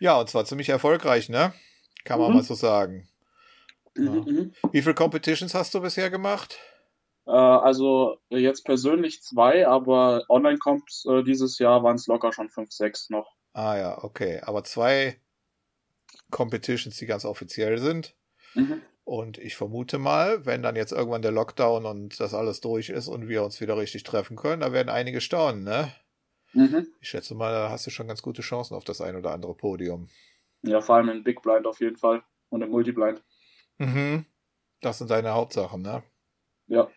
Ja, 0.00 0.18
und 0.20 0.28
zwar 0.28 0.44
ziemlich 0.44 0.68
erfolgreich, 0.68 1.28
ne? 1.28 1.54
Kann 2.04 2.18
man 2.18 2.30
Mhm. 2.30 2.36
mal 2.36 2.42
so 2.42 2.54
sagen. 2.54 3.08
Mhm, 3.96 4.24
mhm. 4.26 4.52
Wie 4.72 4.82
viele 4.82 4.94
Competitions 4.94 5.54
hast 5.54 5.72
du 5.74 5.80
bisher 5.80 6.10
gemacht? 6.10 6.58
Äh, 7.28 7.32
also 7.32 8.18
äh, 8.30 8.38
jetzt 8.38 8.64
persönlich 8.64 9.22
zwei, 9.22 9.68
aber 9.68 10.24
Online-Comps 10.28 11.04
äh, 11.04 11.22
dieses 11.22 11.58
Jahr 11.58 11.82
waren 11.82 11.96
es 11.96 12.06
locker 12.06 12.32
schon 12.32 12.48
fünf, 12.48 12.72
sechs 12.72 13.10
noch. 13.10 13.36
Ah 13.52 13.76
ja, 13.76 14.02
okay. 14.02 14.40
Aber 14.42 14.64
zwei 14.64 15.20
Competitions, 16.30 16.96
die 16.96 17.06
ganz 17.06 17.26
offiziell 17.26 17.78
sind. 17.78 18.16
Mhm. 18.54 18.80
Und 19.04 19.38
ich 19.38 19.56
vermute 19.56 19.98
mal, 19.98 20.46
wenn 20.46 20.62
dann 20.62 20.76
jetzt 20.76 20.92
irgendwann 20.92 21.22
der 21.22 21.32
Lockdown 21.32 21.84
und 21.84 22.18
das 22.18 22.34
alles 22.34 22.60
durch 22.60 22.88
ist 22.88 23.08
und 23.08 23.28
wir 23.28 23.42
uns 23.42 23.60
wieder 23.60 23.76
richtig 23.76 24.04
treffen 24.04 24.36
können, 24.36 24.60
da 24.60 24.72
werden 24.72 24.88
einige 24.88 25.20
staunen, 25.20 25.64
ne? 25.64 25.92
Mhm. 26.54 26.88
Ich 27.00 27.10
schätze 27.10 27.34
mal, 27.34 27.52
da 27.52 27.70
hast 27.70 27.86
du 27.86 27.90
schon 27.90 28.08
ganz 28.08 28.22
gute 28.22 28.42
Chancen 28.42 28.74
auf 28.74 28.84
das 28.84 29.00
ein 29.00 29.16
oder 29.16 29.32
andere 29.32 29.54
Podium. 29.54 30.08
Ja, 30.62 30.80
vor 30.80 30.96
allem 30.96 31.10
in 31.10 31.24
Big 31.24 31.42
Blind 31.42 31.66
auf 31.66 31.80
jeden 31.80 31.96
Fall 31.96 32.22
und 32.48 32.62
im 32.62 32.70
Multiblind. 32.70 33.22
Mhm. 33.76 34.24
Das 34.80 34.98
sind 34.98 35.10
deine 35.10 35.34
Hauptsachen, 35.34 35.82
ne? 35.82 36.02
Ja. 36.66 36.90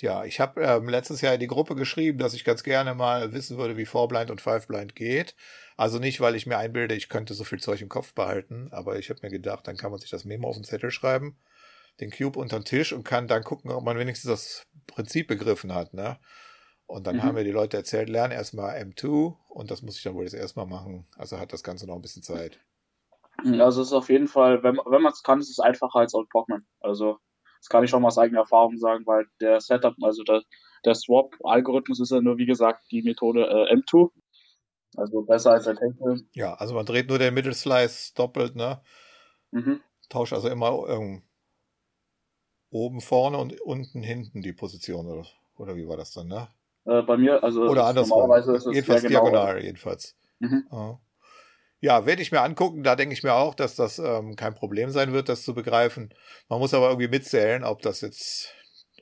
Ja, 0.00 0.24
ich 0.24 0.40
habe 0.40 0.60
ähm, 0.62 0.88
letztes 0.90 1.22
Jahr 1.22 1.34
in 1.34 1.40
die 1.40 1.46
Gruppe 1.46 1.74
geschrieben, 1.74 2.18
dass 2.18 2.34
ich 2.34 2.44
ganz 2.44 2.62
gerne 2.62 2.94
mal 2.94 3.32
wissen 3.32 3.56
würde, 3.56 3.76
wie 3.78 3.86
Four-Blind 3.86 4.30
und 4.30 4.42
Five-Blind 4.42 4.94
geht. 4.94 5.34
Also 5.76 5.98
nicht, 5.98 6.20
weil 6.20 6.34
ich 6.34 6.46
mir 6.46 6.58
einbilde, 6.58 6.94
ich 6.94 7.08
könnte 7.08 7.32
so 7.32 7.44
viel 7.44 7.60
Zeug 7.60 7.80
im 7.80 7.88
Kopf 7.88 8.12
behalten, 8.12 8.68
aber 8.72 8.98
ich 8.98 9.08
habe 9.08 9.20
mir 9.22 9.30
gedacht, 9.30 9.66
dann 9.66 9.76
kann 9.78 9.90
man 9.90 10.00
sich 10.00 10.10
das 10.10 10.24
Memo 10.26 10.48
auf 10.48 10.56
den 10.56 10.64
Zettel 10.64 10.90
schreiben, 10.90 11.38
den 12.00 12.10
Cube 12.10 12.38
unter 12.38 12.58
den 12.60 12.64
Tisch 12.66 12.92
und 12.92 13.04
kann 13.04 13.28
dann 13.28 13.44
gucken, 13.44 13.70
ob 13.70 13.84
man 13.84 13.98
wenigstens 13.98 14.30
das 14.30 14.66
Prinzip 14.86 15.28
begriffen 15.28 15.74
hat, 15.74 15.94
ne? 15.94 16.18
Und 16.86 17.06
dann 17.06 17.16
Mhm. 17.16 17.22
haben 17.22 17.34
mir 17.36 17.44
die 17.44 17.50
Leute 17.52 17.76
erzählt, 17.78 18.08
lern 18.10 18.30
erstmal 18.32 18.76
M2 18.76 19.36
und 19.48 19.70
das 19.70 19.82
muss 19.82 19.96
ich 19.98 20.04
dann 20.04 20.14
wohl 20.14 20.24
jetzt 20.24 20.34
erstmal 20.34 20.66
machen. 20.66 21.06
Also 21.16 21.38
hat 21.40 21.52
das 21.52 21.62
Ganze 21.64 21.86
noch 21.86 21.96
ein 21.96 22.02
bisschen 22.02 22.22
Zeit. 22.22 22.60
Also 23.60 23.82
es 23.82 23.88
ist 23.88 23.92
auf 23.92 24.08
jeden 24.08 24.28
Fall, 24.28 24.62
wenn, 24.62 24.76
wenn 24.76 25.02
man 25.02 25.12
es 25.12 25.22
kann, 25.22 25.40
ist 25.40 25.50
es 25.50 25.58
einfacher 25.58 26.00
als 26.00 26.14
Old 26.14 26.28
Pockman. 26.30 26.66
Also 26.80 27.18
das 27.58 27.68
kann 27.68 27.84
ich 27.84 27.90
schon 27.90 28.02
mal 28.02 28.08
aus 28.08 28.18
eigener 28.18 28.40
Erfahrung 28.40 28.76
sagen, 28.78 29.06
weil 29.06 29.26
der 29.40 29.60
Setup, 29.60 29.94
also 30.02 30.22
der, 30.22 30.42
der 30.84 30.94
Swap-Algorithmus 30.94 32.00
ist 32.00 32.10
ja 32.10 32.20
nur, 32.20 32.38
wie 32.38 32.46
gesagt, 32.46 32.84
die 32.90 33.02
Methode 33.02 33.46
äh, 33.46 33.74
M2. 33.74 34.10
Also 34.96 35.22
besser 35.22 35.52
als 35.52 35.64
der 35.64 35.76
Techno. 35.76 36.16
Ja, 36.34 36.54
also 36.54 36.74
man 36.74 36.86
dreht 36.86 37.08
nur 37.08 37.18
den 37.18 37.34
Middle 37.34 37.54
Slice 37.54 38.14
doppelt, 38.14 38.56
ne? 38.56 38.80
Mhm. 39.50 39.80
Tausche 40.08 40.34
also 40.34 40.48
immer 40.48 40.88
ähm, 40.88 41.22
oben 42.70 43.00
vorne 43.00 43.38
und 43.38 43.60
unten 43.60 44.02
hinten 44.02 44.42
die 44.42 44.52
Position, 44.52 45.06
oder, 45.06 45.26
oder 45.58 45.76
wie 45.76 45.86
war 45.86 45.96
das 45.96 46.12
dann, 46.12 46.28
ne? 46.28 46.48
Äh, 46.84 47.02
bei 47.02 47.16
mir, 47.16 47.42
also 47.42 47.62
oder 47.62 47.86
andersrum. 47.86 48.20
normalerweise 48.20 48.54
ist 48.54 48.66
es 48.66 48.74
jedenfalls 48.74 49.02
genau. 49.02 49.24
diagonal, 49.24 49.62
jedenfalls. 49.62 50.16
Mhm. 50.38 50.66
Ja. 50.70 51.00
Ja, 51.80 52.06
werde 52.06 52.22
ich 52.22 52.32
mir 52.32 52.40
angucken. 52.40 52.82
Da 52.82 52.96
denke 52.96 53.12
ich 53.12 53.22
mir 53.22 53.34
auch, 53.34 53.54
dass 53.54 53.76
das 53.76 53.98
ähm, 53.98 54.34
kein 54.36 54.54
Problem 54.54 54.90
sein 54.90 55.12
wird, 55.12 55.28
das 55.28 55.42
zu 55.42 55.54
begreifen. 55.54 56.12
Man 56.48 56.58
muss 56.58 56.74
aber 56.74 56.88
irgendwie 56.88 57.08
mitzählen, 57.08 57.64
ob 57.64 57.82
das 57.82 58.00
jetzt, 58.00 58.54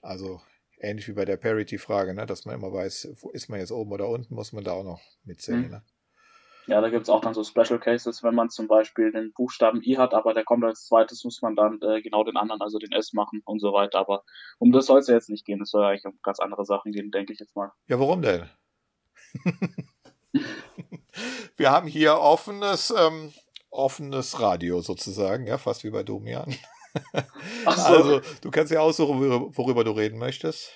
also 0.03 0.41
ähnlich 0.79 1.09
wie 1.09 1.13
bei 1.13 1.25
der 1.25 1.37
Parity-Frage, 1.37 2.15
ne, 2.15 2.27
dass 2.27 2.45
man 2.45 2.57
immer 2.57 2.73
weiß, 2.73 3.09
ist 3.33 3.49
man 3.49 3.61
jetzt 3.61 3.73
oben 3.73 3.93
oder 3.93 4.09
unten, 4.09 4.35
muss 4.35 4.53
man 4.53 4.65
da 4.65 4.73
auch 4.73 4.85
noch 4.85 5.01
mitzählen. 5.25 5.63
Mhm. 5.63 5.71
Ne? 5.71 5.83
Ja, 6.67 6.81
da 6.81 6.89
gibt's 6.89 7.11
auch 7.11 7.21
dann 7.21 7.35
so 7.35 7.45
Special 7.45 7.79
Cases, 7.79 8.23
wenn 8.23 8.35
man 8.35 8.49
zum 8.49 8.69
Beispiel 8.69 9.13
den 9.13 9.33
Buchstaben 9.33 9.83
I 9.83 9.99
hat, 9.99 10.15
aber 10.15 10.33
der 10.33 10.45
kommt 10.45 10.65
als 10.65 10.87
zweites, 10.87 11.23
muss 11.23 11.43
man 11.43 11.57
dann 11.57 11.79
äh, 11.83 12.01
genau 12.01 12.25
den 12.25 12.39
anderen, 12.39 12.63
also 12.63 12.79
den 12.79 12.93
S 12.93 13.13
machen 13.13 13.43
und 13.45 13.61
so 13.61 13.73
weiter. 13.73 13.99
Aber 13.99 14.25
um 14.59 14.73
das 14.73 14.87
soll 14.87 15.01
es 15.01 15.09
ja 15.09 15.15
jetzt 15.15 15.29
nicht 15.29 15.45
gehen. 15.45 15.61
Es 15.61 15.71
soll 15.71 15.83
ja 15.83 15.89
eigentlich 15.91 16.07
um 16.07 16.19
ganz 16.23 16.41
andere 16.41 16.65
Sachen 16.65 16.93
gehen, 16.93 17.11
denke 17.11 17.35
ich 17.35 17.39
jetzt 17.39 17.55
mal. 17.55 17.71
Ja, 17.87 18.01
warum 18.01 18.23
denn? 18.23 18.49
Wir 21.57 21.71
haben 21.71 21.87
hier 21.89 22.19
offenes, 22.19 22.93
ähm, 22.97 23.33
offenes 23.71 24.41
Radio 24.41 24.81
sozusagen, 24.81 25.47
ja, 25.47 25.59
fast 25.59 25.85
wie 25.85 25.91
bei 25.91 26.03
Domian. 26.03 26.55
Ach 27.65 27.77
so. 27.77 27.95
Also, 27.95 28.21
du 28.41 28.51
kannst 28.51 28.73
ja 28.73 28.81
aussuchen, 28.81 29.19
worüber, 29.19 29.57
worüber 29.57 29.85
du 29.85 29.93
reden 29.93 30.19
möchtest. 30.19 30.71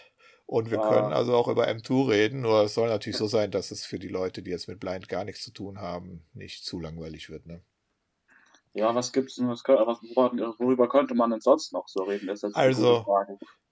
Und 0.46 0.70
wir 0.70 0.80
Ah. 0.80 0.88
können 0.88 1.12
also 1.12 1.36
auch 1.36 1.48
über 1.48 1.68
M2 1.68 2.08
reden, 2.08 2.40
nur 2.40 2.62
es 2.64 2.72
soll 2.74 2.88
natürlich 2.88 3.18
so 3.18 3.26
sein, 3.26 3.50
dass 3.50 3.70
es 3.70 3.84
für 3.84 3.98
die 3.98 4.08
Leute, 4.08 4.42
die 4.42 4.50
jetzt 4.50 4.66
mit 4.66 4.80
Blind 4.80 5.08
gar 5.08 5.24
nichts 5.24 5.42
zu 5.42 5.52
tun 5.52 5.78
haben, 5.80 6.26
nicht 6.32 6.64
zu 6.64 6.80
langweilig 6.80 7.28
wird. 7.28 7.44
Ne? 7.44 7.62
Ja, 8.72 8.94
was 8.94 9.12
gibt's 9.12 9.34
denn, 9.34 9.48
was, 9.48 9.62
worüber, 9.66 10.88
könnte 10.88 11.14
man 11.14 11.30
denn 11.30 11.40
sonst 11.40 11.72
noch 11.72 11.86
so 11.88 12.04
reden? 12.04 12.28
Das 12.28 12.42
Also. 12.54 13.04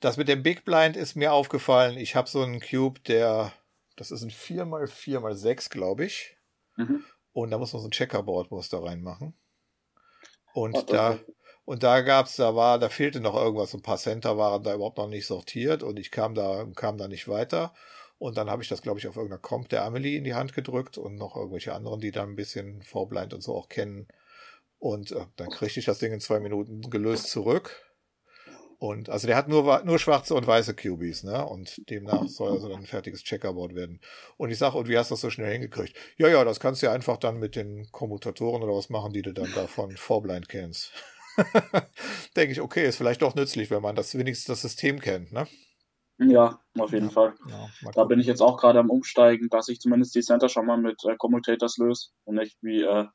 Das 0.01 0.19
mit 0.19 0.29
dem 0.29 0.43
Big 0.43 0.65
Blind 0.67 0.97
ist 0.97 1.17
mir 1.17 1.33
aufgefallen. 1.33 1.97
Ich 1.97 2.15
habe 2.15 2.29
so 2.29 2.43
einen 2.43 2.61
Cube, 2.61 3.01
der, 3.01 3.53
das 3.97 4.11
ist 4.11 4.23
ein 4.23 4.31
4x4x6, 4.31 5.71
glaube 5.71 6.05
ich. 6.05 6.36
Mhm. 6.77 7.05
Und 7.33 7.51
da 7.51 7.59
muss 7.59 7.73
man 7.73 7.83
so 7.83 7.89
ein 7.89 7.93
Checkerboard-Muster 7.93 8.83
reinmachen. 8.83 9.35
Und 10.53 10.75
Oh, 10.75 10.83
das 10.83 10.87
da, 10.87 11.19
und 11.65 11.83
da 11.83 12.01
gab's, 12.01 12.37
da 12.37 12.55
war, 12.55 12.79
da 12.79 12.89
fehlte 12.89 13.21
noch 13.21 13.35
irgendwas. 13.35 13.75
Ein 13.75 13.83
paar 13.83 13.99
Center 13.99 14.39
waren 14.39 14.63
da 14.63 14.75
überhaupt 14.75 14.99
noch 14.99 15.09
nicht 15.09 15.27
sortiert 15.27 15.83
und 15.83 15.99
ich 15.99 16.11
kam 16.11 16.35
da, 16.35 16.67
kam 16.75 16.97
da 16.99 17.09
nicht 17.09 17.29
weiter. 17.29 17.75
Und 18.19 18.39
dann 18.39 18.49
habe 18.49 18.63
ich 18.63 18.69
das, 18.69 18.83
glaube 18.83 18.99
ich, 18.99 19.09
auf 19.09 19.17
irgendeiner 19.17 19.41
Comp 19.43 19.69
der 19.69 19.85
Amelie 19.85 20.17
in 20.17 20.25
die 20.25 20.35
Hand 20.35 20.55
gedrückt 20.55 20.97
und 20.97 21.17
noch 21.17 21.37
irgendwelche 21.37 21.75
anderen, 21.75 22.01
die 22.01 22.13
da 22.13 22.23
ein 22.23 22.37
bisschen 22.37 22.83
Vorblind 22.83 23.35
und 23.35 23.43
so 23.43 23.55
auch 23.55 23.69
kennen. 23.69 24.09
Und 24.79 25.13
äh, 25.13 25.27
dann 25.37 25.51
kriegte 25.51 25.81
ich 25.81 25.87
das 25.87 25.99
Ding 25.99 26.13
in 26.13 26.21
zwei 26.21 26.41
Minuten 26.41 26.83
gelöst 26.91 27.29
zurück. 27.31 27.86
Und 28.79 29.09
also 29.09 29.27
der 29.27 29.37
hat 29.37 29.49
nur, 29.49 29.83
nur 29.85 29.99
schwarze 29.99 30.35
und 30.35 30.47
weiße 30.47 30.75
Cubies, 30.75 31.25
ne? 31.25 31.47
Und 31.47 31.89
demnach 31.89 32.29
soll 32.29 32.53
also 32.53 32.69
dann 32.69 32.81
ein 32.81 32.87
fertiges 32.87 33.23
Checkerboard 33.23 33.75
werden. 33.75 34.01
Und 34.37 34.51
ich 34.51 34.59
sage, 34.59 34.77
und 34.77 34.89
wie 34.89 34.99
hast 34.99 35.11
du 35.11 35.15
das 35.15 35.23
so 35.23 35.31
schnell 35.31 35.53
hingekriegt? 35.53 35.97
Ja, 36.19 36.29
ja, 36.29 36.45
das 36.45 36.61
kannst 36.61 36.83
du 36.83 36.87
ja 36.87 36.93
einfach 36.93 37.17
dann 37.17 37.39
mit 37.39 37.57
den 37.57 37.91
Kommutatoren 37.91 38.63
oder 38.63 38.75
was 38.75 38.91
machen, 38.91 39.13
die 39.13 39.23
du 39.23 39.33
dann 39.33 39.53
davon 39.55 39.97
Vorblind 39.97 40.49
kennst. 40.49 40.93
Denke 42.37 42.53
ich, 42.53 42.61
okay, 42.61 42.87
ist 42.87 42.97
vielleicht 42.97 43.23
doch 43.23 43.35
nützlich, 43.35 43.71
wenn 43.71 43.83
man 43.83 43.97
das 43.97 44.17
wenigstens 44.17 44.47
das 44.47 44.63
System 44.63 45.01
kennt, 45.01 45.33
ne? 45.33 45.47
Ja, 46.19 46.61
auf 46.79 46.93
jeden 46.93 47.11
Fall. 47.11 47.35
Ja, 47.49 47.69
Da 47.95 48.05
bin 48.05 48.21
ich 48.21 48.27
jetzt 48.27 48.41
auch 48.41 48.57
gerade 48.59 48.79
am 48.79 48.89
Umsteigen, 48.89 49.49
dass 49.51 49.69
ich 49.69 49.81
zumindest 49.81 50.15
die 50.15 50.23
Center 50.23 50.49
schon 50.49 50.65
mal 50.65 50.79
mit 50.79 51.05
äh, 51.05 51.17
Commutators 51.17 51.77
löse 51.77 52.09
und 52.25 52.37
nicht 52.37 52.57
wie 52.63 52.83
äh, 52.83 53.07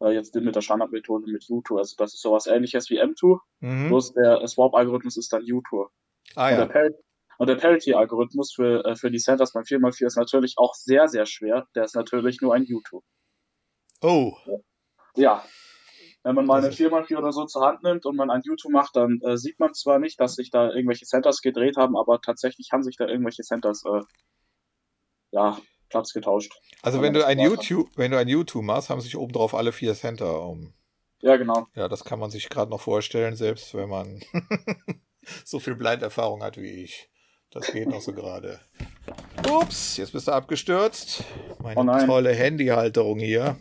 äh, 0.00 0.10
jetzt 0.10 0.34
mit 0.34 0.54
der 0.54 0.60
Standardmethode 0.60 1.30
mit 1.30 1.48
U-Tour. 1.48 1.78
Also 1.78 1.94
das 1.96 2.14
ist 2.14 2.22
sowas 2.22 2.46
ähnliches 2.46 2.90
wie 2.90 3.00
M2, 3.00 3.38
Mhm. 3.60 3.88
bloß 3.88 4.12
der 4.14 4.46
Swap-Algorithmus 4.46 5.16
ist 5.16 5.32
dann 5.32 5.42
U-Tour. 5.42 5.90
Ah 6.34 6.50
Und 6.50 6.56
der, 6.74 6.86
ja. 6.86 6.90
Und 7.38 7.46
der 7.48 7.56
Parity-Algorithmus 7.56 8.52
für, 8.52 8.84
äh, 8.84 8.96
für 8.96 9.10
die 9.10 9.18
Centers 9.18 9.52
beim 9.52 9.64
4x4 9.64 10.06
ist 10.06 10.16
natürlich 10.16 10.54
auch 10.58 10.74
sehr, 10.74 11.08
sehr 11.08 11.24
schwer. 11.26 11.66
Der 11.74 11.84
ist 11.84 11.94
natürlich 11.94 12.40
nur 12.42 12.54
ein 12.54 12.66
U-Tour. 12.70 13.02
Oh, 14.02 14.34
Ja. 15.16 15.44
Wenn 16.22 16.34
man 16.34 16.44
mal 16.44 16.58
eine 16.58 16.66
Das 16.68 16.76
4x4 16.76 17.16
oder 17.16 17.32
so 17.32 17.46
zur 17.46 17.66
Hand 17.66 17.82
nimmt 17.82 18.04
und 18.04 18.14
man 18.14 18.30
ein 18.30 18.42
U2 18.42 18.70
macht, 18.70 18.94
dann 18.94 19.20
äh, 19.22 19.38
sieht 19.38 19.58
man 19.58 19.72
zwar 19.72 19.98
nicht, 19.98 20.20
dass 20.20 20.34
sich 20.34 20.50
da 20.50 20.70
irgendwelche 20.70 21.06
Centers 21.06 21.40
gedreht 21.40 21.78
haben, 21.78 21.96
aber 21.96 22.20
tatsächlich 22.20 22.72
haben 22.72 22.82
sich 22.82 22.96
da 22.98 23.06
irgendwelche 23.06 23.42
Centers 23.42 23.82
äh, 23.86 24.02
ja, 25.32 25.58
Platz 25.90 26.12
getauscht. 26.12 26.52
also 26.82 27.02
wenn 27.02 27.12
du 27.12 27.26
ein. 27.26 27.38
YouTube, 27.38 27.90
wenn 27.96 28.10
du 28.12 28.18
ein 28.18 28.28
YouTube 28.28 28.64
machst, 28.64 28.88
haben 28.90 29.00
sich 29.00 29.16
oben 29.16 29.32
drauf 29.32 29.54
alle 29.54 29.72
vier 29.72 29.94
Center 29.94 30.42
um. 30.42 30.72
Ja, 31.20 31.36
genau. 31.36 31.66
Ja, 31.74 31.88
das 31.88 32.04
kann 32.04 32.18
man 32.18 32.30
sich 32.30 32.48
gerade 32.48 32.70
noch 32.70 32.80
vorstellen, 32.80 33.36
selbst 33.36 33.74
wenn 33.74 33.88
man 33.90 34.22
so 35.44 35.58
viel 35.60 35.74
Blind-Erfahrung 35.74 36.42
hat 36.42 36.56
wie 36.56 36.82
ich. 36.84 37.10
Das 37.50 37.66
geht 37.72 37.88
noch 37.88 38.00
so 38.00 38.12
gerade. 38.12 38.60
Ups, 39.50 39.96
jetzt 39.96 40.12
bist 40.12 40.28
du 40.28 40.32
abgestürzt. 40.32 41.24
Meine 41.60 41.80
Oh 41.80 41.82
nein. 41.82 42.06
tolle 42.06 42.32
Handyhalterung 42.32 43.18
hier. 43.18 43.58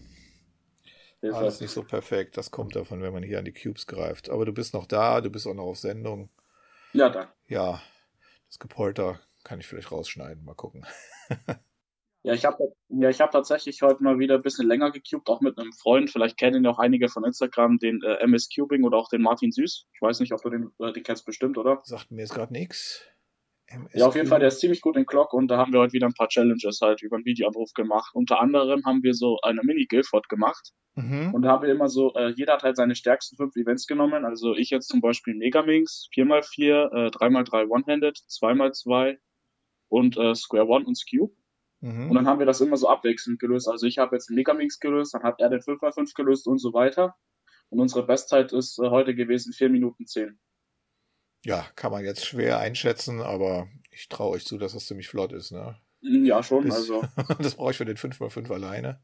Hilfe. 1.21 1.35
Alles 1.37 1.59
nicht 1.59 1.71
so 1.71 1.83
perfekt. 1.83 2.37
Das 2.37 2.51
kommt 2.51 2.75
davon, 2.75 3.01
wenn 3.01 3.11
man 3.11 3.23
hier 3.23 3.39
an 3.39 3.45
die 3.45 3.51
Cubes 3.51 3.87
greift. 3.87 4.29
Aber 4.29 4.45
du 4.45 4.53
bist 4.53 4.73
noch 4.73 4.85
da, 4.85 5.19
du 5.19 5.29
bist 5.29 5.47
auch 5.47 5.53
noch 5.55 5.65
auf 5.65 5.77
Sendung. 5.79 6.29
Ja, 6.93 7.09
dann. 7.09 7.27
Ja, 7.47 7.81
das 8.47 8.59
Gepolter 8.59 9.19
kann 9.43 9.59
ich 9.59 9.67
vielleicht 9.67 9.91
rausschneiden. 9.91 10.45
Mal 10.45 10.53
gucken. 10.55 10.85
Ja, 12.23 12.33
ich 12.33 12.43
habe 12.43 12.73
ja, 12.89 13.09
ich 13.09 13.21
hab 13.21 13.31
tatsächlich 13.31 13.81
heute 13.81 14.03
mal 14.03 14.19
wieder 14.19 14.35
ein 14.35 14.41
bisschen 14.41 14.67
länger 14.67 14.91
gecubed, 14.91 15.29
auch 15.29 15.39
mit 15.39 15.57
einem 15.57 15.71
Freund. 15.71 16.09
Vielleicht 16.09 16.37
kennen 16.37 16.63
ihn 16.63 16.67
auch 16.67 16.79
einige 16.79 17.07
von 17.07 17.23
Instagram, 17.23 17.77
den 17.77 18.01
äh, 18.03 18.15
MS 18.15 18.49
Cubing 18.53 18.83
oder 18.83 18.97
auch 18.97 19.07
den 19.09 19.21
Martin 19.21 19.51
Süß. 19.51 19.85
Ich 19.93 20.01
weiß 20.01 20.19
nicht, 20.19 20.33
ob 20.33 20.41
du 20.41 20.49
den, 20.49 20.69
äh, 20.79 20.91
den 20.91 21.03
kennst 21.03 21.25
bestimmt, 21.25 21.57
oder? 21.57 21.79
Sagt 21.83 22.11
mir 22.11 22.21
jetzt 22.21 22.33
gerade 22.33 22.51
nichts. 22.51 23.05
Ja, 23.93 24.07
auf 24.07 24.15
jeden 24.15 24.27
Fall, 24.27 24.39
der 24.39 24.47
ist 24.47 24.59
ziemlich 24.59 24.81
gut 24.81 24.97
in 24.97 25.05
Clock 25.05 25.31
und 25.31 25.47
da 25.47 25.57
haben 25.57 25.71
wir 25.71 25.79
heute 25.79 25.93
wieder 25.93 26.07
ein 26.07 26.13
paar 26.13 26.27
Challenges 26.27 26.79
halt 26.81 27.03
über 27.03 27.17
einen 27.17 27.25
Videoanruf 27.25 27.71
gemacht. 27.73 28.11
Unter 28.15 28.41
anderem 28.41 28.83
haben 28.83 29.03
wir 29.03 29.13
so 29.13 29.37
eine 29.43 29.61
Mini-Guildford 29.63 30.27
gemacht 30.27 30.71
Mhm. 30.95 31.33
und 31.33 31.43
da 31.43 31.51
haben 31.51 31.63
wir 31.63 31.71
immer 31.71 31.87
so, 31.87 32.13
äh, 32.15 32.33
jeder 32.35 32.53
hat 32.53 32.63
halt 32.63 32.75
seine 32.75 32.95
stärksten 32.95 33.37
fünf 33.37 33.55
Events 33.55 33.85
genommen. 33.85 34.25
Also 34.25 34.55
ich 34.55 34.71
jetzt 34.71 34.87
zum 34.89 35.01
Beispiel 35.01 35.35
Megaminx, 35.35 36.09
4x4, 36.13 36.91
äh, 36.91 37.09
3x3 37.11 37.69
One-Handed, 37.69 38.17
2x2 38.27 39.17
und 39.87 40.17
äh, 40.17 40.33
Square 40.33 40.67
One 40.67 40.85
und 40.85 40.97
Skew. 40.97 41.29
Mhm. 41.81 42.09
Und 42.09 42.15
dann 42.15 42.27
haben 42.27 42.39
wir 42.39 42.45
das 42.45 42.61
immer 42.61 42.77
so 42.77 42.89
abwechselnd 42.89 43.39
gelöst. 43.39 43.67
Also 43.69 43.85
ich 43.87 43.97
habe 43.97 44.15
jetzt 44.15 44.29
den 44.29 44.35
Megaminx 44.35 44.79
gelöst, 44.79 45.13
dann 45.13 45.23
hat 45.23 45.39
er 45.39 45.49
den 45.49 45.61
5x5 45.61 46.13
gelöst 46.15 46.47
und 46.47 46.57
so 46.59 46.73
weiter. 46.73 47.15
Und 47.69 47.79
unsere 47.79 48.05
Bestzeit 48.05 48.51
ist 48.51 48.79
äh, 48.79 48.89
heute 48.89 49.15
gewesen 49.15 49.53
4 49.53 49.69
Minuten 49.69 50.05
10. 50.05 50.39
Ja, 51.45 51.65
kann 51.75 51.91
man 51.91 52.03
jetzt 52.03 52.25
schwer 52.25 52.59
einschätzen, 52.59 53.21
aber 53.21 53.67
ich 53.91 54.09
traue 54.09 54.31
euch 54.31 54.45
zu, 54.45 54.57
dass 54.57 54.73
das 54.73 54.87
ziemlich 54.87 55.07
flott 55.07 55.31
ist. 55.31 55.51
Ne? 55.51 55.77
Ja, 56.01 56.43
schon. 56.43 56.63
Bis- 56.65 56.75
Also, 56.75 57.03
das 57.39 57.55
brauche 57.55 57.71
ich 57.71 57.77
für 57.77 57.85
den 57.85 57.97
5x5 57.97 58.51
alleine. 58.51 59.01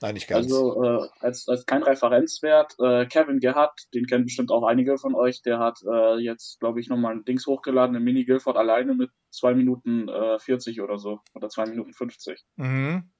Nein, 0.00 0.14
nicht 0.14 0.28
ganz. 0.28 0.44
also 0.44 0.82
äh, 0.82 1.08
als, 1.20 1.48
als 1.48 1.66
kein 1.66 1.82
Referenzwert. 1.82 2.76
Äh, 2.78 3.06
Kevin 3.06 3.40
Gerhardt, 3.40 3.88
den 3.94 4.06
kennen 4.06 4.24
bestimmt 4.24 4.52
auch 4.52 4.64
einige 4.64 4.96
von 4.96 5.14
euch, 5.14 5.42
der 5.42 5.58
hat 5.58 5.80
äh, 5.84 6.18
jetzt, 6.18 6.60
glaube 6.60 6.80
ich, 6.80 6.88
nochmal 6.88 7.14
ein 7.14 7.24
Dings 7.24 7.46
hochgeladen, 7.46 7.96
eine 7.96 8.04
Mini 8.04 8.24
Guildford 8.24 8.56
alleine 8.56 8.94
mit 8.94 9.10
2 9.30 9.54
Minuten 9.54 10.08
äh, 10.08 10.38
40 10.38 10.80
oder 10.80 10.98
so. 10.98 11.20
Oder 11.34 11.48
2 11.48 11.66
Minuten 11.66 11.92
50. 11.92 12.44
Mhm. 12.56 13.10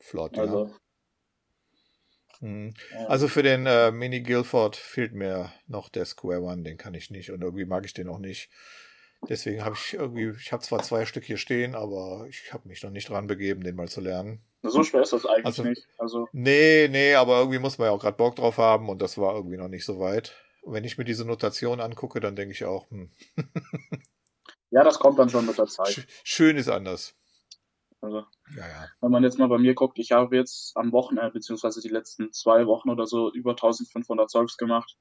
Flott, 0.00 0.36
ja. 0.36 0.42
Also, 0.42 0.70
Mhm. 2.40 2.74
Ja. 2.92 3.06
Also 3.06 3.28
für 3.28 3.42
den 3.42 3.66
äh, 3.66 3.90
Mini 3.90 4.20
Guildford 4.22 4.76
fehlt 4.76 5.12
mir 5.12 5.52
noch 5.66 5.88
der 5.88 6.04
Square 6.04 6.42
One, 6.42 6.62
den 6.62 6.76
kann 6.76 6.94
ich 6.94 7.10
nicht 7.10 7.30
und 7.30 7.42
irgendwie 7.42 7.64
mag 7.64 7.84
ich 7.84 7.94
den 7.94 8.08
auch 8.08 8.18
nicht. 8.18 8.50
Deswegen 9.28 9.64
habe 9.64 9.74
ich 9.74 9.94
irgendwie, 9.94 10.32
ich 10.38 10.52
habe 10.52 10.62
zwar 10.62 10.82
zwei 10.82 11.04
Stück 11.04 11.24
hier 11.24 11.38
stehen, 11.38 11.74
aber 11.74 12.26
ich 12.28 12.52
habe 12.52 12.68
mich 12.68 12.82
noch 12.84 12.90
nicht 12.90 13.08
dran 13.08 13.26
begeben, 13.26 13.64
den 13.64 13.74
mal 13.74 13.88
zu 13.88 14.00
lernen. 14.00 14.40
So 14.62 14.82
schwer 14.82 15.02
ist 15.02 15.12
das 15.12 15.24
eigentlich 15.26 15.46
Also- 15.46 15.62
nicht. 15.64 15.86
Also, 15.98 16.28
Nee, 16.32 16.88
nee, 16.88 17.14
aber 17.14 17.38
irgendwie 17.38 17.58
muss 17.58 17.78
man 17.78 17.86
ja 17.86 17.92
auch 17.92 18.00
gerade 18.00 18.16
Bock 18.16 18.36
drauf 18.36 18.58
haben 18.58 18.88
und 18.88 19.00
das 19.02 19.16
war 19.18 19.34
irgendwie 19.34 19.56
noch 19.56 19.68
nicht 19.68 19.84
so 19.84 19.98
weit. 20.00 20.34
Und 20.62 20.74
wenn 20.74 20.84
ich 20.84 20.98
mir 20.98 21.04
diese 21.04 21.24
Notation 21.24 21.80
angucke, 21.80 22.20
dann 22.20 22.36
denke 22.36 22.52
ich 22.52 22.64
auch, 22.64 22.90
hm, 22.90 23.10
ja, 24.70 24.84
das 24.84 24.98
kommt 24.98 25.18
dann 25.18 25.30
schon 25.30 25.46
mit 25.46 25.56
der 25.58 25.66
Zeit. 25.66 25.88
sch 25.88 26.06
schön 26.24 26.56
ist 26.56 26.68
anders. 26.68 27.14
Also, 28.00 28.18
Ja, 28.56 28.68
ja. 28.68 28.88
wenn 29.00 29.10
man 29.10 29.24
jetzt 29.24 29.38
mal 29.38 29.48
bei 29.48 29.58
mir 29.58 29.74
guckt, 29.74 29.98
ich 29.98 30.12
habe 30.12 30.36
jetzt 30.36 30.76
am 30.76 30.92
Wochenende, 30.92 31.32
beziehungsweise 31.32 31.80
die 31.80 31.88
letzten 31.88 32.32
zwei 32.32 32.66
Wochen 32.66 32.90
oder 32.90 33.06
so, 33.06 33.32
über 33.32 33.52
1500 33.56 34.30
Zeugs 34.30 34.56
gemacht 34.56 34.96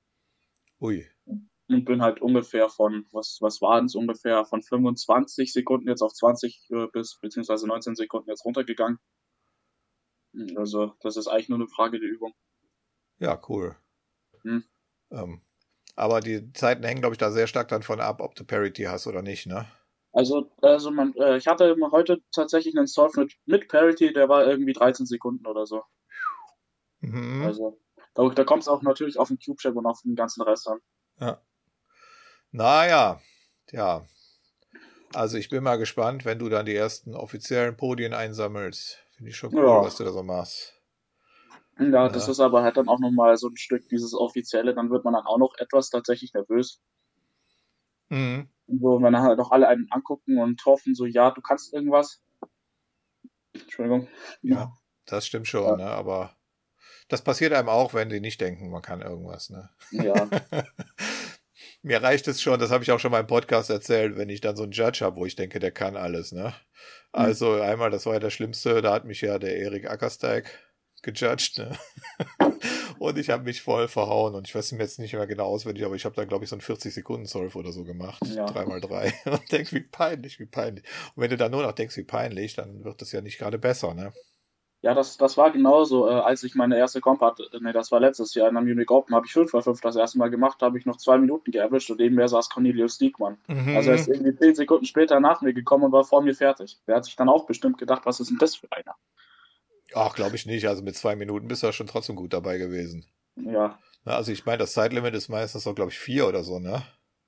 Ui. 0.81 1.07
und 1.25 1.85
bin 1.85 2.01
halt 2.01 2.21
ungefähr 2.21 2.69
von, 2.69 3.05
was, 3.11 3.37
was 3.41 3.61
waren 3.61 3.85
es 3.85 3.93
ungefähr, 3.95 4.45
von 4.45 4.63
25 4.63 5.53
Sekunden 5.53 5.87
jetzt 5.89 6.01
auf 6.01 6.13
20 6.13 6.69
äh, 6.71 6.87
bis, 6.91 7.19
beziehungsweise 7.21 7.67
19 7.67 7.95
Sekunden 7.95 8.29
jetzt 8.29 8.45
runtergegangen. 8.45 8.97
Also, 10.55 10.93
das 11.01 11.17
ist 11.17 11.27
eigentlich 11.27 11.49
nur 11.49 11.59
eine 11.59 11.67
Frage 11.67 11.99
der 11.99 12.09
Übung. 12.09 12.33
Ja, 13.19 13.39
cool. 13.49 13.75
Hm. 14.43 14.63
Ähm, 15.11 15.41
aber 15.95 16.19
die 16.21 16.53
Zeiten 16.53 16.83
hängen, 16.83 17.01
glaube 17.01 17.15
ich, 17.15 17.17
da 17.17 17.31
sehr 17.31 17.47
stark 17.47 17.69
davon 17.69 17.99
ab, 17.99 18.21
ob 18.21 18.35
du 18.35 18.43
Parity 18.43 18.83
hast 18.83 19.07
oder 19.07 19.21
nicht, 19.21 19.47
ne? 19.47 19.67
Also, 20.11 20.51
also 20.61 20.91
man, 20.91 21.13
äh, 21.15 21.37
ich 21.37 21.47
hatte 21.47 21.75
heute 21.91 22.21
tatsächlich 22.31 22.77
einen 22.77 22.87
Solve 22.87 23.21
mit, 23.21 23.33
mit 23.45 23.67
Parity, 23.67 24.13
der 24.13 24.29
war 24.29 24.45
irgendwie 24.45 24.73
13 24.73 25.05
Sekunden 25.05 25.45
oder 25.45 25.65
so. 25.65 25.83
Mhm. 26.99 27.43
Also, 27.43 27.79
Da, 28.13 28.27
da 28.29 28.43
kommt 28.43 28.63
es 28.63 28.67
auch 28.67 28.81
natürlich 28.81 29.19
auf 29.19 29.27
den 29.27 29.37
Cube-Check 29.37 29.75
und 29.75 29.85
auf 29.85 30.01
den 30.01 30.15
ganzen 30.15 30.41
Rest 30.41 30.67
an. 30.67 30.79
Ja. 31.19 31.41
Naja, 32.51 33.21
ja. 33.71 34.05
Also 35.13 35.37
ich 35.37 35.49
bin 35.49 35.63
mal 35.63 35.77
gespannt, 35.77 36.25
wenn 36.25 36.39
du 36.39 36.49
dann 36.49 36.65
die 36.65 36.75
ersten 36.75 37.15
offiziellen 37.15 37.77
Podien 37.77 38.13
einsammelst. 38.13 39.06
Finde 39.17 39.31
ich 39.31 39.35
schon 39.35 39.53
cool, 39.53 39.65
ja. 39.65 39.81
was 39.81 39.97
du 39.97 40.03
da 40.03 40.11
so 40.11 40.21
machst. 40.21 40.79
Ja, 41.79 42.07
das 42.07 42.25
ja. 42.25 42.31
ist 42.31 42.39
aber 42.39 42.63
halt 42.63 42.77
dann 42.77 42.87
auch 42.87 42.99
nochmal 42.99 43.35
so 43.37 43.47
ein 43.49 43.57
Stück 43.57 43.87
dieses 43.89 44.13
Offizielle, 44.13 44.73
dann 44.73 44.89
wird 44.91 45.03
man 45.03 45.13
dann 45.13 45.25
auch 45.25 45.37
noch 45.39 45.55
etwas 45.57 45.89
tatsächlich 45.89 46.33
nervös. 46.33 46.81
Mhm. 48.09 48.49
Wo 48.67 48.99
man 48.99 49.17
halt 49.17 49.39
auch 49.39 49.51
alle 49.51 49.67
einen 49.67 49.87
angucken 49.91 50.39
und 50.39 50.63
hoffen, 50.65 50.95
so, 50.95 51.05
ja, 51.05 51.31
du 51.31 51.41
kannst 51.41 51.73
irgendwas. 51.73 52.21
Entschuldigung. 53.53 54.07
Ja, 54.41 54.71
das 55.05 55.25
stimmt 55.25 55.47
schon, 55.47 55.65
ja. 55.65 55.75
ne? 55.75 55.85
Aber 55.85 56.35
das 57.09 57.23
passiert 57.23 57.53
einem 57.53 57.69
auch, 57.69 57.93
wenn 57.93 58.09
die 58.09 58.19
nicht 58.19 58.39
denken, 58.39 58.69
man 58.69 58.81
kann 58.81 59.01
irgendwas, 59.01 59.49
ne? 59.49 59.69
Ja. 59.91 60.29
Mir 61.83 62.01
reicht 62.01 62.27
es 62.27 62.41
schon, 62.41 62.59
das 62.59 62.71
habe 62.71 62.83
ich 62.83 62.91
auch 62.91 62.99
schon 62.99 63.11
mal 63.11 63.19
im 63.19 63.27
Podcast 63.27 63.69
erzählt, 63.69 64.17
wenn 64.17 64.29
ich 64.29 64.41
dann 64.41 64.55
so 64.55 64.63
einen 64.63 64.71
Judge 64.71 65.05
habe, 65.05 65.17
wo 65.17 65.25
ich 65.25 65.35
denke, 65.35 65.59
der 65.59 65.71
kann 65.71 65.95
alles, 65.95 66.31
ne? 66.31 66.45
Mhm. 66.47 66.53
Also 67.11 67.61
einmal, 67.61 67.91
das 67.91 68.05
war 68.05 68.13
ja 68.13 68.19
das 68.19 68.33
Schlimmste, 68.33 68.81
da 68.81 68.93
hat 68.93 69.05
mich 69.05 69.21
ja 69.21 69.39
der 69.39 69.57
Erik 69.57 69.89
Ackersteig 69.89 70.51
gejudged, 71.03 71.59
ne? 71.59 71.77
und 72.99 73.17
ich 73.17 73.29
habe 73.29 73.43
mich 73.43 73.61
voll 73.61 73.87
verhauen 73.87 74.35
und 74.35 74.47
ich 74.47 74.55
weiß 74.55 74.71
mir 74.73 74.79
jetzt 74.79 74.99
nicht 74.99 75.13
mehr 75.13 75.27
genau 75.27 75.45
auswendig, 75.45 75.85
aber 75.85 75.95
ich 75.95 76.05
habe 76.05 76.15
da 76.15 76.25
glaube 76.25 76.43
ich 76.43 76.49
so 76.49 76.55
einen 76.55 76.61
40 76.61 76.93
Sekunden 76.93 77.25
Solve 77.25 77.57
oder 77.57 77.71
so 77.71 77.83
gemacht, 77.83 78.25
ja. 78.25 78.45
3x3 78.45 79.29
und 79.31 79.51
denk, 79.51 79.71
wie 79.71 79.81
peinlich, 79.81 80.39
wie 80.39 80.45
peinlich. 80.45 80.83
Und 81.15 81.21
wenn 81.21 81.29
du 81.29 81.37
dann 81.37 81.51
nur 81.51 81.63
noch 81.63 81.73
denkst, 81.73 81.95
wie 81.97 82.03
peinlich, 82.03 82.55
dann 82.55 82.83
wird 82.83 83.01
das 83.01 83.11
ja 83.11 83.21
nicht 83.21 83.37
gerade 83.37 83.59
besser, 83.59 83.93
ne? 83.93 84.11
Ja, 84.87 84.93
das, 84.93 85.17
das 85.17 85.35
war 85.35 85.51
genauso, 85.51 86.07
äh, 86.07 86.13
als 86.13 86.43
ich 86.43 86.55
meine 86.55 86.77
erste 86.77 87.01
Comp 87.01 87.19
hatte. 87.19 87.49
Ne, 87.59 87.73
das 87.73 87.91
war 87.91 87.99
letztes 87.99 88.33
Jahr 88.35 88.47
in 88.47 88.53
der 88.53 88.63
Munich 88.63 88.89
Open, 88.89 89.13
habe 89.13 89.25
ich 89.25 89.33
5 89.33 89.53
x 89.53 89.65
5 89.65 89.81
das 89.81 89.97
erste 89.97 90.17
Mal 90.17 90.29
gemacht, 90.29 90.61
habe 90.61 90.77
ich 90.77 90.85
noch 90.85 90.95
zwei 90.95 91.17
Minuten 91.17 91.51
geerwischt 91.51 91.91
und 91.91 91.99
nebenher 91.99 92.29
saß 92.29 92.49
Cornelius 92.49 92.97
Diekmann. 92.97 93.37
Mhm. 93.47 93.75
Also 93.75 93.89
er 93.89 93.95
ist 93.97 94.07
irgendwie 94.07 94.33
10 94.33 94.55
Sekunden 94.55 94.85
später 94.85 95.19
nach 95.19 95.41
mir 95.41 95.53
gekommen 95.53 95.83
und 95.83 95.91
war 95.91 96.05
vor 96.05 96.21
mir 96.21 96.33
fertig. 96.33 96.79
Der 96.87 96.95
hat 96.95 97.03
sich 97.03 97.17
dann 97.17 97.27
auch 97.27 97.45
bestimmt 97.45 97.77
gedacht, 97.77 98.05
was 98.05 98.21
ist 98.21 98.29
denn 98.29 98.37
das 98.37 98.55
für 98.55 98.71
einer? 98.71 98.95
Ach, 99.93 100.15
glaube 100.15 100.37
ich 100.37 100.45
nicht. 100.45 100.69
Also 100.69 100.81
mit 100.83 100.95
zwei 100.95 101.17
Minuten 101.17 101.49
bist 101.49 101.63
du 101.63 101.67
ja 101.67 101.73
schon 101.73 101.87
trotzdem 101.87 102.15
gut 102.15 102.31
dabei 102.31 102.57
gewesen. 102.57 103.03
Ja. 103.35 103.77
Na, 104.05 104.15
also 104.15 104.31
ich 104.31 104.45
meine, 104.45 104.59
das 104.59 104.71
Zeitlimit 104.71 105.13
ist 105.15 105.27
meistens 105.27 105.65
so, 105.65 105.73
glaube 105.73 105.91
ich, 105.91 105.99
vier 105.99 106.29
oder 106.29 106.45
so, 106.45 106.59
ne? 106.59 106.83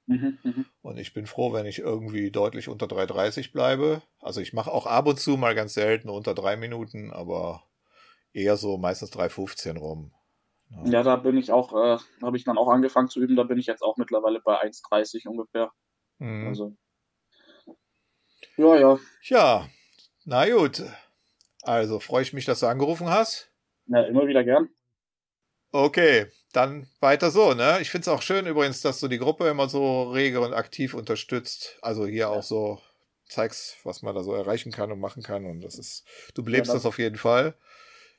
Mhm, 0.09 0.39
mhm, 0.43 0.65
und 0.81 0.97
ich 0.97 1.13
bin 1.13 1.27
froh, 1.27 1.53
wenn 1.53 1.67
ich 1.67 1.77
irgendwie 1.77 2.31
deutlich 2.31 2.67
unter 2.67 2.87
3,30 2.87 3.51
bleibe. 3.51 4.01
Also 4.19 4.41
ich 4.41 4.53
mache 4.53 4.71
auch 4.71 4.87
ab 4.87 5.05
und 5.05 5.19
zu 5.19 5.37
mal 5.37 5.53
ganz 5.53 5.75
selten 5.75 6.09
unter 6.09 6.33
drei 6.33 6.57
Minuten, 6.57 7.11
aber 7.11 7.63
eher 8.33 8.57
so 8.57 8.79
meistens 8.79 9.11
3,15 9.11 9.77
rum. 9.77 10.11
Ja. 10.71 10.85
ja, 10.85 11.03
da 11.03 11.15
bin 11.15 11.37
ich 11.37 11.51
auch, 11.51 11.73
äh, 11.73 11.99
habe 12.23 12.37
ich 12.37 12.43
dann 12.43 12.57
auch 12.57 12.69
angefangen 12.69 13.07
zu 13.09 13.19
üben, 13.19 13.35
da 13.35 13.43
bin 13.43 13.59
ich 13.59 13.67
jetzt 13.67 13.83
auch 13.83 13.97
mittlerweile 13.97 14.41
bei 14.41 14.59
1,30 14.59 15.27
ungefähr. 15.27 15.71
Mhm. 16.17 16.47
Also. 16.47 16.75
Ja, 18.57 18.75
ja. 18.77 18.99
Ja, 19.21 19.69
na 20.25 20.49
gut. 20.49 20.83
Also 21.61 21.99
freue 21.99 22.23
ich 22.23 22.33
mich, 22.33 22.45
dass 22.45 22.61
du 22.61 22.65
angerufen 22.65 23.09
hast. 23.09 23.51
Ja, 23.85 24.01
immer 24.01 24.25
wieder 24.25 24.43
gern. 24.43 24.69
Okay, 25.71 26.27
dann 26.51 26.87
weiter 26.99 27.29
so, 27.29 27.53
ne? 27.53 27.77
Ich 27.81 27.91
finde 27.91 28.03
es 28.03 28.07
auch 28.07 28.23
schön 28.23 28.47
übrigens, 28.47 28.81
dass 28.81 28.99
du 28.99 29.07
die 29.07 29.19
Gruppe 29.19 29.47
immer 29.47 29.69
so 29.69 30.09
rege 30.09 30.41
und 30.41 30.53
aktiv 30.53 30.93
unterstützt. 30.93 31.77
Also 31.81 32.07
hier 32.07 32.29
auch 32.29 32.43
so 32.43 32.79
zeigst, 33.27 33.77
was 33.83 34.01
man 34.01 34.15
da 34.15 34.23
so 34.23 34.33
erreichen 34.33 34.71
kann 34.71 34.91
und 34.91 34.99
machen 34.99 35.21
kann. 35.21 35.45
Und 35.45 35.61
das 35.61 35.77
ist, 35.77 36.05
du 36.33 36.43
belebst 36.43 36.69
ja, 36.69 36.73
das, 36.73 36.83
das, 36.83 36.89
auf 36.89 36.97
jeden 36.97 37.17
Fall. 37.17 37.53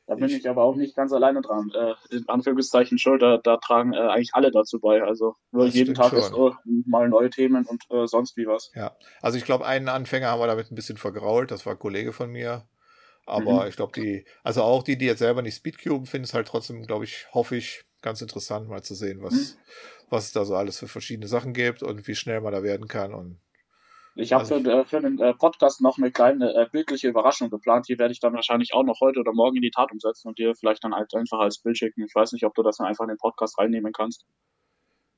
Da 0.06 0.14
bin 0.14 0.26
ich, 0.26 0.38
ich, 0.38 0.48
aber 0.48 0.62
auch 0.62 0.76
nicht 0.76 0.96
ganz 0.96 1.12
alleine 1.12 1.40
dran. 1.40 1.70
Äh, 1.74 2.16
in 2.16 2.28
Anführungszeichen 2.28 2.98
schuld, 2.98 3.22
da, 3.22 3.38
da 3.38 3.56
tragen 3.58 3.92
äh, 3.94 3.98
eigentlich 3.98 4.34
alle 4.34 4.50
dazu 4.50 4.80
bei. 4.80 5.02
Also 5.02 5.36
jeden 5.52 5.94
Tag 5.94 6.10
schon. 6.10 6.18
ist 6.18 6.32
oh, 6.32 6.52
mal 6.86 7.08
neue 7.08 7.30
Themen 7.30 7.66
und 7.66 7.84
äh, 7.90 8.06
sonst 8.06 8.36
wie 8.36 8.46
was. 8.46 8.70
Ja, 8.74 8.96
also 9.22 9.38
ich 9.38 9.44
glaube, 9.44 9.66
einen 9.66 9.88
Anfänger 9.88 10.28
haben 10.28 10.40
wir 10.40 10.46
damit 10.46 10.70
ein 10.70 10.74
bisschen 10.74 10.96
vergrault. 10.96 11.50
Das 11.50 11.66
war 11.66 11.74
ein 11.74 11.78
Kollege 11.78 12.12
von 12.12 12.30
mir. 12.30 12.64
Aber 13.26 13.62
mhm. 13.62 13.68
ich 13.68 13.76
glaube, 13.76 13.92
die, 13.92 14.24
also 14.42 14.62
auch 14.62 14.82
die, 14.82 14.98
die 14.98 15.06
jetzt 15.06 15.20
selber 15.20 15.42
nicht 15.42 15.56
Speedcube 15.56 16.06
finden 16.06 16.24
es 16.24 16.34
halt 16.34 16.48
trotzdem, 16.48 16.86
glaube 16.86 17.04
ich, 17.04 17.26
hoffe 17.32 17.56
ich, 17.56 17.84
ganz 18.02 18.22
interessant 18.22 18.68
mal 18.68 18.82
zu 18.82 18.94
sehen, 18.94 19.22
was, 19.22 19.34
mhm. 19.34 19.58
was 20.08 20.24
es 20.24 20.32
da 20.32 20.44
so 20.44 20.54
alles 20.56 20.78
für 20.78 20.88
verschiedene 20.88 21.28
Sachen 21.28 21.52
gibt 21.52 21.82
und 21.82 22.06
wie 22.08 22.14
schnell 22.14 22.40
man 22.40 22.52
da 22.52 22.62
werden 22.62 22.88
kann. 22.88 23.14
Und 23.14 23.38
ich 24.16 24.32
habe 24.32 24.42
also, 24.42 24.60
für, 24.60 24.70
äh, 24.70 24.84
für, 24.84 25.00
den 25.00 25.18
äh, 25.18 25.34
Podcast 25.34 25.80
noch 25.80 25.98
eine 25.98 26.10
kleine 26.10 26.52
äh, 26.54 26.66
bildliche 26.70 27.08
Überraschung 27.08 27.50
geplant. 27.50 27.88
Die 27.88 27.98
werde 27.98 28.12
ich 28.12 28.20
dann 28.20 28.34
wahrscheinlich 28.34 28.74
auch 28.74 28.82
noch 28.82 29.00
heute 29.00 29.20
oder 29.20 29.32
morgen 29.32 29.56
in 29.56 29.62
die 29.62 29.70
Tat 29.70 29.92
umsetzen 29.92 30.28
und 30.28 30.38
dir 30.38 30.54
vielleicht 30.54 30.82
dann 30.84 30.94
halt 30.94 31.14
einfach 31.14 31.38
als 31.38 31.58
Bild 31.58 31.78
schicken. 31.78 32.04
Ich 32.04 32.14
weiß 32.14 32.32
nicht, 32.32 32.44
ob 32.44 32.54
du 32.54 32.62
das 32.62 32.78
dann 32.78 32.86
einfach 32.86 33.04
in 33.04 33.08
den 33.08 33.18
Podcast 33.18 33.58
reinnehmen 33.58 33.92
kannst. 33.92 34.26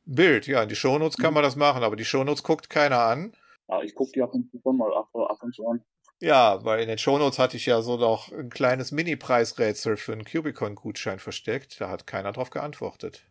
Bild, 0.04 0.46
ja, 0.46 0.62
in 0.62 0.68
die 0.68 0.76
Shownotes 0.76 1.16
kann 1.16 1.30
mhm. 1.30 1.34
man 1.34 1.42
das 1.44 1.56
machen, 1.56 1.82
aber 1.82 1.96
die 1.96 2.04
Shownotes 2.04 2.42
guckt 2.42 2.68
keiner 2.68 2.98
an. 2.98 3.32
Ja, 3.68 3.82
ich 3.82 3.94
gucke 3.94 4.12
die 4.12 4.22
ab 4.22 4.34
und 4.34 4.50
zu 4.50 4.72
mal 4.72 4.92
ab, 4.92 5.08
ab 5.14 5.38
und 5.42 5.54
zu 5.54 5.66
an. 5.66 5.82
Ja, 6.22 6.64
weil 6.64 6.80
in 6.80 6.88
den 6.88 6.98
Shownotes 6.98 7.40
hatte 7.40 7.56
ich 7.56 7.66
ja 7.66 7.82
so 7.82 7.96
noch 7.96 8.30
ein 8.30 8.48
kleines 8.48 8.92
Mini-Preisrätsel 8.92 9.96
für 9.96 10.12
einen 10.12 10.24
Cubicon-Gutschein 10.24 11.18
versteckt. 11.18 11.80
Da 11.80 11.90
hat 11.90 12.06
keiner 12.06 12.30
drauf 12.30 12.50
geantwortet. 12.50 13.24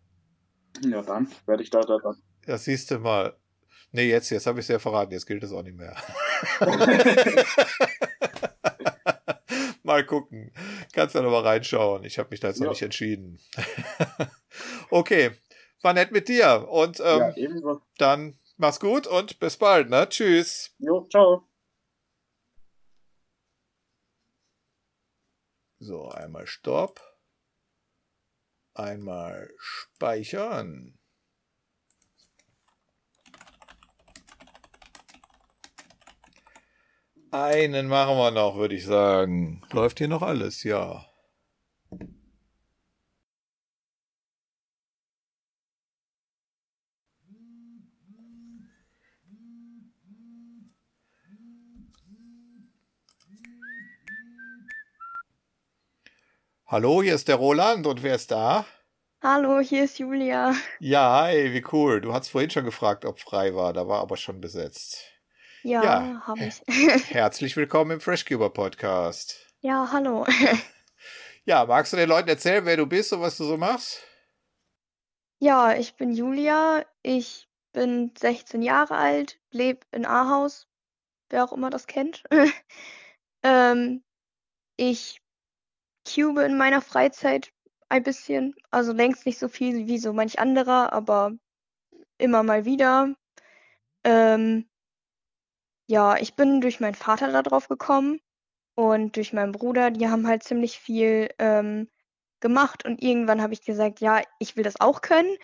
Ja, 0.83 1.01
dann 1.01 1.31
werde 1.45 1.63
ich 1.63 1.69
da, 1.69 1.79
da 1.79 1.99
dann. 1.99 2.21
Ja, 2.45 2.57
siehst 2.57 2.91
du 2.91 2.99
mal. 2.99 3.37
Nee, 3.93 4.09
jetzt, 4.09 4.29
jetzt 4.29 4.45
habe 4.45 4.59
ich 4.59 4.65
es 4.65 4.67
ja 4.67 4.77
verraten, 4.77 5.13
jetzt 5.13 5.25
gilt 5.25 5.41
es 5.41 5.53
auch 5.53 5.63
nicht 5.63 5.77
mehr. 5.77 5.95
mal 9.83 10.05
gucken. 10.05 10.51
Kannst 10.91 11.15
du 11.15 11.21
noch 11.21 11.31
mal 11.31 11.43
reinschauen. 11.43 12.03
Ich 12.03 12.19
habe 12.19 12.27
mich 12.31 12.41
da 12.41 12.49
jetzt 12.49 12.59
ja. 12.59 12.65
noch 12.65 12.73
nicht 12.73 12.81
entschieden. 12.81 13.39
okay, 14.89 15.31
war 15.81 15.93
nett 15.93 16.11
mit 16.11 16.27
dir. 16.27 16.67
Und 16.69 16.99
ähm, 16.99 17.33
ja, 17.37 17.81
dann 17.97 18.37
mach's 18.57 18.81
gut 18.81 19.07
und 19.07 19.39
bis 19.39 19.55
bald. 19.55 19.89
Ne? 19.89 20.09
Tschüss. 20.09 20.75
Jo, 20.79 21.07
ciao. 21.09 21.47
So, 25.83 26.09
einmal 26.09 26.45
Stopp. 26.45 27.01
Einmal 28.75 29.49
speichern. 29.57 30.99
Einen 37.31 37.87
machen 37.87 38.15
wir 38.15 38.29
noch, 38.29 38.57
würde 38.57 38.75
ich 38.75 38.85
sagen. 38.85 39.63
Läuft 39.71 39.97
hier 39.97 40.07
noch 40.07 40.21
alles, 40.21 40.61
ja. 40.61 41.10
Hallo, 56.71 57.03
hier 57.03 57.15
ist 57.15 57.27
der 57.27 57.35
Roland 57.35 57.85
und 57.85 58.01
wer 58.01 58.15
ist 58.15 58.31
da? 58.31 58.63
Hallo, 59.21 59.59
hier 59.59 59.83
ist 59.83 59.99
Julia. 59.99 60.55
Ja, 60.79 61.23
hi, 61.23 61.51
wie 61.51 61.65
cool. 61.73 61.99
Du 61.99 62.13
hast 62.13 62.29
vorhin 62.29 62.49
schon 62.49 62.63
gefragt, 62.63 63.03
ob 63.03 63.19
frei 63.19 63.53
war, 63.53 63.73
da 63.73 63.89
war 63.89 63.99
aber 63.99 64.15
schon 64.15 64.39
besetzt. 64.39 65.03
Ja, 65.63 65.83
ja. 65.83 66.21
habe 66.25 66.45
ich. 66.45 66.61
Herzlich 67.09 67.57
willkommen 67.57 67.91
im 67.91 67.99
Freshcuber 67.99 68.49
Podcast. 68.51 69.53
Ja, 69.59 69.89
hallo. 69.91 70.25
Ja, 71.43 71.65
magst 71.65 71.91
du 71.91 71.97
den 71.97 72.07
Leuten 72.07 72.29
erzählen, 72.29 72.65
wer 72.65 72.77
du 72.77 72.85
bist 72.85 73.11
und 73.11 73.19
was 73.19 73.35
du 73.35 73.43
so 73.43 73.57
machst? 73.57 74.01
Ja, 75.39 75.75
ich 75.75 75.95
bin 75.95 76.13
Julia. 76.13 76.85
Ich 77.01 77.49
bin 77.73 78.13
16 78.17 78.61
Jahre 78.61 78.95
alt, 78.95 79.41
lebe 79.49 79.81
in 79.91 80.05
Ahaus, 80.05 80.67
wer 81.31 81.43
auch 81.43 81.51
immer 81.51 81.69
das 81.69 81.87
kennt. 81.87 82.23
ähm, 83.43 84.03
ich 84.77 85.21
cube 86.13 86.43
in 86.43 86.57
meiner 86.57 86.81
Freizeit 86.81 87.51
ein 87.89 88.03
bisschen. 88.03 88.55
Also 88.69 88.93
längst 88.93 89.25
nicht 89.25 89.39
so 89.39 89.47
viel 89.47 89.87
wie 89.87 89.97
so 89.97 90.13
manch 90.13 90.39
anderer, 90.39 90.93
aber 90.93 91.33
immer 92.17 92.43
mal 92.43 92.65
wieder. 92.65 93.13
Ähm, 94.03 94.69
ja, 95.87 96.17
ich 96.17 96.35
bin 96.35 96.61
durch 96.61 96.79
meinen 96.79 96.95
Vater 96.95 97.31
da 97.31 97.41
drauf 97.41 97.67
gekommen 97.67 98.21
und 98.75 99.15
durch 99.17 99.33
meinen 99.33 99.51
Bruder, 99.51 99.91
die 99.91 100.07
haben 100.07 100.27
halt 100.27 100.43
ziemlich 100.43 100.79
viel 100.79 101.29
ähm, 101.37 101.89
gemacht 102.39 102.85
und 102.85 103.03
irgendwann 103.03 103.41
habe 103.41 103.53
ich 103.53 103.63
gesagt, 103.65 103.99
ja, 103.99 104.21
ich 104.39 104.55
will 104.55 104.63
das 104.63 104.79
auch 104.79 105.01
können. 105.01 105.35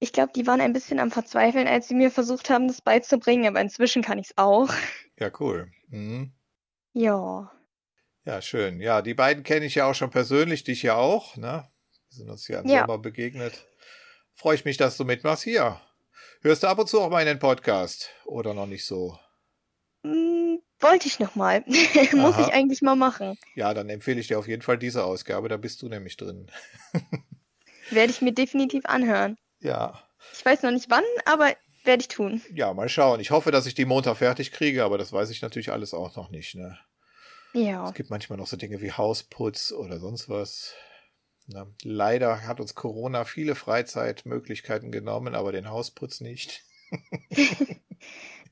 Ich 0.00 0.12
glaube, 0.12 0.32
die 0.34 0.46
waren 0.46 0.60
ein 0.60 0.72
bisschen 0.72 0.98
am 0.98 1.10
Verzweifeln, 1.10 1.68
als 1.68 1.88
sie 1.88 1.94
mir 1.94 2.10
versucht 2.10 2.50
haben, 2.50 2.68
das 2.68 2.80
beizubringen, 2.80 3.46
aber 3.46 3.60
inzwischen 3.60 4.02
kann 4.02 4.18
ich 4.18 4.30
es 4.30 4.38
auch. 4.38 4.70
Ja, 5.18 5.30
cool. 5.38 5.70
Mhm. 5.88 6.32
Ja. 6.94 7.52
Ja, 8.24 8.42
schön. 8.42 8.80
Ja, 8.80 9.02
die 9.02 9.14
beiden 9.14 9.42
kenne 9.42 9.66
ich 9.66 9.76
ja 9.76 9.86
auch 9.86 9.94
schon 9.94 10.10
persönlich, 10.10 10.64
dich 10.64 10.82
ja 10.82 10.96
auch. 10.96 11.36
Ne? 11.36 11.68
Wir 12.10 12.16
sind 12.16 12.30
uns 12.30 12.46
ja 12.48 12.60
im 12.60 12.68
ja. 12.68 12.80
Sommer 12.80 12.98
begegnet. 12.98 13.66
Freue 14.34 14.54
ich 14.54 14.64
mich, 14.64 14.76
dass 14.76 14.96
du 14.96 15.04
mitmachst 15.04 15.44
hier. 15.44 15.80
Hörst 16.42 16.62
du 16.62 16.66
ab 16.66 16.78
und 16.78 16.88
zu 16.88 17.00
auch 17.00 17.10
meinen 17.10 17.38
Podcast 17.38 18.10
oder 18.24 18.54
noch 18.54 18.66
nicht 18.66 18.84
so? 18.84 19.18
Hm, 20.02 20.60
wollte 20.78 21.06
ich 21.06 21.18
noch 21.18 21.34
mal. 21.34 21.62
Muss 22.12 22.38
ich 22.38 22.52
eigentlich 22.52 22.82
mal 22.82 22.96
machen. 22.96 23.38
Ja, 23.54 23.74
dann 23.74 23.88
empfehle 23.88 24.20
ich 24.20 24.28
dir 24.28 24.38
auf 24.38 24.48
jeden 24.48 24.62
Fall 24.62 24.78
diese 24.78 25.04
Ausgabe, 25.04 25.48
da 25.48 25.56
bist 25.56 25.82
du 25.82 25.88
nämlich 25.88 26.16
drin. 26.16 26.50
Werde 27.90 28.10
ich 28.10 28.22
mir 28.22 28.32
definitiv 28.32 28.84
anhören. 28.86 29.36
Ja. 29.60 30.02
Ich 30.32 30.44
weiß 30.44 30.62
noch 30.62 30.70
nicht 30.70 30.90
wann, 30.90 31.04
aber 31.24 31.54
werde 31.84 32.02
ich 32.02 32.08
tun. 32.08 32.42
Ja, 32.52 32.72
mal 32.74 32.88
schauen. 32.88 33.20
Ich 33.20 33.30
hoffe, 33.30 33.50
dass 33.50 33.66
ich 33.66 33.74
die 33.74 33.84
Montag 33.86 34.18
fertig 34.18 34.52
kriege, 34.52 34.84
aber 34.84 34.98
das 34.98 35.12
weiß 35.12 35.30
ich 35.30 35.42
natürlich 35.42 35.72
alles 35.72 35.94
auch 35.94 36.14
noch 36.16 36.30
nicht. 36.30 36.54
Ne? 36.54 36.78
Ja. 37.52 37.88
Es 37.88 37.94
gibt 37.94 38.10
manchmal 38.10 38.38
noch 38.38 38.46
so 38.46 38.56
Dinge 38.56 38.80
wie 38.80 38.92
Hausputz 38.92 39.72
oder 39.72 39.98
sonst 39.98 40.28
was. 40.28 40.74
Na, 41.46 41.66
leider 41.82 42.46
hat 42.46 42.60
uns 42.60 42.74
Corona 42.74 43.24
viele 43.24 43.54
Freizeitmöglichkeiten 43.54 44.92
genommen, 44.92 45.34
aber 45.34 45.50
den 45.52 45.68
Hausputz 45.68 46.20
nicht. 46.20 46.62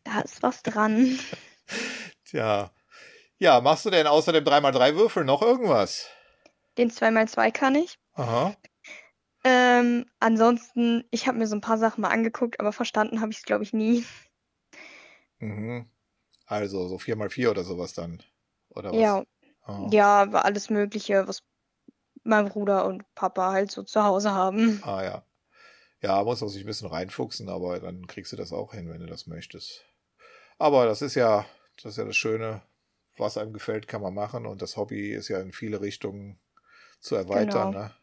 da 0.05 0.21
ist 0.21 0.43
was 0.43 0.63
dran. 0.63 1.19
Tja. 2.25 2.73
Ja, 3.39 3.61
machst 3.61 3.87
du 3.87 3.91
denn 3.91 4.09
außer 4.09 4.33
dem 4.33 4.45
3x3-Würfel 4.45 5.25
noch 5.25 5.43
irgendwas? 5.43 6.09
Den 6.77 6.91
2x2 6.91 7.53
kann 7.53 7.75
ich. 7.77 7.99
Aha. 8.15 8.57
Ähm, 9.45 10.07
ansonsten, 10.19 11.05
ich 11.13 11.29
habe 11.29 11.39
mir 11.39 11.47
so 11.47 11.55
ein 11.55 11.61
paar 11.61 11.79
Sachen 11.79 12.01
mal 12.01 12.11
angeguckt, 12.11 12.59
aber 12.59 12.73
verstanden 12.73 13.21
habe 13.21 13.31
ich 13.31 13.39
es, 13.39 13.45
glaube 13.45 13.63
ich, 13.63 13.73
nie. 13.73 14.05
Mhm. 15.39 15.89
Also 16.47 16.89
so 16.89 16.97
4x4 16.97 17.51
oder 17.51 17.63
sowas 17.63 17.95
dann. 17.95 18.23
Oder 18.79 18.93
was? 18.93 18.99
Ja. 19.01 19.25
Oh. 19.67 19.89
Ja, 19.91 20.33
war 20.33 20.45
alles 20.45 20.71
Mögliche, 20.71 21.27
was 21.29 21.43
mein 22.25 22.49
Bruder 22.49 22.87
und 22.87 23.05
Papa 23.15 23.53
halt 23.53 23.71
so 23.71 23.83
zu 23.83 24.03
Hause 24.03 24.33
haben. 24.33 24.81
Ah 24.85 25.03
ja. 25.03 25.23
Ja, 26.01 26.23
muss 26.23 26.41
man 26.41 26.49
sich 26.49 26.63
ein 26.63 26.67
bisschen 26.67 26.89
reinfuchsen, 26.89 27.49
aber 27.49 27.81
dann 27.81 28.07
kriegst 28.07 28.33
du 28.33 28.37
das 28.37 28.53
auch 28.53 28.73
hin, 28.73 28.89
wenn 28.89 29.01
du 29.01 29.07
das 29.07 29.27
möchtest. 29.27 29.85
Aber 30.59 30.87
das 30.87 31.03
ist 31.03 31.17
ja, 31.17 31.45
das 31.77 31.93
ist 31.93 31.97
ja 31.99 32.05
das 32.05 32.17
Schöne, 32.17 32.63
was 33.17 33.37
einem 33.37 33.53
gefällt, 33.53 33.89
kann 33.89 34.03
man 34.03 34.15
machen 34.15 34.47
und 34.47 34.63
das 34.63 34.77
Hobby 34.77 35.13
ist 35.13 35.29
ja 35.29 35.41
in 35.41 35.53
viele 35.53 35.81
Richtungen 35.81 36.39
zu 37.01 37.17
erweitern. 37.17 37.73
Genau. 37.73 37.85
Ne? 37.85 37.95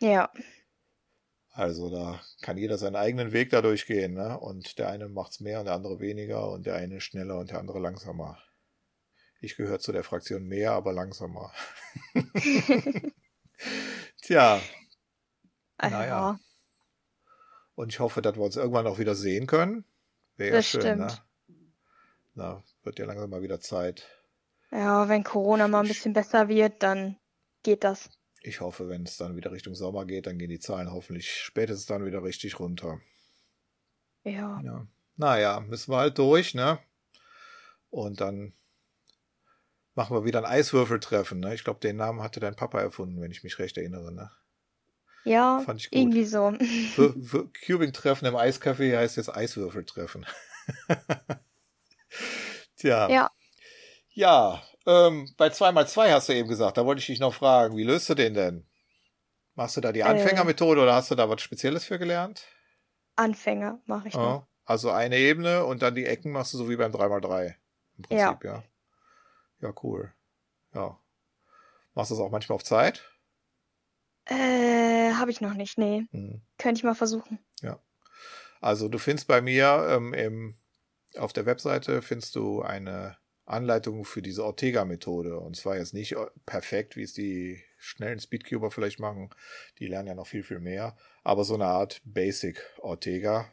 Ja. 0.00 0.32
Also 1.52 1.90
da 1.90 2.20
kann 2.42 2.56
jeder 2.56 2.78
seinen 2.78 2.96
eigenen 2.96 3.32
Weg 3.32 3.50
dadurch 3.50 3.86
gehen, 3.86 4.14
ne? 4.14 4.38
Und 4.38 4.78
der 4.78 4.88
eine 4.88 5.08
macht's 5.08 5.40
mehr 5.40 5.60
und 5.60 5.66
der 5.66 5.74
andere 5.74 6.00
weniger 6.00 6.50
und 6.50 6.64
der 6.66 6.76
eine 6.76 7.00
schneller 7.00 7.38
und 7.38 7.50
der 7.50 7.58
andere 7.58 7.80
langsamer. 7.80 8.38
Ich 9.40 9.56
gehöre 9.56 9.78
zu 9.78 9.92
der 9.92 10.04
Fraktion 10.04 10.44
mehr, 10.46 10.72
aber 10.72 10.92
langsamer. 10.92 11.52
Tja. 14.22 14.60
Also, 15.78 15.96
naja. 15.96 16.38
Und 17.74 17.88
ich 17.92 18.00
hoffe, 18.00 18.20
dass 18.20 18.36
wir 18.36 18.42
uns 18.42 18.56
irgendwann 18.56 18.86
auch 18.86 18.98
wieder 18.98 19.14
sehen 19.14 19.46
können. 19.46 19.84
Wäre 20.36 20.50
ja 20.50 20.56
Das 20.56 20.66
schön, 20.66 20.80
stimmt. 20.82 20.98
ne? 20.98 21.18
Na, 22.34 22.64
wird 22.82 22.98
ja 22.98 23.06
langsam 23.06 23.30
mal 23.30 23.42
wieder 23.42 23.60
Zeit. 23.60 24.06
Ja, 24.70 25.08
wenn 25.08 25.24
Corona 25.24 25.66
mal 25.68 25.80
ein 25.80 25.88
bisschen 25.88 26.12
besser 26.12 26.48
wird, 26.48 26.82
dann 26.82 27.18
geht 27.62 27.82
das. 27.82 28.10
Ich 28.42 28.60
hoffe, 28.60 28.88
wenn 28.88 29.02
es 29.02 29.16
dann 29.16 29.36
wieder 29.36 29.52
Richtung 29.52 29.74
Sommer 29.74 30.04
geht, 30.06 30.26
dann 30.26 30.38
gehen 30.38 30.48
die 30.48 30.60
Zahlen 30.60 30.92
hoffentlich 30.92 31.30
spätestens 31.32 31.86
dann 31.86 32.04
wieder 32.04 32.22
richtig 32.22 32.58
runter. 32.60 33.00
Ja. 34.22 34.60
Ja. 34.62 34.86
Naja, 35.16 35.60
müssen 35.60 35.92
wir 35.92 35.98
halt 35.98 36.18
durch, 36.18 36.54
ne? 36.54 36.78
Und 37.90 38.20
dann 38.20 38.54
machen 40.00 40.16
wir 40.16 40.24
wieder 40.24 40.38
ein 40.38 40.46
Eiswürfeltreffen, 40.46 41.40
ne? 41.40 41.52
Ich 41.54 41.62
glaube, 41.62 41.78
den 41.78 41.96
Namen 41.96 42.22
hatte 42.22 42.40
dein 42.40 42.56
Papa 42.56 42.80
erfunden, 42.80 43.20
wenn 43.20 43.30
ich 43.30 43.42
mich 43.44 43.58
recht 43.58 43.76
erinnere, 43.76 44.10
ne? 44.14 44.30
Ja, 45.24 45.60
Fand 45.60 45.78
ich 45.78 45.90
gut. 45.90 45.98
irgendwie 46.00 46.24
so. 46.24 46.54
Cubing-Treffen 47.66 48.24
im 48.26 48.34
Eiscafé 48.34 48.96
heißt 48.96 49.18
jetzt 49.18 49.28
Eiswürfeltreffen. 49.28 50.24
Tja. 52.78 53.10
Ja. 53.10 53.30
Ja, 54.12 54.62
ähm, 54.86 55.28
bei 55.36 55.48
2x2 55.48 56.10
hast 56.12 56.30
du 56.30 56.32
eben 56.34 56.48
gesagt, 56.48 56.78
da 56.78 56.86
wollte 56.86 57.00
ich 57.00 57.06
dich 57.06 57.20
noch 57.20 57.34
fragen, 57.34 57.76
wie 57.76 57.84
löst 57.84 58.08
du 58.08 58.14
den 58.14 58.32
denn? 58.32 58.66
Machst 59.54 59.76
du 59.76 59.82
da 59.82 59.92
die 59.92 60.00
Äh. 60.00 60.04
Anfängermethode 60.04 60.80
oder 60.80 60.94
hast 60.94 61.10
du 61.10 61.14
da 61.14 61.28
was 61.28 61.42
Spezielles 61.42 61.84
für 61.84 61.98
gelernt? 61.98 62.46
Anfänger 63.16 63.80
mache 63.84 64.08
ich. 64.08 64.14
Oh, 64.14 64.44
also 64.64 64.90
eine 64.92 65.18
Ebene 65.18 65.66
und 65.66 65.82
dann 65.82 65.94
die 65.94 66.06
Ecken 66.06 66.32
machst 66.32 66.54
du 66.54 66.58
so 66.58 66.70
wie 66.70 66.76
beim 66.76 66.90
3x3 66.92 67.54
im 67.98 68.02
Prinzip, 68.04 68.44
ja. 68.44 68.54
Ja, 68.54 68.64
cool. 69.82 70.12
Ja. 70.74 70.98
Machst 71.94 72.10
du 72.10 72.14
das 72.14 72.22
auch 72.22 72.30
manchmal 72.30 72.56
auf 72.56 72.64
Zeit? 72.64 73.04
Äh, 74.26 75.12
habe 75.14 75.30
ich 75.30 75.40
noch 75.40 75.54
nicht, 75.54 75.78
nee. 75.78 76.06
Hm. 76.12 76.42
Könnte 76.58 76.78
ich 76.78 76.84
mal 76.84 76.94
versuchen. 76.94 77.38
Ja. 77.62 77.80
Also 78.60 78.88
du 78.88 78.98
findest 78.98 79.26
bei 79.26 79.40
mir 79.40 79.86
ähm, 79.90 80.14
im, 80.14 80.56
auf 81.16 81.32
der 81.32 81.46
Webseite 81.46 82.02
findest 82.02 82.36
du 82.36 82.62
eine 82.62 83.16
Anleitung 83.44 84.04
für 84.04 84.22
diese 84.22 84.44
Ortega-Methode. 84.44 85.38
Und 85.40 85.56
zwar 85.56 85.76
jetzt 85.76 85.94
nicht 85.94 86.12
äh, 86.12 86.26
perfekt, 86.46 86.96
wie 86.96 87.02
es 87.02 87.12
die 87.12 87.62
schnellen 87.78 88.20
Speedcuber 88.20 88.70
vielleicht 88.70 89.00
machen. 89.00 89.30
Die 89.78 89.86
lernen 89.86 90.08
ja 90.08 90.14
noch 90.14 90.26
viel, 90.26 90.42
viel 90.42 90.60
mehr. 90.60 90.96
Aber 91.24 91.44
so 91.44 91.54
eine 91.54 91.66
Art 91.66 92.00
Basic 92.04 92.62
Ortega. 92.78 93.50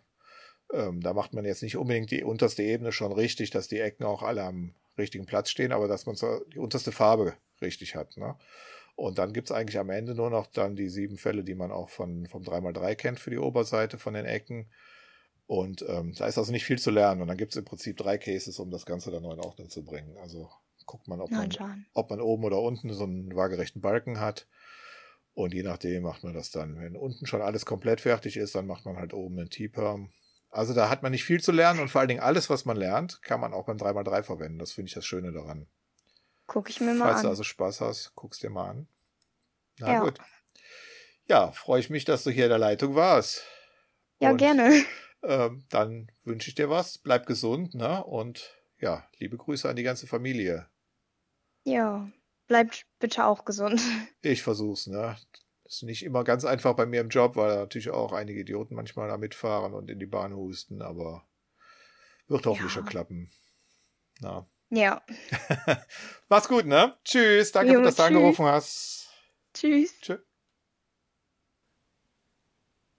Ähm, 0.72 1.01
da 1.01 1.14
macht 1.14 1.34
man 1.34 1.45
jetzt 1.45 1.64
nicht 1.64 1.78
unbedingt 1.78 2.12
die 2.12 2.24
unterste 2.24 2.62
Ebene 2.62 2.91
schon 2.91 3.12
richtig, 3.12 3.49
dass 3.49 3.68
die 3.68 3.80
Ecken 3.80 4.03
auch 4.03 4.22
alle 4.22 4.43
am 4.43 4.76
richtigen 4.98 5.26
Platz 5.26 5.50
stehen, 5.50 5.72
aber 5.72 5.88
dass 5.88 6.06
man 6.06 6.16
so 6.16 6.43
die 6.54 6.60
unterste 6.60 6.91
Farbe 6.91 7.36
richtig 7.62 7.95
hat. 7.95 8.18
Ne? 8.18 8.36
Und 8.95 9.20
dann 9.20 9.34
gibt's 9.34 9.52
eigentlich 9.52 9.78
am 9.78 9.89
Ende 9.89 10.16
nur 10.16 10.30
noch 10.30 10.48
dann 10.48 10.76
die 10.76 10.89
sieben 10.89 11.18
Fälle, 11.18 11.43
die 11.43 11.56
man 11.56 11.72
auch 11.72 11.89
von, 11.89 12.26
vom 12.28 12.43
3x3 12.43 12.95
kennt 12.95 13.20
für 13.20 13.30
die 13.30 13.38
Oberseite 13.38 13.98
von 13.98 14.16
den 14.16 14.26
Ecken. 14.26 14.72
Und 15.45 15.86
ähm, 15.88 16.14
da 16.18 16.26
ist 16.26 16.38
also 16.38 16.52
nicht 16.52 16.66
viel 16.66 16.80
zu 16.80 16.91
lernen. 16.91 17.22
Und 17.22 17.28
dann 17.28 17.38
gibt's 17.38 17.56
im 17.56 17.64
Prinzip 17.64 17.95
drei 17.98 18.18
Cases, 18.18 18.60
um 18.60 18.72
das 18.72 18.86
Ganze 18.86 19.12
dann 19.12 19.24
noch 19.24 19.34
in 19.34 19.39
Ordnung 19.39 19.70
zu 19.70 19.84
bringen. 19.84 20.18
Also 20.18 20.50
guckt 20.86 21.08
man, 21.08 21.22
ob 21.22 21.30
man, 21.30 21.50
ob 21.93 22.10
man 22.10 22.22
oben 22.22 22.43
oder 22.43 22.60
unten 22.60 22.91
so 22.91 23.04
einen 23.04 23.36
waagerechten 23.36 23.82
Balken 23.82 24.20
hat. 24.20 24.48
Und 25.34 25.54
je 25.54 25.62
nachdem 25.62 26.02
macht 26.02 26.24
man 26.24 26.34
das 26.34 26.50
dann. 26.50 26.80
Wenn 26.80 26.95
unten 26.95 27.28
schon 27.28 27.43
alles 27.43 27.68
komplett 27.68 28.02
fertig 28.02 28.36
ist, 28.36 28.56
dann 28.56 28.66
macht 28.66 28.86
man 28.86 28.98
halt 28.98 29.14
oben 29.14 29.38
einen 29.38 29.52
T-Perm. 29.52 30.10
Also 30.58 30.74
da 30.74 30.89
hat 30.89 31.03
man 31.03 31.12
nicht 31.12 31.24
viel 31.24 31.41
zu 31.41 31.51
lernen 31.51 31.80
und 31.80 31.89
vor 31.89 32.01
allen 32.01 32.08
Dingen 32.08 32.20
alles, 32.22 32.49
was 32.49 32.66
man 32.66 32.78
lernt, 32.78 33.22
kann 33.22 33.39
man 33.39 33.53
auch 33.53 33.66
beim 33.66 33.78
3x3 33.78 34.24
verwenden. 34.24 34.60
Das 34.60 34.72
finde 34.72 34.89
ich 34.89 34.95
das 34.95 35.05
Schöne 35.05 35.32
daran. 35.32 35.68
Gucke 36.47 36.70
ich 36.72 36.82
mir 36.82 36.93
mal 36.93 37.05
Falls 37.05 37.18
an. 37.20 37.24
du 37.24 37.30
also 37.30 37.43
Spaß 37.43 37.82
hast, 37.82 38.16
guckst 38.16 38.41
dir 38.41 38.49
mal 38.49 38.70
an. 38.72 38.88
Na 39.80 39.93
Ja. 39.93 39.99
gut. 40.03 40.20
Ja, 41.26 41.51
freue 41.51 41.80
ich 41.80 41.89
mich, 41.89 42.05
dass 42.05 42.24
du 42.24 42.32
hier 42.32 42.45
in 42.45 42.49
der 42.49 42.58
Leitung 42.58 42.95
warst. 42.95 43.43
Ja, 44.20 44.32
Und, 44.32 44.38
gerne. 44.38 44.84
Ähm, 45.24 45.66
dann 45.70 46.10
wünsche 46.24 46.49
ich 46.49 46.55
dir 46.55 46.70
was. 46.70 46.97
Bleib 46.99 47.26
gesund, 47.26 47.76
ne? 47.76 48.03
Und 48.03 48.55
ja, 48.80 49.08
liebe 49.18 49.36
Grüße 49.38 49.68
an 49.70 49.76
die 49.76 49.84
ganze 49.84 50.08
Familie. 50.08 50.68
Ja, 51.66 52.10
bleibt 52.47 52.86
bitte 52.99 53.26
auch 53.26 53.43
gesund. 53.45 53.82
Ich 54.22 54.41
versuch's, 54.41 54.88
ne? 54.88 55.18
Ist 55.68 55.84
nicht 55.84 56.03
immer 56.03 56.24
ganz 56.24 56.45
einfach 56.45 56.74
bei 56.76 56.86
mir 56.86 57.01
im 57.01 57.09
Job, 57.09 57.36
weil 57.36 57.55
natürlich 57.57 57.89
auch 57.89 58.13
einige 58.13 58.39
Idioten 58.39 58.74
manchmal 58.76 59.09
da 59.09 59.18
mitfahren 59.18 59.74
und 59.74 59.89
in 59.91 59.99
die 59.99 60.05
Bahn 60.05 60.34
husten, 60.34 60.82
aber 60.82 61.28
wird 62.28 62.45
hoffentlich 62.45 62.72
Ja. 62.74 62.80
schon 62.82 62.86
klappen. 62.86 63.30
Na. 64.22 64.47
Ja. 64.70 65.01
Mach's 66.30 66.47
gut, 66.47 66.65
ne? 66.65 66.97
Tschüss, 67.03 67.51
danke, 67.51 67.74
Jo, 67.74 67.82
dass 67.82 67.95
du 67.95 68.01
tschüss. 68.01 68.07
angerufen 68.07 68.45
hast. 68.45 69.09
Tschüss. 69.53 69.93
Tschüss. 70.01 70.20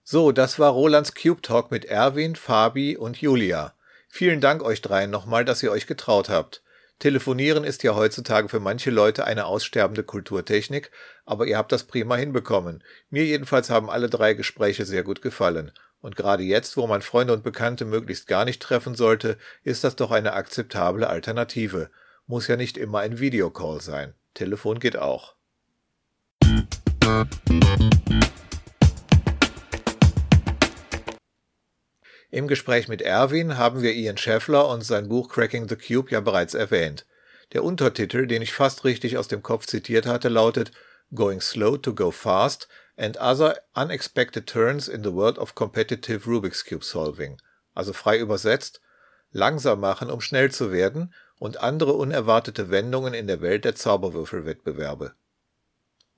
So, 0.03 0.31
das 0.31 0.57
war 0.59 0.71
Rolands 0.71 1.13
Cube 1.13 1.41
Talk 1.41 1.69
mit 1.71 1.85
Erwin, 1.85 2.35
Fabi 2.35 2.97
und 2.97 3.21
Julia. 3.21 3.75
Vielen 4.07 4.41
Dank 4.41 4.63
euch 4.63 4.81
dreien 4.81 5.11
nochmal, 5.11 5.45
dass 5.45 5.61
ihr 5.61 5.71
euch 5.71 5.85
getraut 5.85 6.29
habt. 6.29 6.63
Telefonieren 6.99 7.63
ist 7.63 7.83
ja 7.83 7.95
heutzutage 7.95 8.49
für 8.49 8.59
manche 8.59 8.91
Leute 8.91 9.23
eine 9.25 9.45
aussterbende 9.45 10.03
Kulturtechnik, 10.03 10.91
aber 11.25 11.47
ihr 11.47 11.57
habt 11.57 11.71
das 11.71 11.85
prima 11.85 12.17
hinbekommen. 12.17 12.83
Mir 13.09 13.23
jedenfalls 13.23 13.69
haben 13.69 13.89
alle 13.89 14.09
drei 14.09 14.33
Gespräche 14.33 14.85
sehr 14.85 15.03
gut 15.03 15.21
gefallen. 15.21 15.71
Und 16.01 16.17
gerade 16.17 16.43
jetzt, 16.43 16.75
wo 16.75 16.87
man 16.87 17.01
Freunde 17.01 17.31
und 17.31 17.41
Bekannte 17.41 17.85
möglichst 17.85 18.27
gar 18.27 18.43
nicht 18.43 18.61
treffen 18.61 18.95
sollte, 18.95 19.37
ist 19.63 19.85
das 19.85 19.95
doch 19.95 20.11
eine 20.11 20.33
akzeptable 20.33 21.07
Alternative. 21.09 21.89
Muss 22.27 22.47
ja 22.47 22.57
nicht 22.57 22.77
immer 22.77 22.99
ein 22.99 23.19
Videocall 23.19 23.79
sein. 23.79 24.13
Telefon 24.33 24.79
geht 24.79 24.97
auch. 24.97 25.35
Im 32.31 32.47
Gespräch 32.47 32.87
mit 32.87 33.01
Erwin 33.01 33.57
haben 33.57 33.81
wir 33.81 33.93
Ian 33.93 34.17
Scheffler 34.17 34.67
und 34.69 34.83
sein 34.83 35.09
Buch 35.09 35.29
Cracking 35.29 35.67
the 35.67 35.75
Cube 35.75 36.11
ja 36.11 36.19
bereits 36.19 36.53
erwähnt. 36.53 37.07
Der 37.53 37.63
Untertitel, 37.63 38.27
den 38.27 38.43
ich 38.43 38.53
fast 38.53 38.85
richtig 38.85 39.17
aus 39.17 39.27
dem 39.27 39.41
Kopf 39.41 39.65
zitiert 39.65 40.05
hatte, 40.05 40.29
lautet 40.29 40.71
Going 41.13 41.41
Slow 41.41 41.77
to 41.77 41.95
Go 41.95 42.11
Fast 42.11 42.67
and 42.97 43.19
Other 43.19 43.59
Unexpected 43.73 44.45
Turns 44.45 44.87
in 44.87 45.03
the 45.03 45.11
World 45.11 45.39
of 45.39 45.55
Competitive 45.55 46.29
Rubik's 46.29 46.63
Cube 46.63 46.83
Solving. 46.83 47.41
Also 47.73 47.93
frei 47.93 48.19
übersetzt, 48.19 48.79
langsam 49.31 49.79
machen, 49.79 50.11
um 50.11 50.21
schnell 50.21 50.51
zu 50.51 50.71
werden 50.71 51.11
und 51.39 51.61
andere 51.61 51.93
unerwartete 51.93 52.69
Wendungen 52.69 53.15
in 53.15 53.25
der 53.25 53.41
Welt 53.41 53.65
der 53.65 53.73
Zauberwürfelwettbewerbe. 53.73 55.15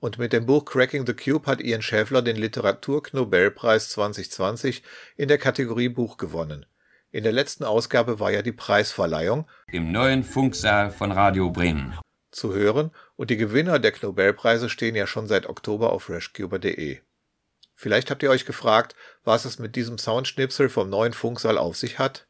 Und 0.02 0.18
mit 0.18 0.32
dem 0.32 0.46
Buch 0.46 0.64
Cracking 0.64 1.06
the 1.06 1.14
Cube 1.14 1.46
hat 1.46 1.60
Ian 1.60 1.80
Schäffler 1.80 2.22
den 2.22 2.34
Literatur-Nobelpreis 2.34 3.90
2020 3.90 4.82
in 5.16 5.28
der 5.28 5.38
Kategorie 5.38 5.88
Buch 5.88 6.16
gewonnen. 6.16 6.66
In 7.12 7.22
der 7.22 7.30
letzten 7.30 7.62
Ausgabe 7.62 8.18
war 8.18 8.32
ja 8.32 8.42
die 8.42 8.50
Preisverleihung 8.50 9.48
Im 9.68 9.92
neuen 9.92 10.24
Funksaal 10.24 10.90
von 10.90 11.12
Radio 11.12 11.50
Bremen. 11.50 11.96
zu 12.32 12.52
hören 12.52 12.90
und 13.14 13.30
die 13.30 13.36
Gewinner 13.36 13.78
der 13.78 13.92
Nobelpreise 14.02 14.68
stehen 14.68 14.96
ja 14.96 15.06
schon 15.06 15.28
seit 15.28 15.48
Oktober 15.48 15.92
auf 15.92 16.02
freshcuber.de. 16.02 16.98
Vielleicht 17.76 18.10
habt 18.10 18.24
ihr 18.24 18.30
euch 18.30 18.44
gefragt, 18.44 18.96
was 19.22 19.44
es 19.44 19.60
mit 19.60 19.76
diesem 19.76 19.98
Soundschnipsel 19.98 20.68
vom 20.68 20.90
neuen 20.90 21.12
Funksaal 21.12 21.58
auf 21.58 21.76
sich 21.76 22.00
hat? 22.00 22.26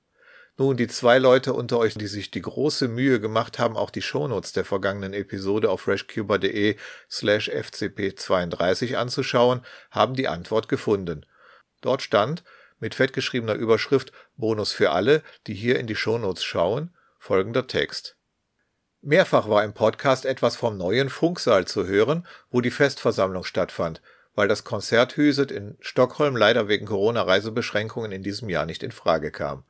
Nun, 0.63 0.77
die 0.77 0.87
zwei 0.87 1.19
Leute 1.19 1.55
unter 1.55 1.77
euch, 1.81 1.95
die 1.95 2.07
sich 2.07 2.31
die 2.31 2.41
große 2.41 2.87
Mühe 2.87 3.19
gemacht 3.19 3.59
haben, 3.59 3.77
auch 3.77 3.91
die 3.91 4.01
Shownotes 4.01 4.53
der 4.53 4.65
vergangenen 4.65 5.13
Episode 5.13 5.69
auf 5.69 5.81
freshcuber.de 5.81 6.77
slash 7.11 7.51
fcp32 7.51 8.95
anzuschauen, 8.95 9.63
haben 9.91 10.15
die 10.15 10.29
Antwort 10.29 10.69
gefunden. 10.69 11.27
Dort 11.81 12.01
stand, 12.01 12.45
mit 12.79 12.95
fettgeschriebener 12.95 13.55
Überschrift 13.55 14.13
Bonus 14.37 14.73
für 14.73 14.93
alle, 14.93 15.25
die 15.49 15.55
hier 15.55 15.81
in 15.81 15.89
die 15.89 15.97
Shownotes 15.97 16.45
schauen, 16.45 16.95
folgender 17.19 17.67
Text. 17.67 18.17
Mehrfach 19.01 19.49
war 19.49 19.65
im 19.65 19.75
Podcast 19.75 20.25
etwas 20.25 20.55
vom 20.55 20.79
neuen 20.79 21.11
Funksaal 21.11 21.65
zu 21.65 21.89
hören, 21.89 22.25
wo 22.53 22.61
die 22.61 22.71
Festversammlung 22.71 23.43
stattfand, 23.43 24.01
weil 24.37 24.47
das 24.47 24.63
Konzert 24.63 25.17
Hüset 25.17 25.51
in 25.51 25.77
Stockholm 25.81 26.37
leider 26.37 26.69
wegen 26.69 26.87
Corona-Reisebeschränkungen 26.87 28.13
in 28.13 28.23
diesem 28.23 28.49
Jahr 28.49 28.65
nicht 28.65 28.85
in 28.85 28.93
Frage 28.93 29.33
kam. 29.33 29.65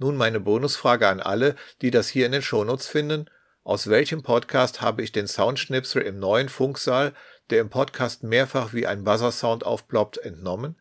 Nun 0.00 0.16
meine 0.16 0.38
Bonusfrage 0.38 1.08
an 1.08 1.18
alle, 1.18 1.56
die 1.82 1.90
das 1.90 2.08
hier 2.08 2.26
in 2.26 2.32
den 2.32 2.42
Shownotes 2.42 2.86
finden. 2.86 3.28
Aus 3.64 3.88
welchem 3.88 4.22
Podcast 4.22 4.80
habe 4.80 5.02
ich 5.02 5.10
den 5.10 5.26
Soundschnipsel 5.26 6.02
im 6.02 6.20
neuen 6.20 6.48
Funksaal, 6.48 7.14
der 7.50 7.60
im 7.60 7.68
Podcast 7.68 8.22
mehrfach 8.22 8.72
wie 8.72 8.86
ein 8.86 9.02
Buzzer-Sound 9.02 9.66
aufploppt, 9.66 10.18
entnommen? 10.18 10.76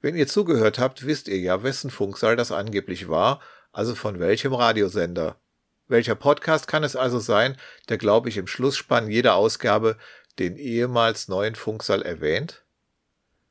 Wenn 0.00 0.16
ihr 0.16 0.26
zugehört 0.26 0.78
habt, 0.78 1.04
wisst 1.04 1.28
ihr 1.28 1.38
ja, 1.38 1.62
wessen 1.62 1.90
Funksaal 1.90 2.34
das 2.34 2.50
angeblich 2.50 3.10
war, 3.10 3.40
also 3.72 3.94
von 3.94 4.18
welchem 4.20 4.54
Radiosender. 4.54 5.36
Welcher 5.86 6.14
Podcast 6.14 6.66
kann 6.66 6.82
es 6.82 6.96
also 6.96 7.18
sein, 7.18 7.58
der, 7.90 7.98
glaube 7.98 8.30
ich, 8.30 8.38
im 8.38 8.46
Schlussspann 8.46 9.10
jeder 9.10 9.34
Ausgabe 9.34 9.98
den 10.38 10.56
ehemals 10.56 11.28
neuen 11.28 11.56
Funksaal 11.56 12.00
erwähnt? 12.00 12.64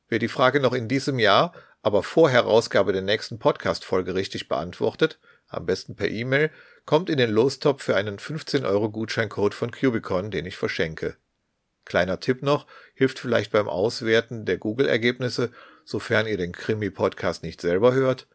Wer 0.10 0.18
die 0.18 0.28
Frage 0.28 0.60
noch 0.60 0.74
in 0.74 0.88
diesem 0.88 1.20
Jahr 1.20 1.54
aber 1.82 2.04
vor 2.04 2.30
Herausgabe 2.30 2.94
der 2.94 3.02
nächsten 3.02 3.40
Podcast-Folge 3.40 4.16
richtig 4.16 4.48
beantwortet, 4.48 5.20
am 5.48 5.66
besten 5.66 5.96
per 5.96 6.10
E-Mail, 6.10 6.52
kommt 6.86 7.10
in 7.10 7.18
den 7.18 7.32
Lostopf 7.32 7.84
für 7.84 7.96
einen 7.96 8.20
15 8.20 8.66
Euro 8.66 8.90
Gutscheincode 8.90 9.54
von 9.54 9.72
Cubicon, 9.72 10.32
den 10.32 10.46
ich 10.46 10.58
verschenke. 10.58 11.16
Kleiner 11.86 12.20
Tipp 12.20 12.44
noch, 12.44 12.68
hilft 12.94 13.20
vielleicht 13.20 13.52
beim 13.52 13.68
Auswerten 13.68 14.46
der 14.46 14.58
Google-Ergebnisse, 14.58 15.52
sofern 15.84 16.28
ihr 16.28 16.38
den 16.38 16.52
Krimi-Podcast 16.52 17.44
nicht 17.44 17.62
selber 17.62 17.94
hört. 17.94 18.28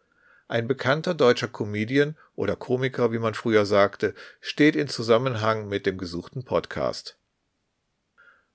Ein 0.49 0.69
bekannter 0.69 1.15
deutscher 1.15 1.49
Comedian 1.49 2.17
oder 2.35 2.57
Komiker, 2.57 3.13
wie 3.13 3.19
man 3.19 3.35
früher 3.35 3.67
sagte, 3.67 4.15
steht 4.41 4.77
in 4.77 4.89
Zusammenhang 4.89 5.69
mit 5.69 5.87
dem 5.87 5.99
gesuchten 5.99 6.45
Podcast. 6.45 7.19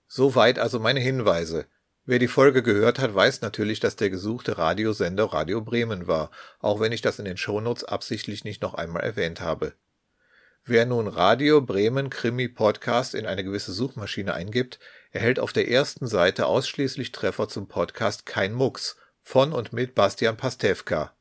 Soweit 0.08 0.60
also 0.60 0.80
meine 0.80 1.00
Hinweise. 1.00 1.66
Wer 2.04 2.18
die 2.18 2.28
Folge 2.28 2.64
gehört 2.64 2.98
hat, 2.98 3.14
weiß 3.14 3.42
natürlich, 3.42 3.80
dass 3.80 3.96
der 3.96 4.10
gesuchte 4.10 4.58
Radiosender 4.58 5.26
Radio 5.26 5.62
Bremen 5.62 6.08
war, 6.08 6.32
auch 6.60 6.80
wenn 6.80 6.92
ich 6.92 7.02
das 7.02 7.20
in 7.20 7.26
den 7.26 7.38
Shownotes 7.38 7.84
absichtlich 7.84 8.44
nicht 8.44 8.64
noch 8.64 8.74
einmal 8.74 9.04
erwähnt 9.04 9.40
habe. 9.40 9.74
Wer 10.66 10.88
nun 10.88 11.08
Radio 11.08 11.62
Bremen 11.62 12.10
Krimi 12.10 12.48
Podcast 12.48 13.14
in 13.14 13.28
eine 13.28 13.44
gewisse 13.44 13.72
Suchmaschine 13.72 14.34
eingibt, 14.34 14.80
erhält 15.12 15.40
auf 15.40 15.54
der 15.54 15.70
ersten 15.70 16.08
Seite 16.08 16.48
ausschließlich 16.48 17.12
Treffer 17.12 17.48
zum 17.48 17.68
Podcast 17.68 18.26
Kein 18.26 18.54
Mucks 18.54 18.98
von 19.22 19.54
und 19.54 19.72
mit 19.72 19.94
Bastian 19.94 20.38
Pastewka. 20.38 21.16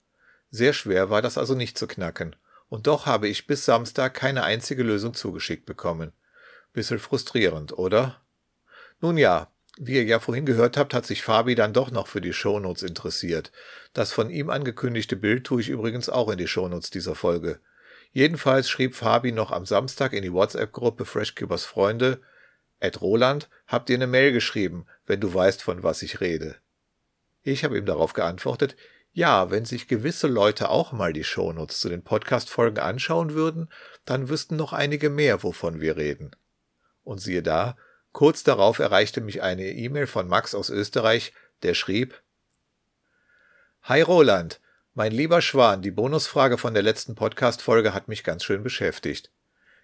Sehr 0.51 0.72
schwer 0.72 1.11
war 1.11 1.20
das 1.20 1.37
also 1.37 1.55
nicht 1.55 1.76
zu 1.76 1.87
knacken. 1.87 2.37
Und 2.68 2.87
doch 2.87 3.05
habe 3.05 3.28
ich 3.28 3.47
bis 3.47 3.66
Samstag 3.66 4.14
keine 4.14 4.45
einzige 4.45 4.83
Lösung 4.83 5.12
zugeschickt 5.12 5.66
bekommen. 5.66 6.12
Bisschen 6.72 6.99
frustrierend, 6.99 7.76
oder? 7.76 8.22
Nun 9.01 9.18
ja, 9.18 9.51
wie 9.83 9.95
ihr 9.95 10.05
ja 10.05 10.20
vorhin 10.20 10.45
gehört 10.45 10.76
habt, 10.76 10.93
hat 10.93 11.07
sich 11.07 11.22
Fabi 11.22 11.55
dann 11.55 11.72
doch 11.72 11.91
noch 11.91 12.07
für 12.07 12.20
die 12.20 12.35
Shownotes 12.35 12.83
interessiert. 12.83 13.51
Das 13.95 14.12
von 14.12 14.28
ihm 14.28 14.51
angekündigte 14.51 15.16
Bild 15.16 15.45
tue 15.45 15.62
ich 15.62 15.70
übrigens 15.70 16.11
auch 16.11 16.28
in 16.28 16.37
die 16.37 16.47
Shownotes 16.47 16.91
dieser 16.91 17.14
Folge. 17.14 17.61
Jedenfalls 18.12 18.68
schrieb 18.68 18.95
Fabi 18.95 19.33
noch 19.33 19.51
am 19.51 19.64
Samstag 19.64 20.12
in 20.12 20.22
die 20.22 20.35
WhatsApp-Gruppe 20.35 21.07
Freshcubers 21.07 21.64
Freunde, 21.64 22.20
Ed 22.78 23.01
Roland, 23.01 23.49
habt 23.66 23.89
ihr 23.89 23.97
eine 23.97 24.07
Mail 24.07 24.33
geschrieben, 24.33 24.85
wenn 25.07 25.20
du 25.20 25.33
weißt, 25.33 25.62
von 25.62 25.83
was 25.83 26.03
ich 26.03 26.20
rede. 26.20 26.57
Ich 27.43 27.64
habe 27.64 27.78
ihm 27.78 27.87
darauf 27.87 28.12
geantwortet, 28.12 28.76
ja, 29.12 29.51
wenn 29.51 29.64
sich 29.64 29.89
gewisse 29.89 30.28
Leute 30.28 30.68
auch 30.68 30.93
mal 30.93 31.14
die 31.14 31.24
Shownotes 31.24 31.81
zu 31.81 31.89
den 31.89 32.03
Podcast-Folgen 32.03 32.78
anschauen 32.81 33.33
würden, 33.33 33.70
dann 34.05 34.28
wüssten 34.28 34.57
noch 34.57 34.74
einige 34.74 35.09
mehr, 35.09 35.43
wovon 35.43 35.81
wir 35.81 35.97
reden. 35.97 36.33
Und 37.03 37.22
siehe 37.22 37.43
da, 37.43 37.76
Kurz 38.13 38.43
darauf 38.43 38.79
erreichte 38.79 39.21
mich 39.21 39.43
eine 39.43 39.71
E-Mail 39.71 40.07
von 40.07 40.27
Max 40.29 40.55
aus 40.55 40.69
Österreich, 40.69 41.33
der 41.63 41.75
schrieb 41.75 42.23
Hi 43.83 44.03
Roland, 44.03 44.61
mein 44.95 45.13
lieber 45.13 45.41
Schwan, 45.41 45.83
die 45.83 45.93
Bonusfrage 45.93 46.59
von 46.59 46.75
der 46.75 46.83
letzten 46.83 47.15
Podcast-Folge 47.15 47.95
hat 47.95 48.09
mich 48.09 48.25
ganz 48.25 48.45
schön 48.45 48.63
beschäftigt. 48.63 49.31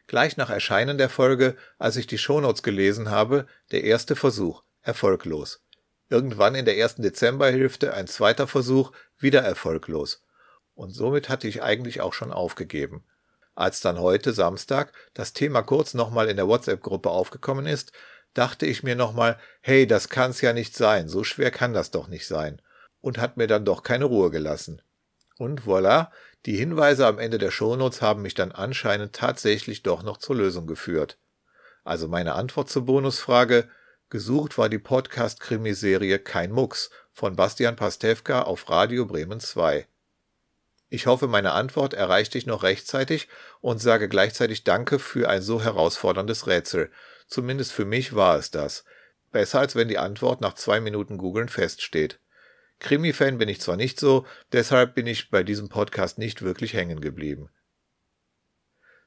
Gleich 0.09 0.37
nach 0.37 0.51
Erscheinen 0.51 0.99
der 0.99 1.09
Folge, 1.09 1.57
als 1.79 1.97
ich 1.97 2.07
die 2.07 2.19
Shownotes 2.19 2.63
gelesen 2.63 3.11
habe, 3.11 3.47
der 3.71 3.85
erste 3.85 4.17
Versuch, 4.17 4.63
erfolglos. 4.83 5.63
Irgendwann 6.09 6.55
in 6.55 6.65
der 6.65 6.77
ersten 6.77 7.03
Dezemberhälfte 7.03 7.95
ein 7.95 8.07
zweiter 8.07 8.47
Versuch, 8.47 8.93
wieder 9.19 9.43
erfolglos. 9.43 10.23
Und 10.75 10.91
somit 10.91 11.29
hatte 11.29 11.49
ich 11.49 11.63
eigentlich 11.63 12.01
auch 12.01 12.13
schon 12.13 12.33
aufgegeben. 12.33 13.05
Als 13.55 13.81
dann 13.81 13.99
heute, 13.99 14.33
Samstag, 14.33 14.93
das 15.15 15.33
Thema 15.33 15.63
kurz 15.63 15.95
nochmal 15.95 16.29
in 16.29 16.37
der 16.37 16.47
WhatsApp-Gruppe 16.47 17.09
aufgekommen 17.11 17.67
ist, 17.67 17.93
dachte 18.37 18.67
ich 18.67 18.83
mir 18.83 18.97
nochmal, 18.97 19.39
hey, 19.61 19.87
das 19.87 20.09
kann's 20.09 20.41
ja 20.41 20.53
nicht 20.53 20.77
sein, 20.77 21.09
so 21.09 21.25
schwer 21.25 21.51
kann 21.51 21.73
das 21.73 21.91
doch 21.91 22.09
nicht 22.09 22.27
sein, 22.27 22.61
und 23.01 23.19
hat 23.19 23.37
mir 23.37 23.47
dann 23.47 23.65
doch 23.65 23.83
keine 23.83 24.05
Ruhe 24.05 24.31
gelassen. 24.31 24.83
Und 25.39 25.63
voilà, 25.63 26.09
die 26.47 26.57
Hinweise 26.57 27.07
am 27.07 27.19
Ende 27.19 27.39
der 27.39 27.51
Shownotes 27.51 28.03
haben 28.03 28.23
mich 28.23 28.35
dann 28.35 28.53
anscheinend 28.53 29.15
tatsächlich 29.15 29.83
doch 29.83 30.03
noch 30.03 30.19
zur 30.19 30.37
Lösung 30.37 30.67
geführt. 30.67 31.19
Also 31.85 32.09
meine 32.09 32.35
Antwort 32.35 32.69
zur 32.69 32.87
Bonusfrage, 32.87 33.69
gesucht 34.11 34.59
war 34.59 34.69
die 34.69 34.79
Podcast-Krimiserie 34.79 36.19
Kein 36.19 36.53
Mucks 36.53 36.91
von 37.13 37.37
Bastian 37.37 37.77
Pastewka 37.77 38.43
auf 38.43 38.69
Radio 38.71 39.07
Bremen 39.07 39.41
2. 39.41 39.87
Ich 40.89 41.07
hoffe, 41.07 41.27
meine 41.27 41.53
Antwort 41.53 41.95
erreicht 41.95 42.35
dich 42.35 42.47
noch 42.47 42.63
rechtzeitig 42.63 43.29
und 43.61 43.81
sage 43.81 44.09
gleichzeitig 44.09 44.65
Danke 44.65 44.99
für 44.99 45.29
ein 45.29 45.43
so 45.43 45.63
herausforderndes 45.63 46.47
Rätsel, 46.47 46.91
Zumindest 47.27 47.73
für 47.73 47.85
mich 47.85 48.15
war 48.15 48.37
es 48.37 48.51
das. 48.51 48.85
Besser 49.33 49.61
als 49.61 49.75
wenn 49.75 49.89
die 49.89 49.99
Antwort 49.99 50.41
nach 50.41 50.55
zwei 50.55 50.81
Minuten 50.81 51.19
googeln 51.19 51.49
feststeht. 51.49 52.21
Krimi-Fan 52.79 53.39
bin 53.39 53.49
ich 53.49 53.61
zwar 53.61 53.77
nicht 53.77 53.99
so, 53.99 54.27
deshalb 54.53 54.95
bin 54.95 55.07
ich 55.07 55.31
bei 55.31 55.43
diesem 55.43 55.69
Podcast 55.69 56.19
nicht 56.19 56.43
wirklich 56.43 56.75
hängen 56.75 57.01
geblieben. 57.01 57.51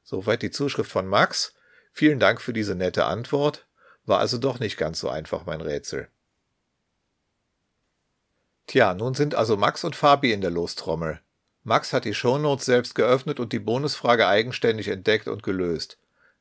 Soweit 0.03 0.41
die 0.41 0.51
Zuschrift 0.51 0.91
von 0.91 1.07
Max. 1.07 1.53
Vielen 1.91 2.19
Dank 2.19 2.41
für 2.41 2.53
diese 2.53 2.75
nette 2.75 3.05
Antwort. 3.05 3.67
War 4.05 4.19
also 4.19 4.37
doch 4.37 4.59
nicht 4.59 4.77
ganz 4.77 4.99
so 4.99 5.09
einfach 5.09 5.45
mein 5.45 5.61
Rätsel. 5.61 6.09
Tja, 8.65 8.93
nun 8.93 9.13
sind 9.13 9.35
also 9.35 9.57
Max 9.57 9.83
und 9.83 9.95
Fabi 9.95 10.31
in 10.31 10.41
der 10.41 10.51
Lostrommel. 10.51 11.21
Max 11.63 11.93
hat 11.93 12.05
die 12.05 12.13
Shownotes 12.13 12.65
selbst 12.65 12.95
geöffnet 12.95 13.39
und 13.39 13.53
die 13.53 13.59
Bonusfrage 13.59 14.27
eigenständig 14.27 14.87
entdeckt 14.87 15.27
und 15.27 15.43
gelöst. 15.43 15.97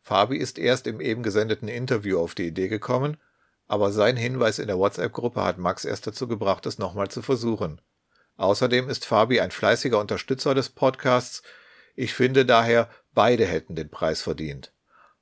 Fabi 0.08 0.38
ist 0.38 0.58
erst 0.58 0.86
im 0.86 1.02
eben 1.02 1.22
gesendeten 1.22 1.68
Interview 1.68 2.18
auf 2.18 2.34
die 2.34 2.46
Idee 2.46 2.68
gekommen, 2.68 3.18
aber 3.66 3.92
sein 3.92 4.16
Hinweis 4.16 4.58
in 4.58 4.66
der 4.66 4.78
WhatsApp-Gruppe 4.78 5.44
hat 5.44 5.58
Max 5.58 5.84
erst 5.84 6.06
dazu 6.06 6.26
gebracht, 6.26 6.64
es 6.64 6.78
nochmal 6.78 7.08
zu 7.08 7.20
versuchen. 7.20 7.82
Außerdem 8.38 8.88
ist 8.88 9.04
Fabi 9.04 9.38
ein 9.38 9.50
fleißiger 9.50 10.00
Unterstützer 10.00 10.54
des 10.54 10.70
Podcasts. 10.70 11.42
Ich 11.94 12.14
finde 12.14 12.46
daher, 12.46 12.88
beide 13.12 13.44
hätten 13.44 13.74
den 13.74 13.90
Preis 13.90 14.22
verdient. 14.22 14.72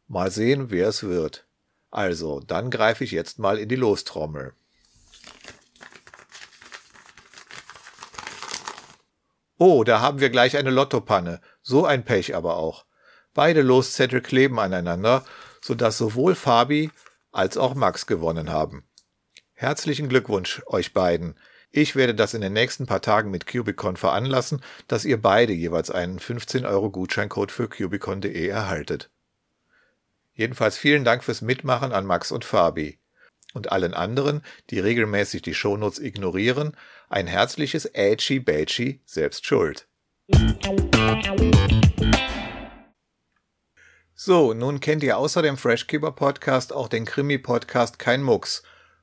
Mal 0.07 0.31
sehen, 0.31 0.71
wer 0.71 0.87
es 0.87 1.03
wird. 1.03 1.49
Also, 1.91 2.39
dann 2.39 2.71
greife 2.71 3.03
ich 3.03 3.11
jetzt 3.11 3.41
mal 3.41 3.59
in 3.59 3.69
die 3.69 3.75
Lostrommel. 3.75 4.53
Oh, 9.59 9.83
da 9.83 10.01
haben 10.01 10.21
wir 10.21 10.31
gleich 10.31 10.57
eine 10.57 10.71
Lottopanne. 10.71 11.41
So 11.61 11.85
ein 11.85 12.05
Pech 12.05 12.37
aber 12.37 12.57
auch. 12.57 12.86
Beide 13.37 13.61
Loszettel 13.61 14.23
kleben 14.23 14.59
aneinander, 14.59 15.23
sodass 15.61 15.99
sowohl 15.99 16.35
Fabi 16.35 16.91
als 17.33 17.59
auch 17.59 17.75
Max 17.75 18.07
gewonnen 18.07 18.51
haben. 18.51 18.89
Herzlichen 19.53 20.09
Glückwunsch 20.09 20.63
euch 20.65 20.95
beiden. 20.95 21.39
Ich 21.71 21.97
werde 21.97 22.15
das 22.15 22.33
in 22.33 22.41
den 22.41 22.55
nächsten 22.55 22.87
paar 22.87 23.03
Tagen 23.03 23.31
mit 23.31 23.47
Cubicon 23.47 23.99
veranlassen, 23.99 24.63
dass 24.89 25.05
ihr 25.05 25.21
beide 25.21 25.53
jeweils 25.53 25.91
einen 25.91 26.19
15 26.19 26.65
Euro 26.65 26.91
Gutscheincode 26.91 27.53
für 27.53 27.69
cubicon.de 27.69 28.47
erhaltet. 28.47 29.11
Jedenfalls 30.33 30.79
vielen 30.79 31.05
Dank 31.05 31.23
fürs 31.23 31.43
Mitmachen 31.43 31.93
an 31.93 32.07
Max 32.07 32.33
und 32.33 32.47
Fabi. 32.47 32.99
Und 33.53 33.71
allen 33.71 33.93
anderen, 33.93 34.41
die 34.71 34.81
regelmäßig 34.81 35.43
die 35.43 35.55
Shownotes 35.55 35.99
ignorieren, 35.99 36.75
ein 37.11 37.27
herzliches 37.27 37.85
Ätschi 37.85 38.41
Bätschi 38.41 39.03
selbst 39.05 39.45
schuld. 39.45 39.87
So, 44.19 44.55
nun 44.55 44.81
kennt 44.81 45.03
ihr 45.03 45.19
außer 45.19 45.43
dem 45.43 45.59
Freshkeeper 45.59 46.11
Podcast 46.11 46.73
auch 46.73 46.89
den 46.89 47.05
Krimi-Podcast 47.05 47.99
Kein 47.99 48.23
Mucks. 48.23 48.63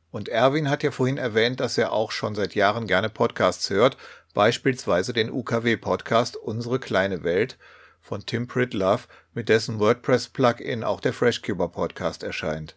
Und 0.09 0.28
Erwin 0.28 0.72
hat 0.72 0.82
ja 0.82 0.89
vorhin 0.89 1.20
erwähnt, 1.20 1.59
dass 1.59 1.78
er 1.78 1.91
auch 1.91 2.09
schon 2.09 2.34
seit 2.34 2.55
Jahren 2.55 2.88
gerne 2.88 3.09
Podcasts 3.09 3.70
hört, 3.70 3.95
beispielsweise 4.34 5.14
den 5.14 5.32
UKW-Podcast 5.32 6.36
Unsere 6.36 6.80
kleine 6.80 7.24
Welt 7.24 7.59
von 8.01 8.26
Tim 8.26 8.47
Pritlove, 8.47 9.03
mit 9.36 9.49
dessen 9.49 9.80
WordPress-Plugin 9.80 10.84
auch 10.84 10.99
der 10.99 11.14
FreshCuber-Podcast 11.14 12.24
erscheint. 12.24 12.76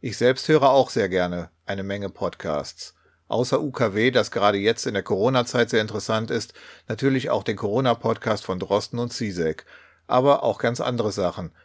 Ich 0.00 0.16
selbst 0.16 0.48
höre 0.48 0.70
auch 0.70 0.88
sehr 0.88 1.10
gerne 1.10 1.50
eine 1.66 1.82
Menge 1.82 2.08
Podcasts. 2.08 2.94
Außer 3.28 3.60
UKW, 3.60 4.10
das 4.12 4.30
gerade 4.30 4.56
jetzt 4.56 4.86
in 4.86 4.94
der 4.94 5.02
Corona-Zeit 5.02 5.68
sehr 5.68 5.82
interessant 5.82 6.30
ist, 6.30 6.54
natürlich 6.88 7.28
auch 7.28 7.42
den 7.42 7.56
Corona-Podcast 7.56 8.46
von 8.46 8.58
Drosten 8.58 8.98
und 8.98 9.12
Zizek, 9.12 9.66
aber 10.10 10.42
auch 10.42 10.58
ganz 10.58 10.80
andere 10.80 11.12
Sachen– 11.12 11.52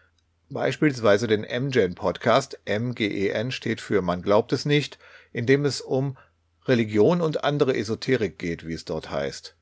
Beispielsweise 0.49 1.25
den 1.25 1.41
MGen-Podcast, 1.41 2.59
MGEN 2.67 3.51
steht 3.51 3.81
für 3.81 4.03
Man 4.03 4.21
glaubt 4.21 4.53
es 4.53 4.65
nicht, 4.65 4.99
in 5.33 5.47
dem 5.47 5.65
es 5.65 5.81
um 5.81 6.19
Religion 6.65 7.19
und 7.21 7.43
andere 7.43 7.75
Esoterik 7.75 8.37
geht, 8.37 8.67
wie 8.67 8.73
es 8.73 8.85
dort 8.85 9.09
heißt. 9.09 9.55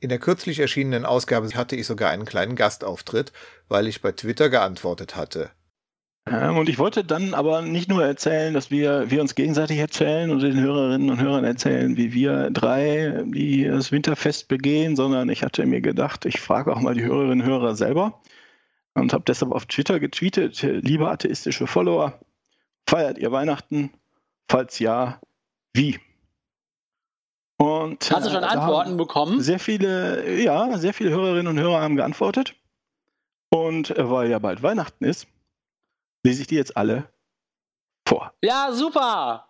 In 0.00 0.08
der 0.08 0.18
kürzlich 0.18 0.60
erschienenen 0.60 1.04
Ausgabe 1.04 1.50
hatte 1.50 1.76
ich 1.76 1.86
sogar 1.86 2.10
einen 2.10 2.24
kleinen 2.24 2.56
Gastauftritt, 2.56 3.32
weil 3.68 3.86
ich 3.86 4.00
bei 4.00 4.12
Twitter 4.12 4.48
geantwortet 4.48 5.14
hatte. 5.14 5.50
Und 6.30 6.68
ich 6.68 6.78
wollte 6.78 7.04
dann 7.04 7.34
aber 7.34 7.62
nicht 7.62 7.88
nur 7.88 8.04
erzählen, 8.04 8.52
dass 8.52 8.70
wir, 8.70 9.10
wir 9.10 9.20
uns 9.20 9.34
gegenseitig 9.34 9.78
erzählen 9.78 10.30
und 10.30 10.40
den 10.40 10.60
Hörerinnen 10.60 11.10
und 11.10 11.20
Hörern 11.20 11.44
erzählen, 11.44 11.96
wie 11.96 12.12
wir 12.12 12.50
drei 12.50 13.22
die 13.26 13.64
das 13.64 13.92
Winterfest 13.92 14.48
begehen, 14.48 14.96
sondern 14.96 15.28
ich 15.28 15.42
hatte 15.42 15.64
mir 15.66 15.80
gedacht, 15.80 16.24
ich 16.26 16.40
frage 16.40 16.74
auch 16.74 16.80
mal 16.80 16.94
die 16.94 17.04
Hörerinnen 17.04 17.42
und 17.42 17.46
Hörer 17.46 17.74
selber 17.74 18.20
und 18.94 19.12
habe 19.12 19.24
deshalb 19.26 19.52
auf 19.52 19.66
Twitter 19.66 20.00
getweetet, 20.00 20.62
liebe 20.62 21.08
atheistische 21.08 21.66
Follower, 21.66 22.18
feiert 22.88 23.18
ihr 23.18 23.32
Weihnachten? 23.32 23.90
Falls 24.50 24.78
ja, 24.78 25.20
wie? 25.74 25.98
Und 27.58 28.10
Hast 28.10 28.26
du 28.26 28.30
schon 28.30 28.42
äh, 28.42 28.46
Antworten 28.46 28.96
bekommen? 28.96 29.40
Sehr 29.40 29.58
viele, 29.58 30.40
ja, 30.40 30.78
sehr 30.78 30.94
viele 30.94 31.10
Hörerinnen 31.10 31.48
und 31.48 31.58
Hörer 31.58 31.80
haben 31.80 31.96
geantwortet. 31.96 32.54
Und 33.50 33.90
äh, 33.96 34.10
weil 34.10 34.30
ja 34.30 34.38
bald 34.38 34.62
Weihnachten 34.62 35.04
ist, 35.04 35.26
lese 36.28 36.42
ich 36.42 36.46
die 36.46 36.56
jetzt 36.56 36.76
alle 36.76 37.10
vor. 38.06 38.32
Ja, 38.42 38.70
super! 38.72 39.46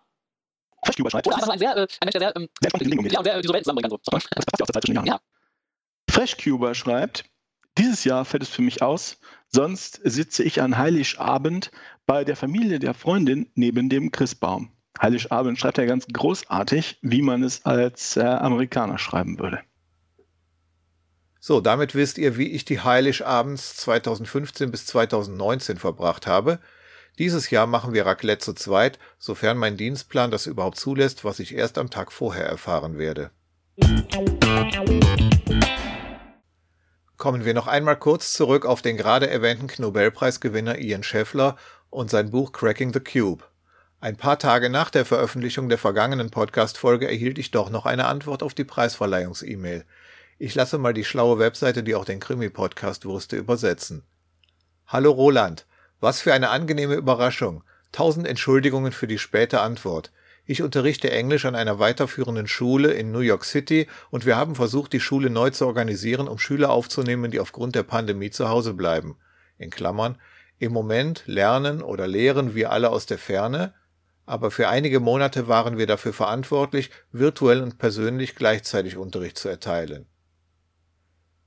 Freshcuber 0.85 1.09
schreibt. 1.09 1.27
Oder 1.27 1.35
einfach 1.35 1.49
ein, 1.49 1.59
sehr, 1.59 1.75
äh, 1.75 1.81
ein 1.81 1.87
Mensch, 2.05 2.13
der 2.13 2.21
sehr, 2.21 2.35
ähm, 2.37 2.49
sehr 2.61 2.69
spannend 2.69 3.11
ja, 3.11 3.19
und 3.19 3.25
sehr 3.25 3.43
visuell 3.43 3.61
zusammenbringen 3.63 3.91
kann. 3.91 3.99
So. 4.03 4.11
Das 4.11 4.23
passt 4.23 4.59
ja 4.59 4.63
aus 4.63 4.67
der 4.67 4.73
Zeit 4.73 4.83
zwischen 4.83 4.95
den 4.95 5.05
Jahren. 5.05 5.07
Ja. 5.07 5.19
Freshcuber 6.09 6.73
schreibt, 6.73 7.25
dieses 7.77 8.03
Jahr 8.05 8.23
fällt 8.25 8.43
es 8.43 8.49
für 8.49 8.61
mich 8.61 8.81
aus, 8.81 9.19
sonst 9.49 9.99
sitze 10.03 10.43
ich 10.43 10.61
an 10.61 10.77
Heiligabend 10.77 11.71
bei 12.05 12.23
der 12.23 12.35
Familie 12.35 12.79
der 12.79 12.93
Freundin 12.93 13.51
neben 13.55 13.89
dem 13.89 14.11
Christbaum. 14.11 14.71
Heiligabend 15.01 15.59
schreibt 15.59 15.77
er 15.77 15.85
ganz 15.85 16.07
großartig, 16.07 16.99
wie 17.01 17.21
man 17.21 17.43
es 17.43 17.65
als 17.65 18.17
äh, 18.17 18.21
Amerikaner 18.21 18.97
schreiben 18.97 19.37
würde. 19.39 19.61
So, 21.41 21.61
damit 21.61 21.95
wisst 21.95 22.17
ihr, 22.17 22.35
wie 22.35 22.51
ich 22.51 22.65
die 22.65 22.81
Heiligabends 22.81 23.77
2015 23.77 24.71
bis 24.71 24.85
2019 24.87 25.77
verbracht 25.77 26.27
habe. 26.27 26.59
Dieses 27.17 27.49
Jahr 27.49 27.65
machen 27.65 27.93
wir 27.93 28.05
Raclette 28.05 28.43
zu 28.43 28.53
zweit, 28.53 28.99
sofern 29.17 29.57
mein 29.57 29.77
Dienstplan 29.77 30.31
das 30.31 30.47
überhaupt 30.47 30.77
zulässt, 30.77 31.23
was 31.23 31.39
ich 31.39 31.55
erst 31.55 31.77
am 31.77 31.89
Tag 31.89 32.11
vorher 32.11 32.45
erfahren 32.45 32.97
werde. 32.97 33.31
Kommen 37.15 37.45
wir 37.45 37.53
noch 37.53 37.67
einmal 37.67 37.97
kurz 37.97 38.33
zurück 38.33 38.65
auf 38.65 38.81
den 38.81 38.97
gerade 38.97 39.29
erwähnten 39.29 39.69
Nobelpreisgewinner 39.81 40.77
Ian 40.79 41.03
Scheffler 41.03 41.55
und 41.89 42.09
sein 42.09 42.31
Buch 42.31 42.51
Cracking 42.51 42.93
the 42.93 42.99
Cube. 42.99 43.45
Ein 44.01 44.15
paar 44.15 44.39
Tage 44.39 44.69
nach 44.69 44.89
der 44.89 45.05
Veröffentlichung 45.05 45.67
der 45.67 45.77
vergangenen 45.77 46.31
Podcast-Folge 46.31 47.07
erhielt 47.07 47.37
ich 47.37 47.51
doch 47.51 47.69
noch 47.69 47.85
eine 47.85 48.05
Antwort 48.07 48.43
auf 48.43 48.53
die 48.53 48.63
Preisverleihungs-E-Mail. 48.63 49.85
Ich 50.41 50.55
lasse 50.55 50.77
mal 50.77 50.93
die 50.93 51.03
schlaue 51.03 51.37
Webseite, 51.37 51.83
die 51.83 51.95
auch 51.95 52.05
den 52.05 52.21
Krimi-Podcast 52.21 53.03
wusste, 53.03 53.35
übersetzen. 53.35 54.03
Hallo 54.87 55.11
Roland, 55.11 55.65
was 55.99 56.21
für 56.21 56.33
eine 56.33 56.47
angenehme 56.47 56.95
Überraschung. 56.95 57.61
Tausend 57.91 58.25
Entschuldigungen 58.25 58.93
für 58.93 59.05
die 59.05 59.17
späte 59.17 59.59
Antwort. 59.59 60.13
Ich 60.45 60.61
unterrichte 60.61 61.11
Englisch 61.11 61.43
an 61.43 61.55
einer 61.55 61.77
weiterführenden 61.77 62.47
Schule 62.47 62.93
in 62.93 63.11
New 63.11 63.19
York 63.19 63.43
City 63.43 63.87
und 64.11 64.25
wir 64.25 64.37
haben 64.37 64.55
versucht, 64.55 64.93
die 64.93 65.01
Schule 65.01 65.29
neu 65.29 65.49
zu 65.49 65.65
organisieren, 65.65 66.29
um 66.29 66.39
Schüler 66.39 66.69
aufzunehmen, 66.69 67.31
die 67.31 67.41
aufgrund 67.41 67.75
der 67.75 67.83
Pandemie 67.83 68.29
zu 68.29 68.47
Hause 68.47 68.73
bleiben. 68.73 69.17
In 69.57 69.71
Klammern. 69.71 70.17
Im 70.57 70.71
Moment 70.71 71.23
lernen 71.25 71.81
oder 71.83 72.07
lehren 72.07 72.55
wir 72.55 72.71
alle 72.71 72.91
aus 72.91 73.05
der 73.05 73.17
Ferne, 73.17 73.73
aber 74.25 74.51
für 74.51 74.69
einige 74.69 75.01
Monate 75.01 75.49
waren 75.49 75.77
wir 75.77 75.85
dafür 75.85 76.13
verantwortlich, 76.13 76.91
virtuell 77.11 77.61
und 77.61 77.77
persönlich 77.77 78.35
gleichzeitig 78.35 78.95
Unterricht 78.95 79.37
zu 79.37 79.49
erteilen. 79.49 80.05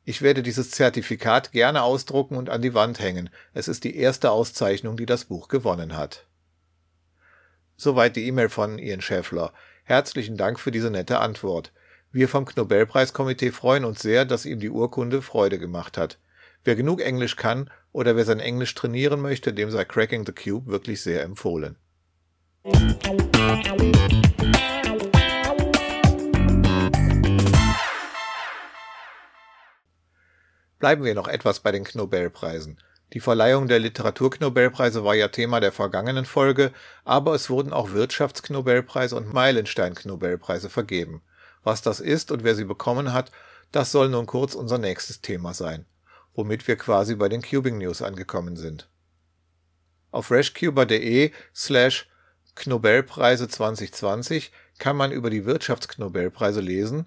Ich 0.05 0.21
werde 0.21 0.43
dieses 0.43 0.71
Zertifikat 0.71 1.53
gerne 1.53 1.83
ausdrucken 1.83 2.37
und 2.37 2.51
an 2.51 2.61
die 2.61 2.75
Wand 2.75 2.99
hängen. 2.99 3.31
Es 3.55 3.69
ist 3.69 3.85
die 3.85 3.97
erste 3.97 4.33
Auszeichnung, 4.33 4.97
die 4.97 5.07
das 5.07 5.27
Buch 5.27 5.47
gewonnen 5.49 5.97
hat. 5.97 6.27
Soweit 7.77 8.17
die 8.17 8.27
E-Mail 8.27 8.49
von 8.49 8.79
Ian 8.79 9.01
Schäffler. 9.01 9.53
Herzlichen 9.85 10.37
Dank 10.37 10.59
für 10.59 10.73
diese 10.73 10.91
nette 10.91 11.21
Antwort. 11.21 11.73
Wir 12.11 12.29
vom 12.29 12.47
Nobelpreiskomitee 12.55 13.53
freuen 13.53 13.85
uns 13.85 14.03
sehr, 14.03 14.25
dass 14.25 14.45
ihm 14.45 14.59
die 14.61 14.71
Urkunde 14.71 15.23
Freude 15.23 15.59
gemacht 15.59 15.97
hat. 15.97 16.19
Wer 16.65 16.77
genug 16.77 17.01
Englisch 17.01 17.37
kann 17.37 17.71
oder 17.93 18.17
wer 18.17 18.25
sein 18.25 18.41
Englisch 18.41 18.75
trainieren 18.75 19.21
möchte, 19.21 19.53
dem 19.53 19.71
sei 19.71 19.85
Cracking 19.85 20.27
the 20.27 20.33
Cube 20.33 20.71
wirklich 20.71 21.01
sehr 21.01 21.23
empfohlen. 21.23 21.77
Bleiben 30.83 31.05
wir 31.05 31.14
noch 31.14 31.28
etwas 31.28 31.61
bei 31.61 31.70
den 31.70 31.87
Nobelpreisen. 31.95 32.76
Die 33.12 33.20
Verleihung 33.20 33.68
der 33.68 33.78
Literaturknobelpreise 33.78 35.05
war 35.05 35.14
ja 35.14 35.28
Thema 35.28 35.61
der 35.61 35.70
vergangenen 35.70 36.24
Folge, 36.24 36.72
aber 37.05 37.37
es 37.37 37.49
wurden 37.49 37.72
auch 37.72 37.93
Wirtschaftsknobelpreise 37.93 39.14
und 39.14 39.33
Meilenstein-Knobelpreise 39.33 40.68
vergeben. 40.70 41.22
Was 41.62 41.83
das 41.83 42.01
ist 42.01 42.33
und 42.33 42.43
wer 42.43 42.57
sie 42.57 42.64
bekommen 42.64 43.12
hat, 43.12 43.30
das 43.70 43.93
soll 43.93 44.09
nun 44.09 44.26
kurz 44.26 44.57
unser 44.57 44.78
nächstes 44.78 45.20
Thema 45.20 45.55
sein, 45.55 45.87
womit 46.35 46.66
wir 46.66 46.74
quasi 46.74 47.14
bei 47.14 47.28
den 47.28 47.43
Cubing 47.43 47.78
News 47.78 48.03
angekommen 48.03 48.57
sind. 48.57 48.91
Auf 50.11 50.26
freshcuber.de 50.26 51.30
slash 51.55 52.09
Knobelpreise 52.57 53.47
2020 53.47 54.51
kann 54.78 54.97
man 54.97 55.12
über 55.12 55.30
die 55.30 55.45
Wirtschaftsknobelpreise 55.45 56.61
lesen, 56.61 57.07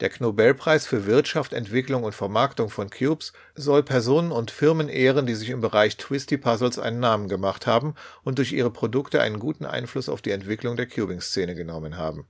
der 0.00 0.10
Nobelpreis 0.18 0.86
für 0.86 1.06
Wirtschaft, 1.06 1.52
Entwicklung 1.52 2.02
und 2.02 2.14
Vermarktung 2.14 2.68
von 2.68 2.90
Cubes 2.90 3.32
soll 3.54 3.84
Personen 3.84 4.32
und 4.32 4.50
Firmen 4.50 4.88
ehren, 4.88 5.26
die 5.26 5.34
sich 5.34 5.50
im 5.50 5.60
Bereich 5.60 5.96
Twisty-Puzzles 5.96 6.80
einen 6.80 6.98
Namen 6.98 7.28
gemacht 7.28 7.66
haben 7.66 7.94
und 8.24 8.38
durch 8.38 8.52
ihre 8.52 8.70
Produkte 8.70 9.20
einen 9.20 9.38
guten 9.38 9.64
Einfluss 9.64 10.08
auf 10.08 10.20
die 10.20 10.32
Entwicklung 10.32 10.76
der 10.76 10.86
Cubing-Szene 10.86 11.54
genommen 11.54 11.96
haben. 11.96 12.26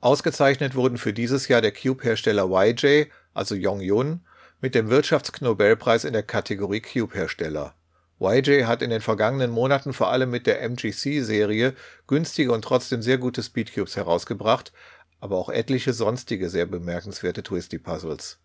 Ausgezeichnet 0.00 0.74
wurden 0.74 0.98
für 0.98 1.12
dieses 1.12 1.48
Jahr 1.48 1.62
der 1.62 1.72
Cube-Hersteller 1.72 2.46
YJ, 2.48 3.06
also 3.32 3.54
Yongyun, 3.54 4.20
mit 4.60 4.74
dem 4.74 4.90
Wirtschaftsknobelpreis 4.90 6.04
in 6.04 6.12
der 6.12 6.22
Kategorie 6.22 6.80
Cube-Hersteller. 6.80 7.74
YJ 8.20 8.64
hat 8.64 8.82
in 8.82 8.90
den 8.90 9.00
vergangenen 9.00 9.50
Monaten 9.50 9.92
vor 9.92 10.10
allem 10.10 10.30
mit 10.30 10.46
der 10.46 10.60
MGC-Serie 10.62 11.74
günstige 12.08 12.52
und 12.52 12.62
trotzdem 12.62 13.00
sehr 13.00 13.18
gute 13.18 13.42
Speedcubes 13.42 13.96
herausgebracht 13.96 14.72
aber 15.20 15.36
auch 15.36 15.48
etliche 15.48 15.92
sonstige 15.92 16.48
sehr 16.48 16.66
bemerkenswerte 16.66 17.42
Twisty-Puzzles. 17.42 18.38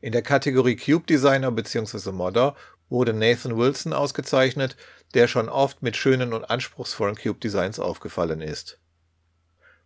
In 0.00 0.12
der 0.12 0.22
Kategorie 0.22 0.76
Cube 0.76 1.06
Designer 1.06 1.50
bzw. 1.50 2.12
Modder 2.12 2.54
wurde 2.88 3.12
Nathan 3.12 3.56
Wilson 3.56 3.92
ausgezeichnet, 3.92 4.76
der 5.14 5.28
schon 5.28 5.48
oft 5.48 5.82
mit 5.82 5.96
schönen 5.96 6.32
und 6.32 6.44
anspruchsvollen 6.44 7.16
Cube-Designs 7.16 7.78
aufgefallen 7.78 8.40
ist. 8.40 8.78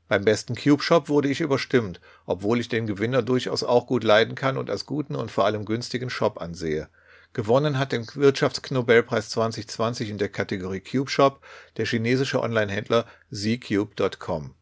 Beim 0.09 0.25
besten 0.25 0.55
Cube-Shop 0.55 1.09
wurde 1.09 1.29
ich 1.29 1.41
überstimmt, 1.41 2.01
obwohl 2.27 2.61
ich 2.61 2.69
den 2.69 2.87
Gewinner 2.87 3.23
durchaus 3.23 3.63
auch 3.63 3.87
gut 3.87 4.05
leiden 4.05 4.35
kann 4.35 4.59
und 4.59 4.69
als 4.69 4.85
guten 4.85 5.15
und 5.15 5.31
vor 5.31 5.47
allem 5.47 5.65
günstigen 5.65 6.11
Shop 6.11 6.41
ansehe. 6.41 6.89
Gewonnen 7.33 7.79
hat 7.79 7.93
den 7.93 8.07
Wirtschaftsknobelpreis 8.15 9.31
2020 9.31 10.11
in 10.11 10.19
der 10.19 10.29
Kategorie 10.29 10.81
Cube 10.81 11.11
Shop 11.11 11.41
der 11.79 11.87
chinesische 11.87 12.43
Onlinehändler 12.43 13.07
zcube.com 13.33 14.55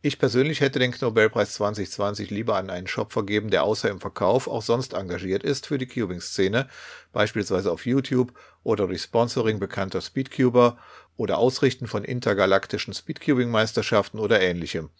ich 0.00 0.18
persönlich 0.18 0.60
hätte 0.60 0.78
den 0.78 0.94
Nobelpreis 1.00 1.54
2020 1.54 2.30
lieber 2.30 2.56
an 2.56 2.70
einen 2.70 2.86
Shop 2.86 3.12
vergeben, 3.12 3.50
der 3.50 3.64
außer 3.64 3.90
im 3.90 4.00
Verkauf 4.00 4.46
auch 4.46 4.62
sonst 4.62 4.94
engagiert 4.94 5.42
ist 5.42 5.66
für 5.66 5.76
die 5.76 5.88
Cubing-Szene, 5.88 6.68
beispielsweise 7.12 7.72
auf 7.72 7.84
YouTube 7.84 8.32
oder 8.62 8.86
durch 8.86 9.02
Sponsoring 9.02 9.58
bekannter 9.58 10.00
Speedcuber 10.00 10.78
oder 11.16 11.38
Ausrichten 11.38 11.88
von 11.88 12.04
intergalaktischen 12.04 12.94
Speedcubing-Meisterschaften 12.94 14.20
oder 14.20 14.40
ähnlichem. 14.40 14.90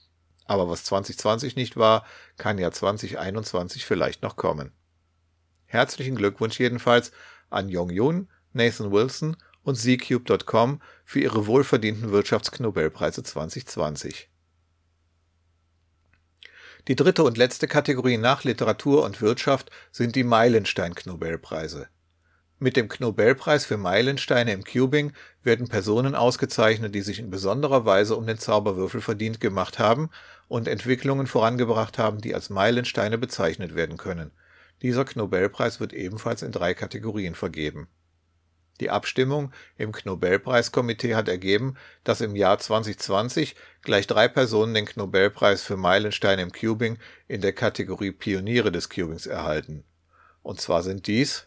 Aber 0.47 0.69
was 0.69 0.83
2020 0.85 1.55
nicht 1.55 1.77
war, 1.77 2.05
kann 2.37 2.59
ja 2.59 2.73
2021 2.73 3.85
vielleicht 3.87 4.23
noch 4.23 4.35
kommen. 4.35 4.73
Herzlichen 5.67 6.17
Glückwunsch 6.17 6.59
jedenfalls 6.59 7.13
an 7.51 7.69
Yong 7.69 7.91
Yun, 7.91 8.29
Nathan 8.53 8.91
Wilson 8.91 9.37
und 9.63 9.77
zcube.com 9.77 10.81
für 11.05 11.21
ihre 11.21 11.47
wohlverdienten 11.47 12.11
Wirtschaftsknobelpreise 12.11 13.23
2020. 13.23 14.29
Die 16.87 16.97
dritte 16.97 17.25
und 17.25 17.37
letzte 17.37 17.67
Kategorie 17.67 18.19
nach 18.19 18.45
Literatur 18.45 19.05
und 19.05 19.21
Wirtschaft 19.21 19.71
sind 19.91 20.15
die 20.15 20.25
Meilenstein-Knobelpreise. 20.25 21.89
Mit 22.61 22.77
dem 22.77 22.89
Knobelpreis 22.89 23.65
für 23.65 23.77
Meilensteine 23.77 24.53
im 24.53 24.65
Cubing 24.65 25.13
werden 25.43 25.69
Personen 25.69 26.15
ausgezeichnet, 26.15 26.95
die 26.95 27.03
sich 27.03 27.19
in 27.19 27.31
besonderer 27.31 27.85
Weise 27.85 28.17
um 28.17 28.27
den 28.27 28.39
Zauberwürfel 28.39 29.01
verdient 29.01 29.41
gemacht 29.41 29.79
haben 29.79 30.11
und 30.49 30.69
Entwicklungen 30.69 31.27
vorangebracht 31.27 31.99
haben, 31.99 32.21
die 32.21 32.35
als 32.35 32.51
Meilensteine 32.51 33.19
bezeichnet 33.19 33.75
werden 33.75 33.97
können. 33.97 34.31
Dieser 34.83 35.05
Knobelpreis 35.05 35.81
wird 35.81 35.93
ebenfalls 35.93 36.43
in 36.43 36.53
drei 36.53 36.75
Kategorien 36.75 37.35
vergeben 37.35 37.89
die 38.81 38.91
Abstimmung 38.91 39.53
im 39.77 39.93
Knobelpreiskomitee 39.93 41.15
hat 41.15 41.29
ergeben, 41.29 41.77
dass 42.05 42.21
im 42.21 42.37
Jahr 42.37 42.59
2020 42.59 43.57
gleich 43.83 44.07
drei 44.07 44.29
Personen 44.29 44.75
den 44.75 44.87
Knobelpreis 44.87 45.63
für 45.63 45.77
Meilensteine 45.77 46.43
im 46.43 46.53
Cubing 46.53 46.99
in 47.27 47.41
der 47.41 47.53
Kategorie 47.53 48.13
Pioniere 48.13 48.71
des 48.71 48.89
Cubings 48.89 49.27
erhalten. 49.27 49.85
Und 50.43 50.61
zwar 50.61 50.83
sind 50.83 51.07
dies 51.07 51.47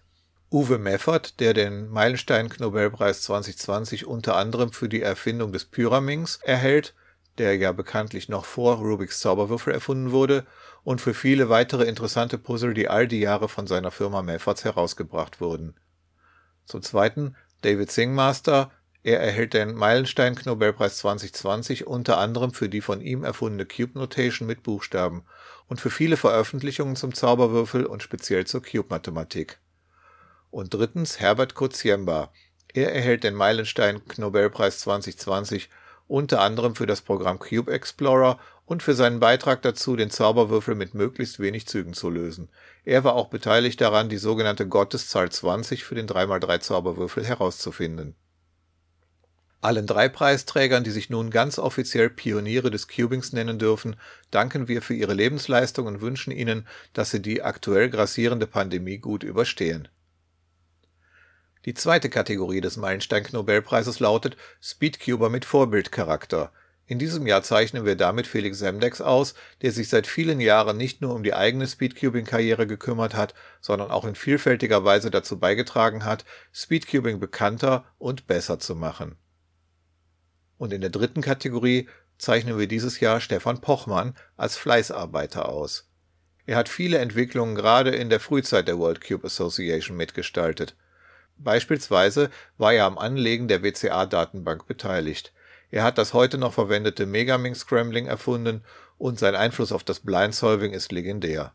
Uwe 0.51 0.77
Meffert, 0.77 1.39
der 1.39 1.53
den 1.53 1.87
Meilenstein-Knobelpreis 1.89 3.21
2020 3.21 4.05
unter 4.05 4.35
anderem 4.35 4.73
für 4.73 4.89
die 4.89 5.01
Erfindung 5.01 5.53
des 5.53 5.63
Pyraminx 5.63 6.39
erhält, 6.43 6.93
der 7.37 7.55
ja 7.55 7.71
bekanntlich 7.71 8.27
noch 8.27 8.43
vor 8.43 8.75
Rubiks 8.75 9.21
Zauberwürfel 9.21 9.73
erfunden 9.73 10.11
wurde, 10.11 10.45
und 10.83 10.99
für 10.99 11.13
viele 11.13 11.47
weitere 11.47 11.85
interessante 11.85 12.37
Puzzle, 12.37 12.73
die 12.73 12.89
all 12.89 13.07
die 13.07 13.19
Jahre 13.19 13.47
von 13.47 13.65
seiner 13.67 13.91
Firma 13.91 14.21
Mefferts 14.23 14.65
herausgebracht 14.65 15.39
wurden 15.39 15.75
zum 16.65 16.81
Zweiten 16.81 17.35
David 17.61 17.91
Singmaster. 17.91 18.71
Er 19.03 19.19
erhält 19.19 19.53
den 19.53 19.73
Meilenstein-Nobelpreis 19.73 20.97
2020 20.97 21.87
unter 21.87 22.17
anderem 22.17 22.53
für 22.53 22.69
die 22.69 22.81
von 22.81 23.01
ihm 23.01 23.23
erfundene 23.23 23.65
Cube 23.65 23.97
Notation 23.97 24.47
mit 24.47 24.63
Buchstaben 24.63 25.23
und 25.67 25.81
für 25.81 25.89
viele 25.89 26.17
Veröffentlichungen 26.17 26.95
zum 26.95 27.13
Zauberwürfel 27.13 27.85
und 27.85 28.03
speziell 28.03 28.45
zur 28.45 28.61
Cube-Mathematik. 28.61 29.59
Und 30.49 30.73
drittens 30.73 31.19
Herbert 31.19 31.55
Koziemba. 31.55 32.31
Er 32.73 32.93
erhält 32.93 33.23
den 33.23 33.35
Meilenstein-Nobelpreis 33.35 34.79
2020 34.79 35.69
unter 36.07 36.41
anderem 36.41 36.75
für 36.75 36.85
das 36.85 37.01
Programm 37.01 37.39
Cube 37.39 37.71
Explorer 37.71 38.37
und 38.71 38.81
für 38.81 38.93
seinen 38.93 39.19
Beitrag 39.19 39.61
dazu, 39.63 39.97
den 39.97 40.09
Zauberwürfel 40.09 40.75
mit 40.75 40.93
möglichst 40.93 41.41
wenig 41.41 41.67
Zügen 41.67 41.91
zu 41.91 42.09
lösen. 42.09 42.47
Er 42.85 43.03
war 43.03 43.15
auch 43.15 43.27
beteiligt 43.27 43.81
daran, 43.81 44.07
die 44.07 44.15
sogenannte 44.15 44.65
Gotteszahl 44.65 45.29
20 45.29 45.83
für 45.83 45.95
den 45.95 46.07
3x3 46.07 46.61
Zauberwürfel 46.61 47.25
herauszufinden. 47.25 48.15
Allen 49.59 49.87
drei 49.87 50.07
Preisträgern, 50.07 50.85
die 50.85 50.91
sich 50.91 51.09
nun 51.09 51.31
ganz 51.31 51.59
offiziell 51.59 52.09
Pioniere 52.09 52.71
des 52.71 52.87
Cubings 52.87 53.33
nennen 53.33 53.59
dürfen, 53.59 53.97
danken 54.31 54.69
wir 54.69 54.81
für 54.81 54.93
ihre 54.93 55.15
Lebensleistung 55.15 55.85
und 55.85 55.99
wünschen 55.99 56.31
ihnen, 56.31 56.65
dass 56.93 57.11
sie 57.11 57.21
die 57.21 57.43
aktuell 57.43 57.89
grassierende 57.89 58.47
Pandemie 58.47 58.99
gut 58.99 59.23
überstehen 59.23 59.89
die 61.65 61.75
zweite 61.75 62.09
Kategorie 62.09 62.59
des 62.59 62.77
Meilenstein-Nobelpreises 62.77 63.99
lautet 63.99 64.35
Speedcuber 64.61 65.29
mit 65.29 65.45
Vorbildcharakter. 65.45 66.51
In 66.91 66.99
diesem 66.99 67.25
Jahr 67.25 67.41
zeichnen 67.41 67.85
wir 67.85 67.95
damit 67.95 68.27
Felix 68.27 68.59
Semdex 68.59 68.99
aus, 68.99 69.33
der 69.61 69.71
sich 69.71 69.87
seit 69.87 70.07
vielen 70.07 70.41
Jahren 70.41 70.75
nicht 70.75 70.99
nur 70.99 71.15
um 71.15 71.23
die 71.23 71.33
eigene 71.33 71.65
Speedcubing-Karriere 71.65 72.67
gekümmert 72.67 73.13
hat, 73.13 73.33
sondern 73.61 73.91
auch 73.91 74.03
in 74.03 74.13
vielfältiger 74.13 74.83
Weise 74.83 75.09
dazu 75.09 75.39
beigetragen 75.39 76.03
hat, 76.03 76.25
Speedcubing 76.51 77.21
bekannter 77.21 77.85
und 77.97 78.27
besser 78.27 78.59
zu 78.59 78.75
machen. 78.75 79.15
Und 80.57 80.73
in 80.73 80.81
der 80.81 80.89
dritten 80.89 81.21
Kategorie 81.21 81.87
zeichnen 82.17 82.59
wir 82.59 82.67
dieses 82.67 82.99
Jahr 82.99 83.21
Stefan 83.21 83.61
Pochmann 83.61 84.13
als 84.35 84.57
Fleißarbeiter 84.57 85.47
aus. 85.47 85.89
Er 86.45 86.57
hat 86.57 86.67
viele 86.67 86.97
Entwicklungen 86.97 87.55
gerade 87.55 87.91
in 87.91 88.09
der 88.09 88.19
Frühzeit 88.19 88.67
der 88.67 88.79
World 88.79 88.99
Cube 88.99 89.25
Association 89.25 89.95
mitgestaltet 89.95 90.75
Beispielsweise 91.43 92.29
war 92.57 92.73
er 92.73 92.85
am 92.85 92.97
Anlegen 92.97 93.47
der 93.47 93.63
WCA-Datenbank 93.63 94.67
beteiligt. 94.67 95.33
Er 95.71 95.83
hat 95.83 95.97
das 95.97 96.13
heute 96.13 96.37
noch 96.37 96.53
verwendete 96.53 97.05
Megaminx-Scrambling 97.05 98.05
erfunden 98.05 98.63
und 98.97 99.17
sein 99.17 99.35
Einfluss 99.35 99.71
auf 99.71 99.83
das 99.83 100.01
Blind-Solving 100.01 100.73
ist 100.73 100.91
legendär. 100.91 101.53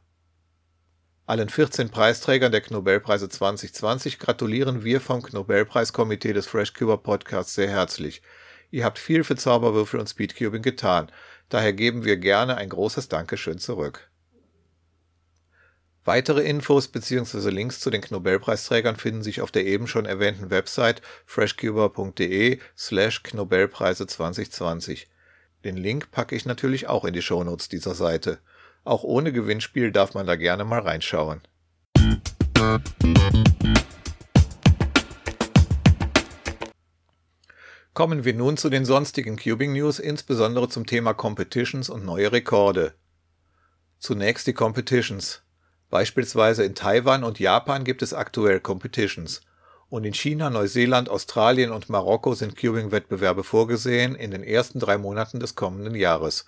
Allen 1.26 1.48
14 1.48 1.90
Preisträgern 1.90 2.50
der 2.50 2.62
Knobelpreise 2.62 3.28
2020 3.28 4.18
gratulieren 4.18 4.84
wir 4.84 5.00
vom 5.00 5.22
Knobelpreiskomitee 5.22 6.32
des 6.32 6.46
FreshCuber 6.46 6.98
Podcasts 6.98 7.54
sehr 7.54 7.68
herzlich. 7.68 8.22
Ihr 8.70 8.84
habt 8.84 8.98
viel 8.98 9.22
für 9.22 9.36
Zauberwürfel 9.36 10.00
und 10.00 10.08
Speedcubing 10.08 10.62
getan, 10.62 11.12
daher 11.48 11.72
geben 11.72 12.04
wir 12.04 12.16
gerne 12.16 12.56
ein 12.56 12.68
großes 12.68 13.08
Dankeschön 13.08 13.58
zurück 13.58 14.10
Weitere 16.06 16.42
Infos 16.42 16.86
bzw. 16.86 17.50
Links 17.50 17.80
zu 17.80 17.90
den 17.90 18.00
Knobelpreisträgern 18.00 18.94
finden 18.94 19.24
sich 19.24 19.40
auf 19.40 19.50
der 19.50 19.66
eben 19.66 19.88
schon 19.88 20.06
erwähnten 20.06 20.50
Website 20.50 21.02
freshcuber.de 21.26 22.60
slash 22.78 23.24
Knobelpreise 23.24 24.06
2020. 24.06 25.08
Den 25.64 25.76
Link 25.76 26.12
packe 26.12 26.36
ich 26.36 26.46
natürlich 26.46 26.86
auch 26.86 27.04
in 27.04 27.12
die 27.12 27.22
Shownotes 27.22 27.68
dieser 27.68 27.96
Seite. 27.96 28.38
Auch 28.84 29.02
ohne 29.02 29.32
Gewinnspiel 29.32 29.90
darf 29.90 30.14
man 30.14 30.28
da 30.28 30.36
gerne 30.36 30.64
mal 30.64 30.78
reinschauen. 30.78 31.42
Kommen 37.94 38.24
wir 38.24 38.34
nun 38.34 38.56
zu 38.56 38.70
den 38.70 38.84
sonstigen 38.84 39.36
Cubing 39.36 39.72
News, 39.72 39.98
insbesondere 39.98 40.68
zum 40.68 40.86
Thema 40.86 41.14
Competitions 41.14 41.90
und 41.90 42.04
neue 42.04 42.30
Rekorde. 42.30 42.94
Zunächst 43.98 44.46
die 44.46 44.52
Competitions. 44.52 45.42
Beispielsweise 45.90 46.64
in 46.64 46.74
Taiwan 46.74 47.24
und 47.24 47.38
Japan 47.38 47.84
gibt 47.84 48.02
es 48.02 48.12
aktuell 48.12 48.60
Competitions, 48.60 49.40
und 49.88 50.04
in 50.04 50.14
China, 50.14 50.50
Neuseeland, 50.50 51.08
Australien 51.08 51.70
und 51.70 51.88
Marokko 51.88 52.34
sind 52.34 52.56
Cubing-Wettbewerbe 52.56 53.44
vorgesehen 53.44 54.16
in 54.16 54.32
den 54.32 54.42
ersten 54.42 54.80
drei 54.80 54.98
Monaten 54.98 55.38
des 55.38 55.54
kommenden 55.54 55.94
Jahres. 55.94 56.44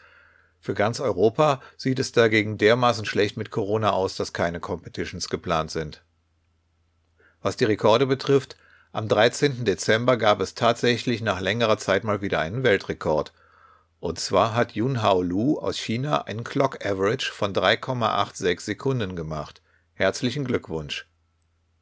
Für 0.60 0.74
ganz 0.74 0.98
Europa 0.98 1.62
sieht 1.76 2.00
es 2.00 2.10
dagegen 2.10 2.58
dermaßen 2.58 3.04
schlecht 3.04 3.36
mit 3.36 3.52
Corona 3.52 3.92
aus, 3.92 4.16
dass 4.16 4.32
keine 4.32 4.58
Competitions 4.58 5.28
geplant 5.28 5.70
sind. 5.70 6.02
Was 7.40 7.56
die 7.56 7.64
Rekorde 7.64 8.06
betrifft, 8.06 8.56
am 8.90 9.06
13. 9.06 9.64
Dezember 9.64 10.16
gab 10.16 10.40
es 10.40 10.54
tatsächlich 10.54 11.20
nach 11.20 11.40
längerer 11.40 11.78
Zeit 11.78 12.02
mal 12.02 12.20
wieder 12.20 12.40
einen 12.40 12.64
Weltrekord 12.64 13.32
und 14.00 14.18
zwar 14.20 14.54
hat 14.54 14.72
Junhao 14.72 15.22
Lu 15.22 15.58
aus 15.58 15.76
China 15.78 16.22
einen 16.22 16.44
Clock 16.44 16.84
Average 16.84 17.32
von 17.32 17.52
3,86 17.52 18.60
Sekunden 18.60 19.16
gemacht. 19.16 19.60
Herzlichen 19.94 20.44
Glückwunsch. 20.44 21.08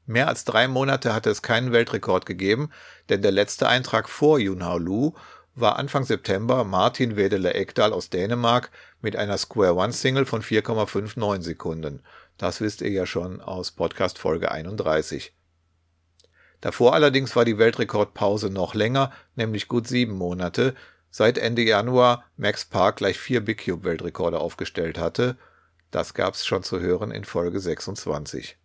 Mehr 0.06 0.28
als 0.28 0.44
drei 0.44 0.68
Monate 0.68 1.12
hatte 1.12 1.30
es 1.30 1.42
keinen 1.42 1.72
Weltrekord 1.72 2.26
gegeben, 2.26 2.70
denn 3.08 3.22
der 3.22 3.32
letzte 3.32 3.68
Eintrag 3.68 4.08
vor 4.08 4.38
Junhao 4.38 4.78
Lu 4.78 5.14
war 5.54 5.76
Anfang 5.76 6.04
September 6.04 6.64
Martin 6.64 7.16
Wedele 7.16 7.54
Ekdal 7.54 7.92
aus 7.92 8.08
Dänemark 8.08 8.70
mit 9.00 9.16
einer 9.16 9.36
Square 9.36 9.74
One 9.74 9.92
Single 9.92 10.26
von 10.26 10.42
4,59 10.42 11.42
Sekunden. 11.42 12.02
Das 12.38 12.60
wisst 12.60 12.82
ihr 12.82 12.90
ja 12.90 13.04
schon 13.04 13.40
aus 13.40 13.72
Podcast 13.72 14.18
Folge 14.18 14.52
31. 14.52 15.34
Davor 16.60 16.94
allerdings 16.94 17.34
war 17.36 17.44
die 17.44 17.58
Weltrekordpause 17.58 18.50
noch 18.50 18.74
länger, 18.74 19.12
nämlich 19.34 19.68
gut 19.68 19.86
sieben 19.86 20.14
Monate, 20.14 20.74
seit 21.16 21.38
Ende 21.38 21.62
Januar 21.62 22.26
Max 22.36 22.66
Park 22.66 22.96
gleich 22.96 23.18
vier 23.18 23.40
Big 23.40 23.64
Cube 23.64 23.84
Weltrekorde 23.84 24.38
aufgestellt 24.38 24.98
hatte. 24.98 25.38
Das 25.90 26.12
gab's 26.12 26.44
schon 26.44 26.62
zu 26.62 26.78
hören 26.78 27.10
in 27.10 27.24
Folge 27.24 27.58
26. 27.58 28.58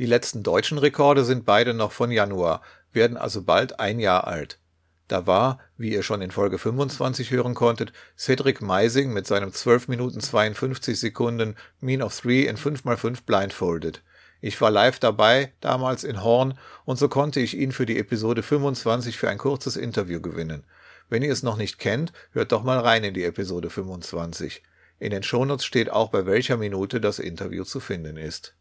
Die 0.00 0.06
letzten 0.06 0.42
deutschen 0.42 0.78
Rekorde 0.78 1.24
sind 1.24 1.44
beide 1.44 1.72
noch 1.72 1.92
von 1.92 2.10
Januar, 2.10 2.62
werden 2.90 3.16
also 3.16 3.42
bald 3.42 3.78
ein 3.78 4.00
Jahr 4.00 4.26
alt. 4.26 4.58
Da 5.06 5.28
war, 5.28 5.60
wie 5.76 5.92
ihr 5.92 6.02
schon 6.02 6.20
in 6.20 6.32
Folge 6.32 6.58
25 6.58 7.30
hören 7.30 7.54
konntet, 7.54 7.92
Cedric 8.18 8.60
Meising 8.60 9.12
mit 9.12 9.28
seinem 9.28 9.52
12 9.52 9.86
Minuten 9.86 10.20
52 10.20 10.98
Sekunden 10.98 11.54
Mean 11.78 12.02
of 12.02 12.20
3 12.20 12.48
in 12.48 12.56
5x5 12.56 13.18
blindfolded. 13.24 14.02
Ich 14.40 14.60
war 14.60 14.70
live 14.70 14.98
dabei, 14.98 15.52
damals 15.60 16.04
in 16.04 16.22
Horn, 16.22 16.58
und 16.84 16.98
so 16.98 17.08
konnte 17.08 17.40
ich 17.40 17.56
ihn 17.56 17.72
für 17.72 17.86
die 17.86 17.98
Episode 17.98 18.42
25 18.42 19.16
für 19.16 19.28
ein 19.28 19.38
kurzes 19.38 19.76
Interview 19.76 20.20
gewinnen. 20.20 20.64
Wenn 21.08 21.22
ihr 21.22 21.32
es 21.32 21.42
noch 21.42 21.56
nicht 21.56 21.78
kennt, 21.78 22.12
hört 22.32 22.52
doch 22.52 22.62
mal 22.62 22.78
rein 22.78 23.04
in 23.04 23.14
die 23.14 23.24
Episode 23.24 23.70
25. 23.70 24.62
In 24.98 25.10
den 25.10 25.22
Shownotes 25.22 25.64
steht 25.64 25.90
auch, 25.90 26.10
bei 26.10 26.26
welcher 26.26 26.56
Minute 26.56 27.00
das 27.00 27.18
Interview 27.18 27.64
zu 27.64 27.80
finden 27.80 28.16
ist. 28.16 28.54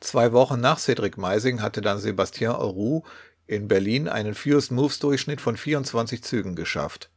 Zwei 0.00 0.32
Wochen 0.32 0.60
nach 0.60 0.78
Cedric 0.78 1.18
Meising 1.18 1.60
hatte 1.60 1.82
dann 1.82 1.98
Sebastien 1.98 2.52
Auroux 2.52 3.04
in 3.46 3.68
Berlin 3.68 4.08
einen 4.08 4.34
Fewest 4.34 4.70
Moves 4.70 4.98
Durchschnitt 4.98 5.40
von 5.40 5.56
24 5.56 6.22
Zügen 6.22 6.54
geschafft. 6.54 7.10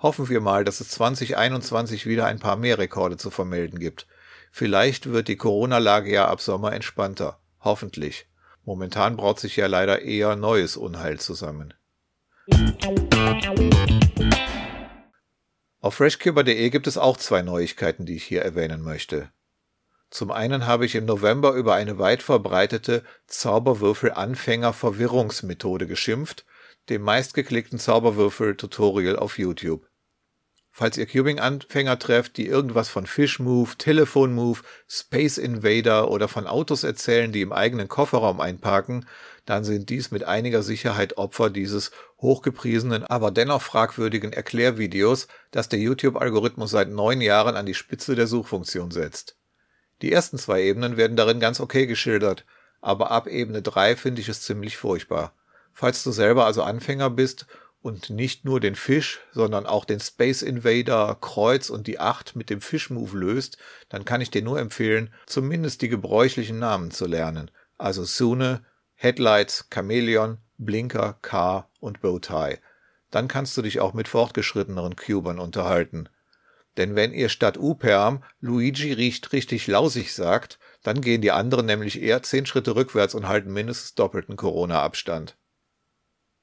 Hoffen 0.00 0.28
wir 0.28 0.40
mal, 0.40 0.64
dass 0.64 0.80
es 0.80 0.90
2021 0.90 2.06
wieder 2.06 2.26
ein 2.26 2.38
paar 2.38 2.56
mehr 2.56 2.78
Rekorde 2.78 3.16
zu 3.16 3.30
vermelden 3.30 3.78
gibt. 3.78 4.06
Vielleicht 4.50 5.12
wird 5.12 5.28
die 5.28 5.36
Corona-Lage 5.36 6.12
ja 6.12 6.28
ab 6.28 6.40
Sommer 6.40 6.72
entspannter. 6.72 7.38
Hoffentlich. 7.60 8.26
Momentan 8.64 9.16
braut 9.16 9.38
sich 9.40 9.56
ja 9.56 9.66
leider 9.66 10.02
eher 10.02 10.36
neues 10.36 10.76
Unheil 10.76 11.18
zusammen. 11.18 11.74
Auf 15.80 15.94
freshcuber.de 15.94 16.70
gibt 16.70 16.86
es 16.86 16.98
auch 16.98 17.16
zwei 17.16 17.40
Neuigkeiten, 17.42 18.04
die 18.04 18.16
ich 18.16 18.24
hier 18.24 18.42
erwähnen 18.42 18.82
möchte. 18.82 19.30
Zum 20.10 20.30
einen 20.30 20.66
habe 20.66 20.84
ich 20.86 20.94
im 20.96 21.06
November 21.06 21.52
über 21.52 21.74
eine 21.74 21.98
weit 21.98 22.22
verbreitete 22.22 23.02
Zauberwürfel-Anfänger-Verwirrungsmethode 23.28 25.86
geschimpft, 25.86 26.44
dem 26.88 27.02
meistgeklickten 27.02 27.78
Zauberwürfel-Tutorial 27.78 29.16
auf 29.16 29.38
YouTube. 29.38 29.89
Falls 30.80 30.96
ihr 30.96 31.04
Cubing-Anfänger 31.04 31.98
trefft, 31.98 32.38
die 32.38 32.46
irgendwas 32.46 32.88
von 32.88 33.04
Fish 33.04 33.38
Move, 33.38 33.72
Telefon 33.76 34.32
Move, 34.32 34.60
Space 34.88 35.36
Invader 35.36 36.10
oder 36.10 36.26
von 36.26 36.46
Autos 36.46 36.84
erzählen, 36.84 37.32
die 37.32 37.42
im 37.42 37.52
eigenen 37.52 37.86
Kofferraum 37.86 38.40
einparken, 38.40 39.04
dann 39.44 39.62
sind 39.62 39.90
dies 39.90 40.10
mit 40.10 40.24
einiger 40.24 40.62
Sicherheit 40.62 41.18
Opfer 41.18 41.50
dieses 41.50 41.90
hochgepriesenen, 42.22 43.04
aber 43.04 43.30
dennoch 43.30 43.60
fragwürdigen 43.60 44.32
Erklärvideos, 44.32 45.28
das 45.50 45.68
der 45.68 45.80
YouTube-Algorithmus 45.80 46.70
seit 46.70 46.88
neun 46.88 47.20
Jahren 47.20 47.56
an 47.56 47.66
die 47.66 47.74
Spitze 47.74 48.14
der 48.14 48.26
Suchfunktion 48.26 48.90
setzt. 48.90 49.36
Die 50.00 50.10
ersten 50.10 50.38
zwei 50.38 50.62
Ebenen 50.62 50.96
werden 50.96 51.18
darin 51.18 51.40
ganz 51.40 51.60
okay 51.60 51.86
geschildert, 51.86 52.46
aber 52.80 53.10
ab 53.10 53.26
Ebene 53.26 53.60
3 53.60 53.96
finde 53.96 54.22
ich 54.22 54.30
es 54.30 54.40
ziemlich 54.40 54.78
furchtbar. 54.78 55.34
Falls 55.74 56.02
du 56.02 56.10
selber 56.10 56.46
also 56.46 56.62
Anfänger 56.62 57.10
bist 57.10 57.46
und 57.82 58.10
nicht 58.10 58.44
nur 58.44 58.60
den 58.60 58.74
Fisch, 58.74 59.20
sondern 59.32 59.66
auch 59.66 59.84
den 59.84 60.00
Space 60.00 60.42
Invader, 60.42 61.16
Kreuz 61.20 61.70
und 61.70 61.86
die 61.86 61.98
8 61.98 62.36
mit 62.36 62.50
dem 62.50 62.60
Fish-Move 62.60 63.16
löst, 63.16 63.56
dann 63.88 64.04
kann 64.04 64.20
ich 64.20 64.30
dir 64.30 64.42
nur 64.42 64.58
empfehlen, 64.60 65.12
zumindest 65.26 65.82
die 65.82 65.88
gebräuchlichen 65.88 66.58
Namen 66.58 66.90
zu 66.90 67.06
lernen. 67.06 67.50
Also 67.78 68.04
Sune, 68.04 68.64
Headlights, 68.94 69.68
Chameleon, 69.70 70.38
Blinker, 70.58 71.18
Car 71.22 71.70
und 71.80 72.02
Bowtie. 72.02 72.58
Dann 73.10 73.28
kannst 73.28 73.56
du 73.56 73.62
dich 73.62 73.80
auch 73.80 73.94
mit 73.94 74.08
fortgeschritteneren 74.08 74.94
Cubern 74.96 75.38
unterhalten. 75.38 76.08
Denn 76.76 76.94
wenn 76.94 77.12
ihr 77.12 77.28
statt 77.30 77.58
Uperm 77.58 78.22
Luigi 78.40 78.92
riecht 78.92 79.32
richtig 79.32 79.66
lausig 79.66 80.14
sagt, 80.14 80.58
dann 80.82 81.00
gehen 81.00 81.20
die 81.20 81.32
anderen 81.32 81.66
nämlich 81.66 82.00
eher 82.00 82.22
zehn 82.22 82.46
Schritte 82.46 82.76
rückwärts 82.76 83.14
und 83.14 83.26
halten 83.26 83.52
mindestens 83.52 83.94
doppelten 83.94 84.36
Corona-Abstand. 84.36 85.36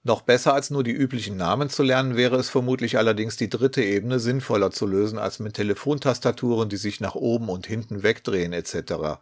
Noch 0.08 0.22
besser 0.22 0.54
als 0.54 0.70
nur 0.70 0.86
die 0.86 0.94
üblichen 0.94 1.36
Namen 1.36 1.70
zu 1.70 1.84
lernen 1.84 2.16
wäre 2.16 2.38
es 2.38 2.50
vermutlich 2.50 2.98
allerdings 2.98 3.36
die 3.36 3.50
dritte 3.50 3.84
Ebene 3.84 4.22
sinnvoller 4.22 4.72
zu 4.72 4.88
lösen 4.88 5.20
als 5.20 5.40
mit 5.40 5.56
Telefontastaturen, 5.56 6.70
die 6.70 6.78
sich 6.78 7.02
nach 7.02 7.16
oben 7.16 7.50
und 7.50 7.68
hinten 7.68 8.04
wegdrehen 8.04 8.54
etc. 8.54 9.20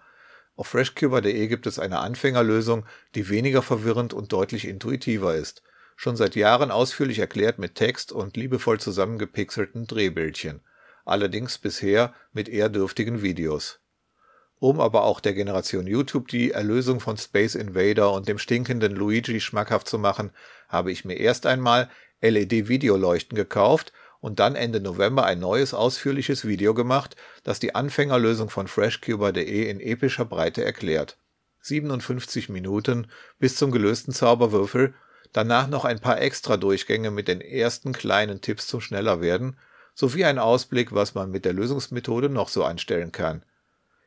Auf 0.56 0.68
freshcuber.de 0.68 1.48
gibt 1.48 1.66
es 1.66 1.80
eine 1.80 1.98
Anfängerlösung, 1.98 2.86
die 3.16 3.30
weniger 3.30 3.64
verwirrend 3.64 4.14
und 4.14 4.32
deutlich 4.32 4.68
intuitiver 4.68 5.34
ist. 5.34 5.64
Schon 5.96 6.18
seit 6.18 6.36
Jahren 6.36 6.70
ausführlich 6.70 7.18
erklärt 7.18 7.58
mit 7.58 7.74
Text 7.74 8.12
und 8.12 8.38
liebevoll 8.38 8.80
zusammengepixelten 8.80 9.88
Drehbildchen 9.88 10.62
allerdings 11.06 11.58
bisher 11.58 12.14
mit 12.32 12.50
eher 12.50 12.70
dürftigen 12.70 13.22
Videos. 13.22 13.80
Um 14.60 14.80
aber 14.80 15.04
auch 15.04 15.20
der 15.20 15.34
Generation 15.34 15.86
YouTube 15.86 16.30
die 16.30 16.52
Erlösung 16.52 17.00
von 17.00 17.18
Space 17.18 17.56
Invader 17.56 18.12
und 18.14 18.28
dem 18.28 18.38
stinkenden 18.38 18.96
Luigi 18.96 19.42
schmackhaft 19.42 19.88
zu 19.88 20.00
machen, 20.00 20.32
habe 20.70 20.92
ich 20.92 21.06
mir 21.06 21.16
erst 21.16 21.46
einmal 21.46 21.90
LED-Videoleuchten 22.22 23.36
gekauft 23.36 23.92
und 24.22 24.40
dann 24.40 24.56
Ende 24.56 24.80
November 24.80 25.26
ein 25.26 25.40
neues 25.40 25.74
ausführliches 25.74 26.48
Video 26.48 26.74
gemacht, 26.74 27.16
das 27.44 27.60
die 27.60 27.76
Anfängerlösung 27.76 28.50
von 28.50 28.68
freshcuber.de 28.68 29.70
in 29.70 29.80
epischer 29.80 30.26
Breite 30.26 30.64
erklärt. 30.64 31.18
57 31.62 32.50
Minuten 32.50 33.08
bis 33.40 33.56
zum 33.56 33.72
gelösten 33.72 34.14
Zauberwürfel, 34.14 34.94
danach 35.34 35.68
noch 35.68 35.84
ein 35.84 36.00
paar 36.00 36.22
extra 36.22 36.58
Durchgänge 36.58 37.12
mit 37.12 37.28
den 37.28 37.42
ersten 37.42 37.92
kleinen 37.92 38.42
Tipps 38.42 38.68
zum 38.68 38.82
schneller 38.82 39.22
werden 39.22 39.58
sowie 39.96 40.26
ein 40.26 40.40
Ausblick, 40.40 40.94
was 40.94 41.16
man 41.16 41.32
mit 41.32 41.46
der 41.46 41.54
Lösungsmethode 41.54 42.30
noch 42.30 42.50
so 42.50 42.64
anstellen 42.64 43.12
kann. 43.12 43.44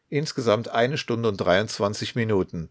Insgesamt 0.08 0.70
eine 0.70 0.96
Stunde 0.96 1.28
und 1.28 1.36
23 1.36 2.14
Minuten. 2.14 2.70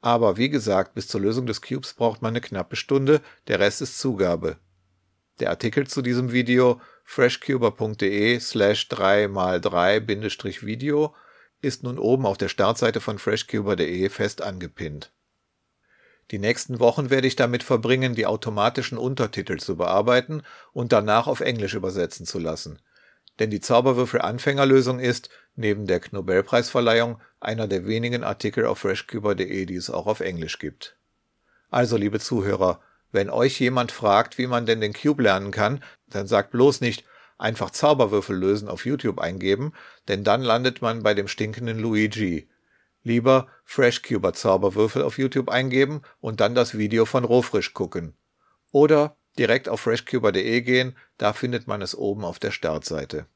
Aber 0.00 0.36
wie 0.36 0.48
gesagt, 0.48 0.94
bis 0.94 1.06
zur 1.06 1.20
Lösung 1.20 1.46
des 1.46 1.62
Cubes 1.62 1.94
braucht 1.94 2.22
man 2.22 2.30
eine 2.30 2.40
knappe 2.40 2.76
Stunde, 2.76 3.20
der 3.46 3.60
Rest 3.60 3.82
ist 3.82 3.98
Zugabe. 3.98 4.56
Der 5.38 5.50
Artikel 5.50 5.86
zu 5.86 6.02
diesem 6.02 6.32
Video 6.32 6.80
freshcuber.de 7.04 8.40
slash 8.40 8.88
3x3-video 8.90 11.12
ist 11.60 11.82
nun 11.82 11.98
oben 11.98 12.26
auf 12.26 12.38
der 12.38 12.48
Startseite 12.48 13.00
von 13.00 13.18
freshcuber.de 13.18 14.08
fest 14.08 14.42
angepinnt. 14.42 15.12
Die 16.30 16.38
nächsten 16.38 16.80
Wochen 16.80 17.10
werde 17.10 17.26
ich 17.26 17.36
damit 17.36 17.62
verbringen, 17.62 18.14
die 18.14 18.26
automatischen 18.26 18.98
Untertitel 18.98 19.58
zu 19.58 19.76
bearbeiten 19.76 20.42
und 20.72 20.92
danach 20.92 21.26
auf 21.26 21.40
Englisch 21.40 21.74
übersetzen 21.74 22.26
zu 22.26 22.38
lassen. 22.38 22.78
Denn 23.38 23.50
die 23.50 23.60
Zauberwürfel-Anfängerlösung 23.60 25.00
ist, 25.00 25.30
neben 25.54 25.86
der 25.86 26.00
Nobelpreisverleihung, 26.10 27.20
einer 27.40 27.66
der 27.66 27.86
wenigen 27.86 28.24
Artikel 28.24 28.66
auf 28.66 28.80
freshcuber.de, 28.80 29.66
die 29.66 29.76
es 29.76 29.90
auch 29.90 30.06
auf 30.06 30.20
Englisch 30.20 30.58
gibt. 30.58 30.96
Also, 31.70 31.96
liebe 31.96 32.20
Zuhörer, 32.20 32.80
wenn 33.10 33.30
euch 33.30 33.60
jemand 33.60 33.92
fragt, 33.92 34.38
wie 34.38 34.46
man 34.46 34.66
denn 34.66 34.80
den 34.80 34.92
Cube 34.94 35.22
lernen 35.22 35.50
kann, 35.50 35.82
dann 36.08 36.26
sagt 36.26 36.50
bloß 36.50 36.80
nicht 36.80 37.04
einfach 37.38 37.70
Zauberwürfel 37.70 38.36
lösen 38.36 38.68
auf 38.68 38.86
YouTube 38.86 39.18
eingeben, 39.18 39.72
denn 40.08 40.24
dann 40.24 40.42
landet 40.42 40.80
man 40.80 41.02
bei 41.02 41.12
dem 41.12 41.28
stinkenden 41.28 41.78
Luigi. 41.78 42.48
Lieber 43.02 43.48
FreshCuber 43.64 44.32
Zauberwürfel 44.32 45.02
auf 45.02 45.18
YouTube 45.18 45.48
eingeben 45.48 46.02
und 46.20 46.40
dann 46.40 46.54
das 46.54 46.78
Video 46.78 47.04
von 47.04 47.24
Rohfrisch 47.24 47.74
gucken. 47.74 48.14
Oder 48.70 49.16
direkt 49.38 49.68
auf 49.68 49.80
freshcuber.de 49.80 50.60
gehen, 50.60 50.96
da 51.18 51.32
findet 51.32 51.66
man 51.66 51.82
es 51.82 51.94
oben 51.94 52.24
auf 52.24 52.38
der 52.38 52.50
Startseite. 52.50 53.26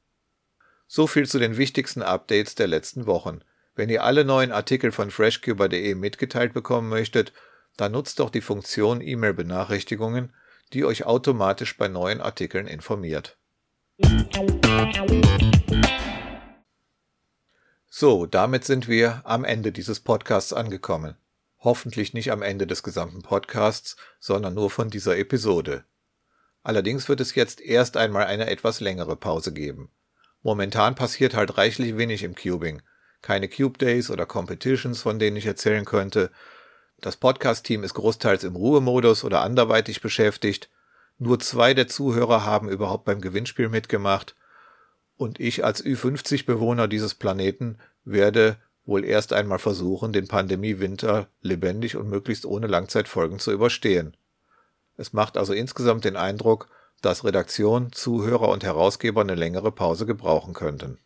So 0.87 1.07
viel 1.07 1.27
zu 1.27 1.39
den 1.39 1.57
wichtigsten 1.57 2.03
Updates 2.03 2.55
der 2.55 2.69
letzten 2.69 3.07
Wochen. 3.07 3.41
Wenn 3.75 3.89
ihr 3.89 4.05
alle 4.05 4.25
neuen 4.25 4.53
Artikel 4.53 4.93
von 4.93 5.11
freshcuber.de 5.11 5.95
mitgeteilt 5.95 6.55
bekommen 6.55 6.89
möchtet, 6.89 7.33
dann 7.77 7.93
nutzt 7.93 8.21
doch 8.21 8.31
die 8.31 8.41
Funktion 8.41 9.01
E-Mail-Benachrichtigungen, 9.01 10.33
die 10.73 10.85
euch 10.85 11.05
automatisch 11.05 11.77
bei 11.77 11.89
neuen 11.89 12.21
Artikeln 12.21 12.67
informiert. 12.67 13.37
So, 17.89 18.27
damit 18.27 18.65
sind 18.65 18.89
wir 18.89 19.23
am 19.25 19.45
Ende 19.45 19.73
dieses 19.73 20.01
Podcasts 20.01 20.53
angekommen. 20.53 21.17
Hoffentlich 21.67 22.15
nicht 22.15 22.31
am 22.31 22.43
Ende 22.43 22.65
des 22.65 22.85
gesamten 22.85 23.23
Podcasts, 23.23 23.97
sondern 24.21 24.55
nur 24.55 24.71
von 24.71 24.89
dieser 24.89 25.19
Episode. 25.19 25.83
Allerdings 26.63 27.09
wird 27.09 27.21
es 27.21 27.35
jetzt 27.35 27.61
erst 27.61 27.97
einmal 27.97 28.27
eine 28.27 28.49
etwas 28.49 28.79
längere 28.79 29.17
Pause 29.17 29.53
geben. 29.53 29.91
Momentan 30.45 30.95
passiert 30.95 31.35
halt 31.35 31.59
reichlich 31.59 31.97
wenig 31.97 32.23
im 32.23 32.37
Cubing. 32.37 32.83
Keine 33.21 33.49
Cube 33.49 33.79
Days 33.79 34.11
oder 34.11 34.27
Competitions, 34.27 35.03
von 35.03 35.19
denen 35.19 35.37
ich 35.37 35.47
erzählen 35.47 35.85
könnte. 35.85 36.31
Das 37.01 37.17
Podcast-Team 37.17 37.83
ist 37.83 37.95
großteils 37.95 38.45
im 38.45 38.55
Ruhemodus 38.55 39.25
oder 39.25 39.41
anderweitig 39.41 40.01
beschäftigt. 40.01 40.71
Nur 41.19 41.41
zwei 41.41 41.75
der 41.75 41.89
Zuhörer 41.89 42.45
haben 42.45 42.69
überhaupt 42.69 43.07
beim 43.07 43.21
Gewinnspiel 43.21 43.71
mitgemacht 43.71 44.37
und 45.17 45.41
ich 45.41 45.65
als 45.65 45.85
Ü50-Bewohner 45.85 46.87
dieses 46.87 47.15
Planeten 47.17 47.79
werde 48.05 48.57
wohl 48.87 49.05
erst 49.05 49.33
einmal 49.33 49.59
versuchen, 49.59 50.13
den 50.13 50.29
Pandemie-Winter 50.29 51.29
lebendig 51.43 51.97
und 51.97 52.09
möglichst 52.09 52.47
ohne 52.47 52.69
Langzeitfolgen 52.69 53.39
zu 53.39 53.53
überstehen. 53.53 54.17
Es 54.97 55.13
macht 55.13 55.37
also 55.37 55.53
insgesamt 55.53 56.05
den 56.05 56.17
Eindruck, 56.17 56.69
dass 57.03 57.25
Redaktion, 57.25 57.93
Zuhörer 57.93 58.49
und 58.49 58.65
Herausgeber 58.65 59.21
eine 59.21 59.35
längere 59.35 59.73
Pause 59.73 60.07
gebrauchen 60.07 60.55
könnten. 60.55 60.99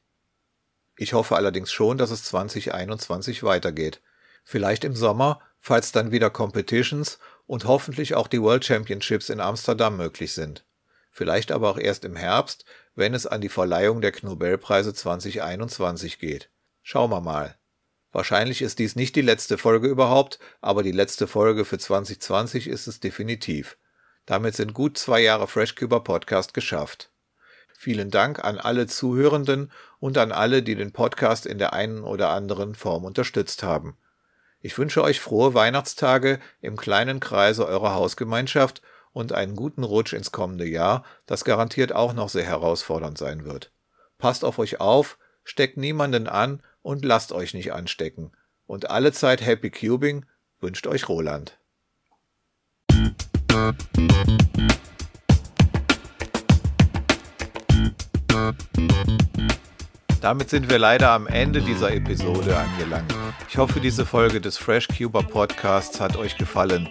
Ich 0.97 1.15
hoffe 1.15 1.37
allerdings 1.37 1.73
schon, 1.73 1.99
dass 1.99 2.11
es 2.11 2.25
2021 2.25 3.43
weitergeht. 3.43 4.03
Vielleicht 4.45 4.85
im 4.85 4.95
Sommer, 4.95 5.41
falls 5.59 5.93
dann 5.93 6.13
wieder 6.13 6.31
Competitions 6.31 7.19
und 7.47 7.65
hoffentlich 7.65 8.15
auch 8.15 8.29
die 8.29 8.41
World 8.41 8.65
Championships 8.65 9.31
in 9.31 9.41
Amsterdam 9.41 9.97
möglich 9.97 10.35
sind. 10.35 10.65
Vielleicht 11.11 11.51
aber 11.51 11.71
auch 11.71 11.79
erst 11.79 12.05
im 12.05 12.17
Herbst, 12.17 12.65
wenn 12.95 13.15
es 13.15 13.27
an 13.27 13.41
die 13.41 13.49
Verleihung 13.49 14.01
der 14.01 14.13
Nobelpreise 14.23 14.95
2021 14.95 16.19
geht. 16.19 16.51
Schauen 16.83 17.11
wir 17.11 17.21
mal. 17.21 17.60
Wahrscheinlich 18.13 18.63
ist 18.63 18.79
dies 18.79 18.97
nicht 18.97 19.15
die 19.15 19.23
letzte 19.23 19.57
Folge 19.57 19.89
überhaupt, 19.89 20.39
aber 20.61 20.83
die 20.83 20.93
letzte 20.93 21.27
Folge 21.27 21.65
für 21.65 21.79
2020 21.79 22.67
ist 22.67 22.87
es 22.89 23.01
definitiv. 23.01 23.77
Damit 24.27 24.57
sind 24.57 24.75
gut 24.75 24.99
zwei 24.99 25.21
Jahre 25.21 25.47
FreshCuber 25.47 26.03
Podcast 26.03 26.55
geschafft. 26.55 27.11
Vielen 27.77 28.11
Dank 28.11 28.45
an 28.45 28.59
alle 28.59 28.87
Zuhörenden 28.87 29.73
und 30.01 30.19
an 30.19 30.33
alle, 30.33 30.63
die 30.63 30.75
den 30.75 30.93
Podcast 30.93 31.47
in 31.47 31.59
der 31.59 31.73
einen 31.73 32.05
oder 32.05 32.31
anderen 32.31 32.75
Form 32.75 33.05
unterstützt 33.05 33.63
haben. 33.63 33.97
Ich 34.61 34.77
wünsche 34.77 35.03
euch 35.03 35.21
frohe 35.21 35.55
Weihnachtstage 35.55 36.41
im 36.61 36.77
kleinen 36.77 37.21
Kreise 37.21 37.67
eurer 37.67 37.95
Hausgemeinschaft 37.95 38.83
und 39.13 39.33
einen 39.33 39.57
guten 39.57 39.83
Rutsch 39.83 40.13
ins 40.13 40.33
kommende 40.33 40.67
Jahr, 40.67 41.05
das 41.27 41.45
garantiert 41.45 41.95
auch 41.95 42.13
noch 42.13 42.29
sehr 42.29 42.45
herausfordernd 42.45 43.17
sein 43.17 43.45
wird. 43.45 43.73
Passt 44.19 44.45
auf 44.45 44.59
euch 44.59 44.81
auf, 44.81 45.17
steckt 45.45 45.79
niemanden 45.79 46.29
an 46.29 46.63
und 46.83 47.05
lasst 47.05 47.33
euch 47.33 47.55
nicht 47.55 47.73
anstecken. 47.73 48.33
Und 48.67 48.91
alle 48.91 49.13
Zeit 49.13 49.41
Happy 49.45 49.71
Cubing, 49.71 50.25
Wünscht 50.63 50.87
euch 50.87 51.09
Roland. 51.09 51.59
Damit 60.21 60.51
sind 60.51 60.69
wir 60.69 60.79
leider 60.79 61.13
am 61.13 61.27
Ende 61.27 61.63
dieser 61.63 61.95
Episode 61.95 62.59
angelangt. 62.59 63.15
Ich 63.49 63.57
hoffe, 63.57 63.81
diese 63.81 64.05
Folge 64.05 64.43
des 64.43 64.59
FreshCuber 64.59 65.23
Podcasts 65.23 65.99
hat 65.99 66.17
euch 66.19 66.37
gefallen. 66.37 66.91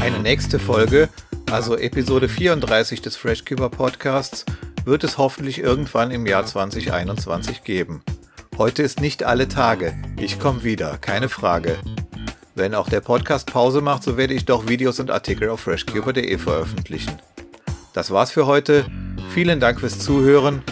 Eine 0.00 0.20
nächste 0.22 0.58
Folge, 0.58 1.08
also 1.50 1.76
Episode 1.76 2.28
34 2.28 3.02
des 3.02 3.16
FreshCuber 3.16 3.68
Podcasts, 3.68 4.44
wird 4.84 5.04
es 5.04 5.18
hoffentlich 5.18 5.58
irgendwann 5.58 6.10
im 6.10 6.26
Jahr 6.26 6.46
2021 6.46 7.64
geben. 7.64 8.02
Heute 8.56 8.82
ist 8.82 9.00
nicht 9.00 9.24
alle 9.24 9.48
Tage. 9.48 9.94
Ich 10.16 10.38
komme 10.38 10.64
wieder, 10.64 10.98
keine 10.98 11.28
Frage. 11.28 11.78
Wenn 12.58 12.74
auch 12.74 12.88
der 12.88 13.00
Podcast 13.00 13.52
Pause 13.52 13.80
macht, 13.80 14.02
so 14.02 14.16
werde 14.16 14.34
ich 14.34 14.44
doch 14.44 14.66
Videos 14.66 14.98
und 14.98 15.12
Artikel 15.12 15.48
auf 15.48 15.60
freshcuber.de 15.60 16.38
veröffentlichen. 16.38 17.16
Das 17.94 18.10
war's 18.10 18.32
für 18.32 18.46
heute. 18.46 18.84
Vielen 19.32 19.60
Dank 19.60 19.78
fürs 19.78 20.00
Zuhören. 20.00 20.64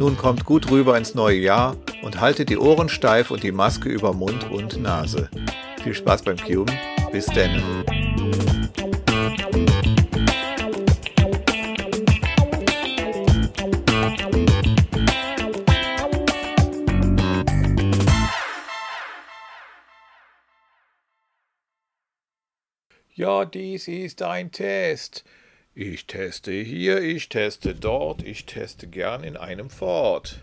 Nun 0.00 0.18
kommt 0.18 0.44
gut 0.44 0.68
rüber 0.68 0.98
ins 0.98 1.14
neue 1.14 1.38
Jahr 1.38 1.76
und 2.02 2.20
haltet 2.20 2.48
die 2.48 2.58
Ohren 2.58 2.88
steif 2.88 3.30
und 3.30 3.44
die 3.44 3.52
Maske 3.52 3.88
über 3.88 4.12
Mund 4.12 4.50
und 4.50 4.82
Nase. 4.82 5.30
Viel 5.84 5.94
Spaß 5.94 6.22
beim 6.22 6.38
Cuben. 6.38 6.76
Bis 7.12 7.26
denn. 7.26 7.62
Ja, 23.18 23.44
dies 23.44 23.88
ist 23.88 24.22
ein 24.22 24.52
Test. 24.52 25.24
Ich 25.74 26.06
teste 26.06 26.52
hier, 26.52 27.02
ich 27.02 27.28
teste 27.28 27.74
dort, 27.74 28.22
ich 28.22 28.46
teste 28.46 28.86
gern 28.86 29.24
in 29.24 29.36
einem 29.36 29.70
Fort. 29.70 30.38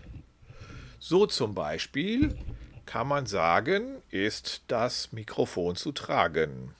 So 0.98 1.24
zum 1.24 1.54
Beispiel 1.54 2.36
kann 2.84 3.08
man 3.08 3.24
sagen, 3.24 4.02
ist 4.10 4.60
das 4.68 5.10
Mikrofon 5.10 5.76
zu 5.76 5.90
tragen. 5.92 6.74